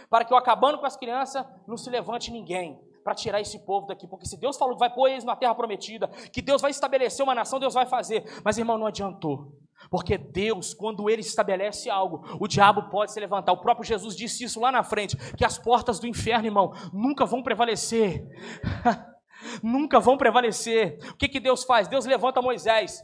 Para 0.10 0.26
que 0.26 0.34
eu 0.34 0.38
acabando 0.38 0.78
com 0.78 0.86
as 0.86 0.98
crianças, 0.98 1.46
não 1.66 1.78
se 1.78 1.90
levante 1.90 2.30
ninguém 2.30 2.89
para 3.10 3.16
tirar 3.16 3.42
esse 3.42 3.58
povo 3.66 3.88
daqui, 3.88 4.08
porque 4.08 4.28
se 4.28 4.38
Deus 4.38 4.56
falou 4.56 4.76
que 4.76 4.80
vai 4.80 4.94
pôr 4.94 5.08
eles 5.08 5.24
na 5.24 5.36
terra 5.36 5.56
prometida, 5.56 6.08
que 6.32 6.44
Deus 6.44 6.62
vai 6.62 6.70
estabelecer 6.70 7.24
uma 7.24 7.34
nação, 7.34 7.60
Deus 7.60 7.74
vai 7.74 7.88
fazer. 7.88 8.24
Mas 8.46 8.60
irmão, 8.60 8.78
não 8.78 8.86
adiantou. 8.86 9.52
Porque 9.90 10.16
Deus, 10.16 10.76
quando 10.76 11.10
Ele 11.10 11.22
estabelece 11.22 11.90
algo, 11.90 12.24
o 12.40 12.48
diabo 12.48 12.88
pode 12.92 13.12
se 13.12 13.20
levantar. 13.20 13.52
O 13.52 13.62
próprio 13.62 13.84
Jesus 13.84 14.16
disse 14.16 14.44
isso 14.44 14.60
lá 14.60 14.72
na 14.72 14.84
frente: 14.84 15.18
que 15.36 15.44
as 15.44 15.58
portas 15.58 16.00
do 16.00 16.06
inferno, 16.06 16.46
irmão, 16.46 16.72
nunca 16.94 17.26
vão 17.26 17.42
prevalecer. 17.42 18.28
nunca 19.64 20.00
vão 20.00 20.16
prevalecer. 20.16 21.00
O 21.10 21.16
que, 21.16 21.28
que 21.28 21.40
Deus 21.40 21.64
faz? 21.64 21.88
Deus 21.88 22.06
levanta 22.06 22.44
Moisés 22.44 23.02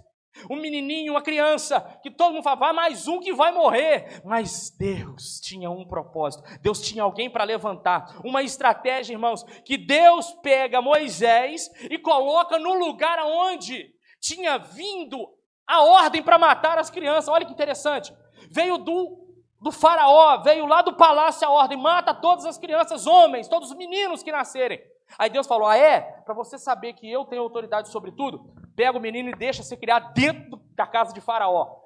um 0.50 0.56
menininho, 0.56 1.14
uma 1.14 1.22
criança, 1.22 1.80
que 2.02 2.12
todo 2.12 2.34
mundo 2.34 2.44
fala, 2.44 2.56
vai 2.58 2.74
mais 2.74 3.08
um 3.08 3.20
que 3.20 3.34
vai 3.34 3.52
morrer. 3.52 4.22
Mas 4.24 4.70
Deus 4.78 5.40
tinha 5.42 5.70
um 5.70 5.88
propósito, 5.88 6.44
Deus 6.62 6.82
tinha 6.82 7.04
alguém 7.04 7.30
para 7.30 7.44
levantar, 7.44 8.20
uma 8.24 8.44
estratégia, 8.44 9.14
irmãos, 9.14 9.44
que 9.64 9.78
Deus 9.78 10.32
pega 10.42 10.82
Moisés 10.82 11.70
e 11.90 11.98
coloca 11.98 12.60
no 12.60 12.74
lugar 12.74 13.20
aonde 13.20 13.94
tinha 14.20 14.58
vindo 14.58 15.28
a 15.68 15.84
ordem 15.84 16.22
para 16.22 16.38
matar 16.38 16.78
as 16.78 16.90
crianças. 16.90 17.28
Olha 17.28 17.46
que 17.46 17.54
interessante. 17.54 18.14
Veio 18.52 18.78
do 18.78 19.26
do 19.62 19.72
faraó, 19.72 20.44
veio 20.44 20.68
lá 20.68 20.84
do 20.84 20.96
palácio 20.96 21.48
a 21.48 21.50
ordem, 21.50 21.76
mata 21.76 22.14
todas 22.14 22.46
as 22.46 22.56
crianças, 22.56 23.08
homens, 23.08 23.48
todos 23.48 23.72
os 23.72 23.76
meninos 23.76 24.22
que 24.22 24.32
nascerem. 24.32 24.80
Aí 25.18 25.30
Deus 25.30 25.48
falou: 25.48 25.68
Ah, 25.68 25.76
é? 25.76 26.02
Para 26.24 26.36
você 26.36 26.60
saber 26.60 26.94
que 26.94 27.10
eu 27.10 27.26
tenho 27.26 27.42
autoridade 27.42 27.90
sobre 27.90 28.12
tudo, 28.12 28.54
pega 28.76 28.98
o 28.98 29.02
menino 29.02 29.30
e 29.30 29.36
deixa 29.36 29.64
ser 29.64 29.78
criado 29.78 30.14
dentro 30.14 30.58
da 30.76 30.86
casa 30.86 31.14
de 31.14 31.22
Faraó. 31.22 31.82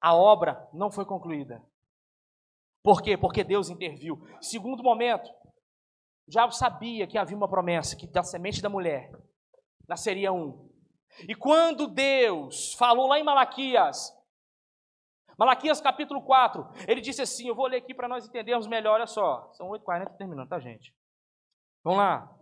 A 0.00 0.14
obra 0.14 0.68
não 0.72 0.90
foi 0.90 1.04
concluída. 1.04 1.62
Por 2.82 3.02
quê? 3.02 3.16
Porque 3.16 3.42
Deus 3.42 3.68
interviu. 3.68 4.20
Segundo 4.40 4.82
momento, 4.82 5.28
o 6.26 6.30
diabo 6.30 6.52
sabia 6.52 7.06
que 7.06 7.18
havia 7.18 7.36
uma 7.36 7.48
promessa, 7.48 7.96
que 7.96 8.06
da 8.06 8.22
semente 8.22 8.62
da 8.62 8.68
mulher 8.68 9.10
nasceria 9.88 10.32
um. 10.32 10.70
E 11.28 11.34
quando 11.34 11.88
Deus 11.88 12.74
falou 12.74 13.08
lá 13.08 13.18
em 13.18 13.24
Malaquias, 13.24 14.14
Malaquias 15.38 15.80
capítulo 15.80 16.22
4, 16.22 16.66
ele 16.88 17.00
disse 17.00 17.22
assim: 17.22 17.48
Eu 17.48 17.54
vou 17.54 17.66
ler 17.66 17.78
aqui 17.78 17.94
para 17.94 18.08
nós 18.08 18.26
entendermos 18.26 18.66
melhor, 18.66 18.94
olha 18.94 19.06
só. 19.06 19.50
São 19.54 19.68
8h40 19.68 20.16
terminando, 20.16 20.48
tá, 20.48 20.58
gente? 20.58 20.94
Vamos 21.82 21.98
lá. 21.98 22.36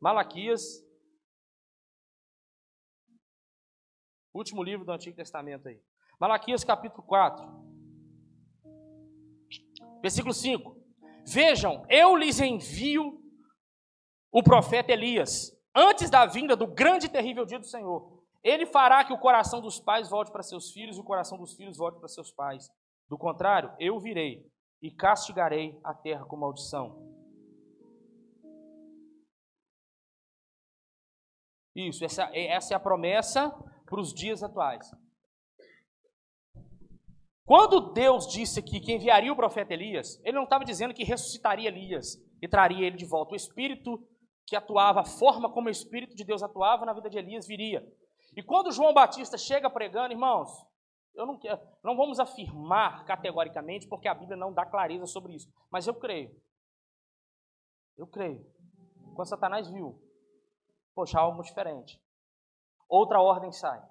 Malaquias 0.00 0.87
Último 4.38 4.62
livro 4.62 4.86
do 4.86 4.92
Antigo 4.92 5.16
Testamento 5.16 5.66
aí. 5.66 5.82
Malaquias 6.20 6.62
capítulo 6.62 7.02
4. 7.02 7.44
Versículo 10.00 10.32
5. 10.32 10.76
Vejam, 11.26 11.84
eu 11.88 12.14
lhes 12.14 12.40
envio 12.40 13.20
o 14.30 14.40
profeta 14.40 14.92
Elias, 14.92 15.50
antes 15.74 16.08
da 16.08 16.24
vinda 16.24 16.54
do 16.54 16.68
grande 16.68 17.06
e 17.06 17.08
terrível 17.08 17.44
dia 17.44 17.58
do 17.58 17.66
Senhor. 17.66 18.22
Ele 18.40 18.64
fará 18.64 19.04
que 19.04 19.12
o 19.12 19.18
coração 19.18 19.60
dos 19.60 19.80
pais 19.80 20.08
volte 20.08 20.30
para 20.30 20.44
seus 20.44 20.70
filhos 20.70 20.96
e 20.96 21.00
o 21.00 21.04
coração 21.04 21.36
dos 21.36 21.56
filhos 21.56 21.76
volte 21.76 21.98
para 21.98 22.06
seus 22.06 22.30
pais. 22.30 22.70
Do 23.08 23.18
contrário, 23.18 23.74
eu 23.80 23.98
virei 23.98 24.46
e 24.80 24.88
castigarei 24.88 25.76
a 25.82 25.92
terra 25.92 26.24
com 26.24 26.36
maldição. 26.36 26.96
Isso, 31.74 32.04
essa, 32.04 32.30
essa 32.32 32.74
é 32.74 32.76
a 32.76 32.80
promessa 32.80 33.52
para 33.88 34.00
os 34.00 34.12
dias 34.12 34.42
atuais. 34.42 34.90
Quando 37.44 37.92
Deus 37.92 38.26
disse 38.26 38.60
aqui 38.60 38.78
que 38.78 38.92
enviaria 38.92 39.32
o 39.32 39.36
profeta 39.36 39.72
Elias, 39.72 40.20
ele 40.22 40.36
não 40.36 40.44
estava 40.44 40.64
dizendo 40.64 40.92
que 40.92 41.02
ressuscitaria 41.02 41.68
Elias 41.68 42.22
e 42.42 42.46
traria 42.46 42.86
ele 42.86 42.96
de 42.96 43.06
volta. 43.06 43.32
O 43.32 43.36
espírito 43.36 43.98
que 44.46 44.54
atuava, 44.54 45.00
a 45.00 45.04
forma 45.04 45.50
como 45.50 45.68
o 45.68 45.70
espírito 45.70 46.14
de 46.14 46.24
Deus 46.24 46.42
atuava 46.42 46.84
na 46.84 46.92
vida 46.92 47.08
de 47.08 47.18
Elias 47.18 47.46
viria. 47.46 47.82
E 48.36 48.42
quando 48.42 48.70
João 48.70 48.92
Batista 48.92 49.38
chega 49.38 49.70
pregando, 49.70 50.12
irmãos, 50.12 50.50
eu 51.14 51.26
não, 51.26 51.38
quero, 51.38 51.60
não 51.82 51.96
vamos 51.96 52.20
afirmar 52.20 53.04
categoricamente, 53.04 53.88
porque 53.88 54.08
a 54.08 54.14
Bíblia 54.14 54.36
não 54.36 54.52
dá 54.52 54.64
clareza 54.64 55.06
sobre 55.06 55.34
isso, 55.34 55.50
mas 55.70 55.86
eu 55.86 55.94
creio. 55.94 56.30
Eu 57.96 58.06
creio. 58.06 58.46
Quando 59.14 59.28
Satanás 59.28 59.68
viu, 59.68 60.00
poxa, 60.94 61.18
algo 61.18 61.42
diferente. 61.42 62.00
Outra 62.88 63.20
ordem 63.20 63.52
sai, 63.52 63.82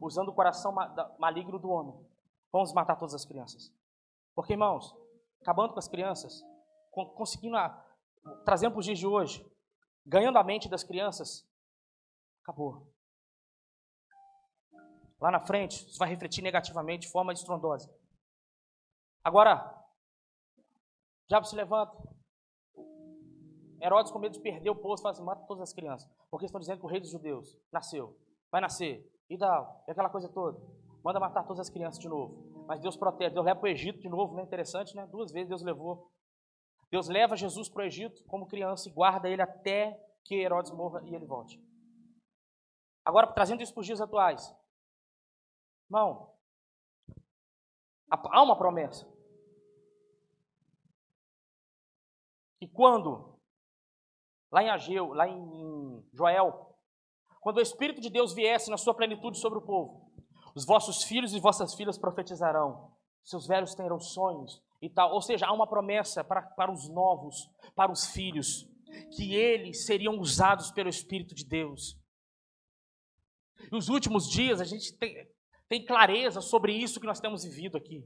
usando 0.00 0.28
o 0.28 0.34
coração 0.34 0.74
maligno 1.18 1.58
do 1.58 1.68
homem. 1.68 1.94
Vamos 2.50 2.72
matar 2.72 2.96
todas 2.96 3.14
as 3.14 3.24
crianças. 3.24 3.72
Porque, 4.34 4.54
irmãos, 4.54 4.94
acabando 5.42 5.72
com 5.72 5.78
as 5.78 5.88
crianças, 5.88 6.42
conseguindo, 6.90 7.56
a, 7.56 7.68
trazendo 8.44 8.72
para 8.72 8.80
os 8.80 8.86
dias 8.86 8.98
de 8.98 9.06
hoje, 9.06 9.46
ganhando 10.04 10.38
a 10.38 10.44
mente 10.44 10.68
das 10.68 10.82
crianças, 10.82 11.46
acabou. 12.42 12.90
Lá 15.20 15.30
na 15.30 15.40
frente, 15.40 15.86
isso 15.86 15.98
vai 15.98 16.08
refletir 16.08 16.42
negativamente 16.42 17.06
de 17.06 17.12
forma 17.12 17.32
estrondosa. 17.32 17.94
Agora, 19.22 19.72
o 20.58 21.28
diabo 21.28 21.46
se 21.46 21.54
levanta. 21.54 22.11
Herodes, 23.82 24.12
com 24.12 24.18
medo 24.18 24.32
de 24.32 24.40
perder 24.40 24.70
o 24.70 24.76
posto, 24.76 25.02
fala 25.02 25.12
assim: 25.12 25.24
mata 25.24 25.44
todas 25.46 25.62
as 25.62 25.72
crianças. 25.72 26.08
Porque 26.30 26.46
estão 26.46 26.60
dizendo 26.60 26.78
que 26.78 26.86
o 26.86 26.88
rei 26.88 27.00
dos 27.00 27.10
judeus 27.10 27.58
nasceu, 27.72 28.16
vai 28.50 28.60
nascer, 28.60 29.04
e 29.28 29.36
tal, 29.36 29.82
e 29.88 29.90
aquela 29.90 30.08
coisa 30.08 30.28
toda. 30.28 30.60
Manda 31.02 31.18
matar 31.18 31.44
todas 31.44 31.60
as 31.60 31.70
crianças 31.70 32.00
de 32.00 32.08
novo. 32.08 32.64
Mas 32.66 32.80
Deus 32.80 32.96
protege, 32.96 33.34
Deus 33.34 33.44
leva 33.44 33.58
para 33.58 33.66
o 33.66 33.70
Egito 33.70 33.98
de 33.98 34.08
novo, 34.08 34.34
né? 34.34 34.42
Interessante, 34.42 34.94
né? 34.94 35.06
Duas 35.06 35.32
vezes 35.32 35.48
Deus 35.48 35.62
levou. 35.62 36.12
Deus 36.90 37.08
leva 37.08 37.34
Jesus 37.36 37.68
para 37.68 37.82
o 37.82 37.86
Egito 37.86 38.22
como 38.26 38.46
criança 38.46 38.88
e 38.88 38.92
guarda 38.92 39.28
ele 39.28 39.42
até 39.42 39.98
que 40.24 40.36
Herodes 40.36 40.70
morra 40.70 41.02
e 41.04 41.14
ele 41.14 41.26
volte. 41.26 41.60
Agora, 43.04 43.26
trazendo 43.26 43.62
isso 43.62 43.72
para 43.72 43.80
os 43.80 43.86
dias 43.86 44.00
atuais. 44.00 44.54
Irmão, 45.86 46.32
há 48.10 48.42
uma 48.42 48.56
promessa. 48.56 49.10
E 52.60 52.68
quando, 52.68 53.31
lá 54.52 54.62
em 54.62 54.68
Ageu, 54.68 55.14
lá 55.14 55.26
em 55.26 56.04
Joel, 56.12 56.76
quando 57.40 57.56
o 57.56 57.62
Espírito 57.62 58.00
de 58.00 58.10
Deus 58.10 58.34
viesse 58.34 58.70
na 58.70 58.76
sua 58.76 58.94
plenitude 58.94 59.38
sobre 59.38 59.58
o 59.58 59.62
povo, 59.62 60.12
os 60.54 60.66
vossos 60.66 61.02
filhos 61.04 61.32
e 61.32 61.40
vossas 61.40 61.74
filhas 61.74 61.98
profetizarão, 61.98 62.92
seus 63.24 63.46
velhos 63.46 63.74
terão 63.74 63.98
sonhos 63.98 64.62
e 64.80 64.90
tal. 64.90 65.12
Ou 65.12 65.22
seja, 65.22 65.46
há 65.46 65.52
uma 65.52 65.66
promessa 65.66 66.22
para, 66.22 66.42
para 66.42 66.70
os 66.70 66.88
novos, 66.88 67.50
para 67.74 67.90
os 67.90 68.06
filhos, 68.06 68.68
que 69.16 69.34
eles 69.34 69.86
seriam 69.86 70.18
usados 70.18 70.70
pelo 70.70 70.90
Espírito 70.90 71.34
de 71.34 71.46
Deus. 71.46 71.98
Nos 73.70 73.88
últimos 73.88 74.28
dias, 74.28 74.60
a 74.60 74.64
gente 74.64 74.96
tem, 74.98 75.26
tem 75.68 75.84
clareza 75.84 76.40
sobre 76.42 76.74
isso 76.74 77.00
que 77.00 77.06
nós 77.06 77.20
temos 77.20 77.42
vivido 77.42 77.78
aqui. 77.78 78.04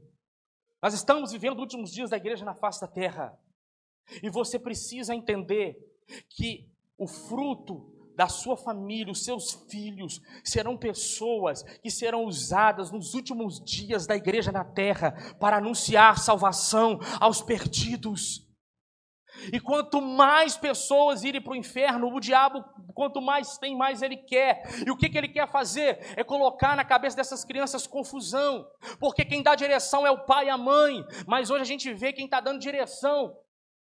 Nós 0.81 0.93
estamos 0.93 1.31
vivendo 1.31 1.55
os 1.55 1.61
últimos 1.61 1.91
dias 1.91 2.11
da 2.11 2.17
igreja 2.17 2.45
na 2.45 2.55
face 2.55 2.79
da 2.79 2.87
terra. 2.87 3.37
E 4.23 4.29
você 4.29 4.57
precisa 4.57 5.13
entender 5.13 5.77
que 6.29 6.69
o 6.97 7.07
fruto 7.07 7.93
da 8.17 8.27
sua 8.27 8.57
família, 8.57 9.11
os 9.11 9.23
seus 9.23 9.53
filhos, 9.69 10.19
serão 10.43 10.75
pessoas 10.75 11.61
que 11.83 11.91
serão 11.91 12.25
usadas 12.25 12.91
nos 12.91 13.13
últimos 13.13 13.63
dias 13.63 14.07
da 14.07 14.15
igreja 14.15 14.51
na 14.51 14.65
terra 14.65 15.13
para 15.39 15.57
anunciar 15.57 16.17
salvação 16.17 16.99
aos 17.19 17.43
perdidos. 17.43 18.47
E 19.53 19.59
quanto 19.59 20.01
mais 20.01 20.57
pessoas 20.57 21.23
irem 21.23 21.39
para 21.39 21.53
o 21.53 21.55
inferno, 21.55 22.11
o 22.11 22.19
diabo, 22.19 22.63
quanto 22.95 23.21
mais 23.21 23.59
tem, 23.59 23.77
mais 23.77 24.01
ele 24.01 24.17
quer. 24.17 24.63
E 24.83 24.89
o 24.89 24.97
que, 24.97 25.09
que 25.09 25.17
ele 25.17 25.27
quer 25.27 25.47
fazer? 25.47 25.99
É 26.17 26.23
colocar 26.23 26.75
na 26.75 26.83
cabeça 26.83 27.15
dessas 27.15 27.45
crianças 27.45 27.85
confusão. 27.85 28.67
Porque 28.99 29.23
quem 29.23 29.43
dá 29.43 29.53
direção 29.53 30.07
é 30.07 30.09
o 30.09 30.25
pai 30.25 30.47
e 30.47 30.49
a 30.49 30.57
mãe. 30.57 31.05
Mas 31.27 31.51
hoje 31.51 31.61
a 31.61 31.65
gente 31.65 31.93
vê 31.93 32.11
quem 32.11 32.25
está 32.25 32.39
dando 32.39 32.59
direção 32.59 33.37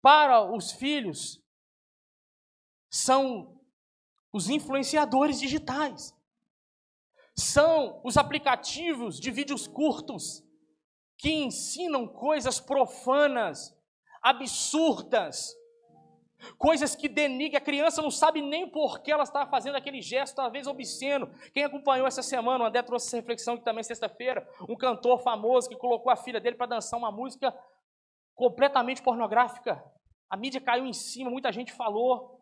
para 0.02 0.42
os 0.52 0.72
filhos 0.72 1.40
são 2.96 3.60
os 4.32 4.48
influenciadores 4.48 5.38
digitais. 5.38 6.14
São 7.34 8.00
os 8.02 8.16
aplicativos 8.16 9.20
de 9.20 9.30
vídeos 9.30 9.66
curtos 9.66 10.42
que 11.18 11.30
ensinam 11.30 12.06
coisas 12.06 12.58
profanas, 12.58 13.76
absurdas, 14.22 15.54
coisas 16.56 16.96
que 16.96 17.08
denigram. 17.08 17.58
A 17.58 17.64
criança 17.64 18.00
não 18.00 18.10
sabe 18.10 18.40
nem 18.40 18.68
por 18.68 19.00
que 19.00 19.12
ela 19.12 19.24
está 19.24 19.46
fazendo 19.46 19.76
aquele 19.76 20.00
gesto, 20.00 20.36
talvez 20.36 20.66
obsceno. 20.66 21.30
Quem 21.52 21.64
acompanhou 21.64 22.06
essa 22.06 22.22
semana, 22.22 22.64
o 22.64 22.66
André 22.66 22.82
trouxe 22.82 23.08
essa 23.08 23.16
reflexão 23.16 23.54
aqui 23.54 23.64
também 23.64 23.84
sexta-feira, 23.84 24.48
um 24.68 24.76
cantor 24.76 25.20
famoso 25.20 25.68
que 25.68 25.76
colocou 25.76 26.10
a 26.10 26.16
filha 26.16 26.40
dele 26.40 26.56
para 26.56 26.66
dançar 26.66 26.98
uma 26.98 27.12
música 27.12 27.54
completamente 28.34 29.02
pornográfica. 29.02 29.84
A 30.30 30.36
mídia 30.36 30.60
caiu 30.60 30.86
em 30.86 30.94
cima, 30.94 31.30
muita 31.30 31.52
gente 31.52 31.72
falou. 31.72 32.35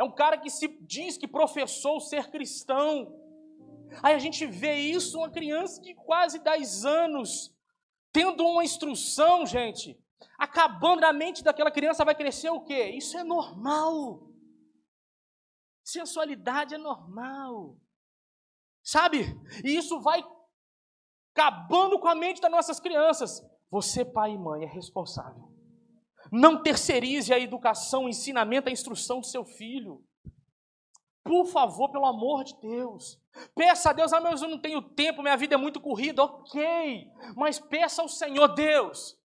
É 0.00 0.02
um 0.02 0.10
cara 0.10 0.38
que 0.38 0.48
se 0.48 0.66
diz 0.80 1.18
que 1.18 1.28
professou 1.28 2.00
ser 2.00 2.30
cristão. 2.30 3.14
Aí 4.02 4.14
a 4.14 4.18
gente 4.18 4.46
vê 4.46 4.76
isso, 4.76 5.18
uma 5.18 5.28
criança 5.30 5.82
de 5.82 5.94
quase 5.94 6.38
10 6.38 6.86
anos, 6.86 7.54
tendo 8.10 8.46
uma 8.46 8.64
instrução, 8.64 9.44
gente, 9.44 10.02
acabando 10.38 11.02
na 11.02 11.12
mente 11.12 11.44
daquela 11.44 11.70
criança, 11.70 12.02
vai 12.02 12.14
crescer 12.14 12.48
o 12.48 12.62
quê? 12.62 12.92
Isso 12.92 13.14
é 13.18 13.22
normal. 13.22 14.26
Sensualidade 15.84 16.74
é 16.74 16.78
normal. 16.78 17.76
Sabe? 18.82 19.38
E 19.62 19.76
isso 19.76 20.00
vai 20.00 20.24
acabando 21.34 21.98
com 21.98 22.08
a 22.08 22.14
mente 22.14 22.40
das 22.40 22.50
nossas 22.50 22.80
crianças. 22.80 23.42
Você, 23.70 24.02
pai 24.02 24.32
e 24.32 24.38
mãe, 24.38 24.64
é 24.64 24.66
responsável 24.66 25.49
não 26.30 26.62
terceirize 26.62 27.32
a 27.32 27.38
educação, 27.38 28.04
o 28.04 28.08
ensinamento, 28.08 28.68
a 28.68 28.72
instrução 28.72 29.20
do 29.20 29.26
seu 29.26 29.44
filho. 29.44 30.04
Por 31.22 31.46
favor, 31.46 31.90
pelo 31.90 32.06
amor 32.06 32.44
de 32.44 32.58
Deus. 32.60 33.20
Peça 33.54 33.90
a 33.90 33.92
Deus, 33.92 34.12
ah, 34.12 34.20
mas 34.20 34.42
eu 34.42 34.48
não 34.48 34.58
tenho 34.58 34.80
tempo, 34.82 35.22
minha 35.22 35.36
vida 35.36 35.54
é 35.54 35.58
muito 35.58 35.80
corrida. 35.80 36.22
Ok, 36.22 37.10
mas 37.36 37.58
peça 37.58 38.02
ao 38.02 38.08
Senhor, 38.08 38.48
Deus, 38.48 39.19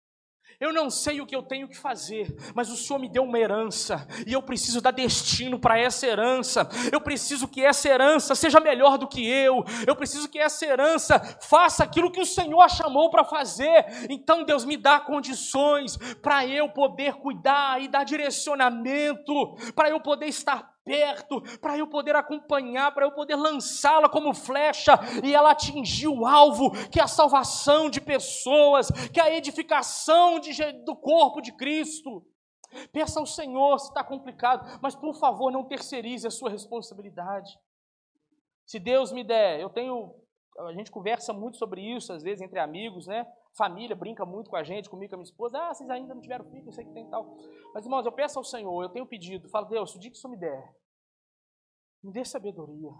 eu 0.60 0.72
não 0.72 0.90
sei 0.90 1.20
o 1.20 1.26
que 1.26 1.34
eu 1.34 1.42
tenho 1.42 1.68
que 1.68 1.76
fazer, 1.76 2.34
mas 2.54 2.70
o 2.70 2.76
Senhor 2.76 2.98
me 2.98 3.08
deu 3.08 3.24
uma 3.24 3.38
herança 3.38 4.06
e 4.26 4.32
eu 4.32 4.42
preciso 4.42 4.80
dar 4.80 4.90
destino 4.90 5.58
para 5.58 5.78
essa 5.78 6.06
herança. 6.06 6.68
Eu 6.92 7.00
preciso 7.00 7.48
que 7.48 7.64
essa 7.64 7.88
herança 7.88 8.34
seja 8.34 8.60
melhor 8.60 8.98
do 8.98 9.08
que 9.08 9.26
eu. 9.26 9.64
Eu 9.86 9.96
preciso 9.96 10.28
que 10.28 10.38
essa 10.38 10.64
herança 10.64 11.18
faça 11.40 11.84
aquilo 11.84 12.10
que 12.10 12.20
o 12.20 12.26
Senhor 12.26 12.60
a 12.60 12.68
chamou 12.68 13.10
para 13.10 13.24
fazer. 13.24 14.06
Então, 14.08 14.44
Deus 14.44 14.64
me 14.64 14.76
dá 14.76 15.00
condições 15.00 15.96
para 16.20 16.46
eu 16.46 16.68
poder 16.68 17.14
cuidar 17.14 17.80
e 17.80 17.88
dar 17.88 18.04
direcionamento, 18.04 19.54
para 19.74 19.90
eu 19.90 20.00
poder 20.00 20.26
estar 20.26 20.71
perto, 20.84 21.40
para 21.58 21.78
eu 21.78 21.86
poder 21.86 22.16
acompanhar, 22.16 22.92
para 22.92 23.06
eu 23.06 23.12
poder 23.12 23.36
lançá-la 23.36 24.08
como 24.08 24.34
flecha 24.34 24.98
e 25.22 25.34
ela 25.34 25.52
atingir 25.52 26.08
o 26.08 26.26
alvo, 26.26 26.70
que 26.88 27.00
é 27.00 27.02
a 27.02 27.08
salvação 27.08 27.88
de 27.88 28.00
pessoas, 28.00 28.90
que 29.12 29.20
é 29.20 29.24
a 29.24 29.34
edificação 29.34 30.38
de, 30.38 30.52
do 30.84 30.96
corpo 30.96 31.40
de 31.40 31.52
Cristo. 31.52 32.24
Peça 32.90 33.20
ao 33.20 33.26
Senhor 33.26 33.78
se 33.78 33.88
está 33.88 34.02
complicado, 34.02 34.78
mas 34.82 34.94
por 34.94 35.14
favor 35.14 35.50
não 35.52 35.64
terceirize 35.64 36.26
a 36.26 36.30
sua 36.30 36.50
responsabilidade. 36.50 37.58
Se 38.64 38.78
Deus 38.78 39.12
me 39.12 39.22
der, 39.22 39.60
eu 39.60 39.68
tenho, 39.68 40.14
a 40.58 40.72
gente 40.72 40.90
conversa 40.90 41.32
muito 41.32 41.58
sobre 41.58 41.82
isso, 41.82 42.12
às 42.12 42.22
vezes 42.22 42.40
entre 42.40 42.58
amigos, 42.58 43.06
né? 43.06 43.26
Família 43.56 43.94
brinca 43.94 44.24
muito 44.24 44.48
com 44.48 44.56
a 44.56 44.62
gente, 44.62 44.88
comigo, 44.88 45.10
com 45.10 45.16
a 45.16 45.18
minha 45.18 45.28
esposa. 45.28 45.58
Ah, 45.58 45.74
vocês 45.74 45.88
ainda 45.90 46.14
não 46.14 46.22
tiveram 46.22 46.44
filho, 46.46 46.64
não 46.64 46.72
sei 46.72 46.84
o 46.84 46.88
que 46.88 46.94
tem 46.94 47.08
tal. 47.10 47.36
Mas, 47.74 47.84
irmãos, 47.84 48.06
eu 48.06 48.12
peço 48.12 48.38
ao 48.38 48.44
Senhor, 48.44 48.82
eu 48.82 48.88
tenho 48.88 49.06
pedido, 49.06 49.48
falo, 49.50 49.66
Deus, 49.66 49.94
o 49.94 49.98
dia 49.98 50.10
que 50.10 50.16
o 50.16 50.20
Senhor 50.20 50.32
me 50.32 50.40
der, 50.40 50.74
me 52.02 52.12
dê 52.12 52.24
sabedoria. 52.24 52.90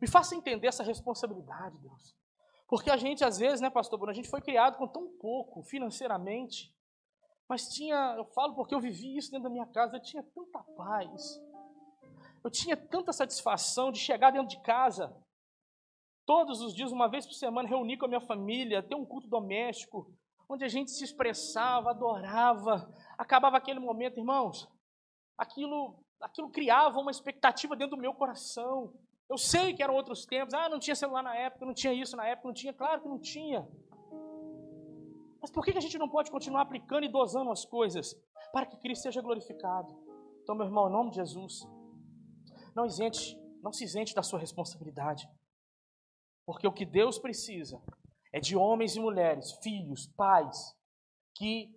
Me 0.00 0.08
faça 0.08 0.34
entender 0.34 0.66
essa 0.66 0.82
responsabilidade, 0.82 1.78
Deus. 1.78 2.16
Porque 2.68 2.90
a 2.90 2.96
gente, 2.96 3.24
às 3.24 3.38
vezes, 3.38 3.60
né, 3.60 3.70
pastor 3.70 3.98
Bruno, 3.98 4.12
a 4.12 4.14
gente 4.14 4.28
foi 4.28 4.40
criado 4.40 4.76
com 4.76 4.86
tão 4.86 5.08
pouco 5.18 5.62
financeiramente. 5.62 6.74
Mas 7.48 7.68
tinha, 7.68 8.14
eu 8.16 8.26
falo 8.26 8.54
porque 8.54 8.74
eu 8.74 8.80
vivi 8.80 9.16
isso 9.16 9.30
dentro 9.30 9.44
da 9.44 9.50
minha 9.50 9.66
casa, 9.66 9.96
eu 9.96 10.02
tinha 10.02 10.22
tanta 10.22 10.62
paz. 10.76 11.40
Eu 12.44 12.50
tinha 12.50 12.76
tanta 12.76 13.12
satisfação 13.12 13.90
de 13.90 13.98
chegar 13.98 14.30
dentro 14.30 14.48
de 14.48 14.60
casa 14.60 15.16
todos 16.28 16.60
os 16.60 16.74
dias, 16.74 16.92
uma 16.92 17.08
vez 17.08 17.24
por 17.24 17.32
semana, 17.32 17.66
reunir 17.66 17.96
com 17.96 18.04
a 18.04 18.08
minha 18.08 18.20
família, 18.20 18.82
ter 18.82 18.94
um 18.94 19.06
culto 19.06 19.26
doméstico, 19.26 20.12
onde 20.46 20.62
a 20.62 20.68
gente 20.68 20.90
se 20.90 21.02
expressava, 21.02 21.88
adorava. 21.88 22.94
Acabava 23.16 23.56
aquele 23.56 23.80
momento, 23.80 24.18
irmãos, 24.18 24.68
aquilo, 25.38 26.04
aquilo 26.20 26.50
criava 26.50 27.00
uma 27.00 27.10
expectativa 27.10 27.74
dentro 27.74 27.96
do 27.96 28.02
meu 28.02 28.12
coração. 28.12 28.92
Eu 29.26 29.38
sei 29.38 29.72
que 29.72 29.82
eram 29.82 29.94
outros 29.94 30.26
tempos, 30.26 30.52
ah, 30.52 30.68
não 30.68 30.78
tinha 30.78 30.94
celular 30.94 31.22
na 31.22 31.34
época, 31.34 31.64
não 31.64 31.72
tinha 31.72 31.94
isso 31.94 32.14
na 32.14 32.26
época, 32.26 32.48
não 32.48 32.54
tinha, 32.54 32.74
claro 32.74 33.00
que 33.00 33.08
não 33.08 33.18
tinha. 33.18 33.66
Mas 35.40 35.50
por 35.50 35.64
que 35.64 35.78
a 35.78 35.80
gente 35.80 35.96
não 35.96 36.10
pode 36.10 36.30
continuar 36.30 36.60
aplicando 36.60 37.04
e 37.04 37.08
dosando 37.08 37.50
as 37.50 37.64
coisas 37.64 38.14
para 38.52 38.66
que 38.66 38.76
Cristo 38.76 39.04
seja 39.04 39.22
glorificado? 39.22 39.98
Então, 40.42 40.54
meu 40.54 40.66
irmão, 40.66 40.90
em 40.90 40.92
nome 40.92 41.08
de 41.08 41.16
Jesus, 41.16 41.66
não 42.76 42.84
isente, 42.84 43.34
não 43.62 43.72
se 43.72 43.84
isente 43.84 44.14
da 44.14 44.22
sua 44.22 44.38
responsabilidade. 44.38 45.26
Porque 46.48 46.66
o 46.66 46.72
que 46.72 46.86
Deus 46.86 47.18
precisa 47.18 47.78
é 48.32 48.40
de 48.40 48.56
homens 48.56 48.96
e 48.96 49.00
mulheres, 49.00 49.52
filhos, 49.62 50.06
pais, 50.06 50.74
que 51.34 51.70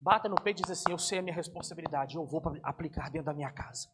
batam 0.00 0.30
no 0.30 0.42
peito 0.42 0.60
e 0.60 0.62
dizem 0.62 0.72
assim: 0.72 0.90
Eu 0.90 0.98
sei 0.98 1.18
a 1.18 1.22
minha 1.22 1.36
responsabilidade, 1.36 2.16
eu 2.16 2.24
vou 2.24 2.42
aplicar 2.62 3.10
dentro 3.10 3.26
da 3.26 3.34
minha 3.34 3.52
casa, 3.52 3.90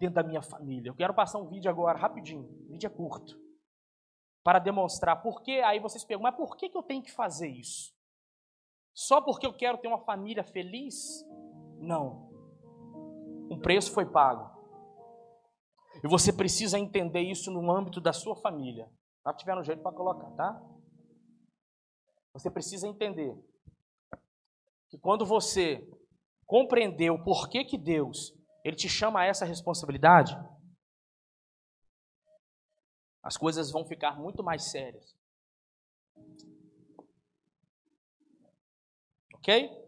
dentro 0.00 0.14
da 0.14 0.22
minha 0.22 0.40
família. 0.40 0.88
Eu 0.88 0.94
quero 0.94 1.12
passar 1.12 1.38
um 1.38 1.46
vídeo 1.50 1.70
agora, 1.70 1.98
rapidinho, 1.98 2.48
vídeo 2.66 2.86
é 2.86 2.90
curto, 2.90 3.38
para 4.42 4.58
demonstrar 4.58 5.20
por 5.20 5.42
que. 5.42 5.60
Aí 5.60 5.78
vocês 5.80 6.02
perguntam: 6.02 6.30
Mas 6.30 6.40
por 6.40 6.56
que, 6.56 6.70
que 6.70 6.78
eu 6.78 6.82
tenho 6.82 7.02
que 7.02 7.12
fazer 7.12 7.48
isso? 7.48 7.92
Só 8.94 9.20
porque 9.20 9.46
eu 9.46 9.52
quero 9.52 9.76
ter 9.76 9.88
uma 9.88 10.00
família 10.00 10.44
feliz? 10.44 11.22
Não. 11.78 12.30
Um 13.50 13.60
preço 13.60 13.92
foi 13.92 14.06
pago. 14.06 14.50
E 16.02 16.08
você 16.08 16.32
precisa 16.32 16.78
entender 16.78 17.20
isso 17.20 17.50
no 17.50 17.70
âmbito 17.70 18.00
da 18.00 18.14
sua 18.14 18.34
família. 18.34 18.90
Tá 19.28 19.34
tiver 19.34 19.54
no 19.54 19.62
jeito 19.62 19.82
para 19.82 19.94
colocar, 19.94 20.30
tá? 20.30 20.58
Você 22.32 22.50
precisa 22.50 22.88
entender 22.88 23.36
que 24.88 24.96
quando 24.98 25.26
você 25.26 25.86
compreender 26.46 27.10
o 27.10 27.22
porquê 27.22 27.62
que 27.62 27.76
Deus 27.76 28.32
ele 28.64 28.74
te 28.74 28.88
chama 28.88 29.20
a 29.20 29.26
essa 29.26 29.44
responsabilidade, 29.44 30.34
as 33.22 33.36
coisas 33.36 33.70
vão 33.70 33.84
ficar 33.84 34.18
muito 34.18 34.42
mais 34.42 34.70
sérias. 34.70 35.14
Ok? 39.34 39.87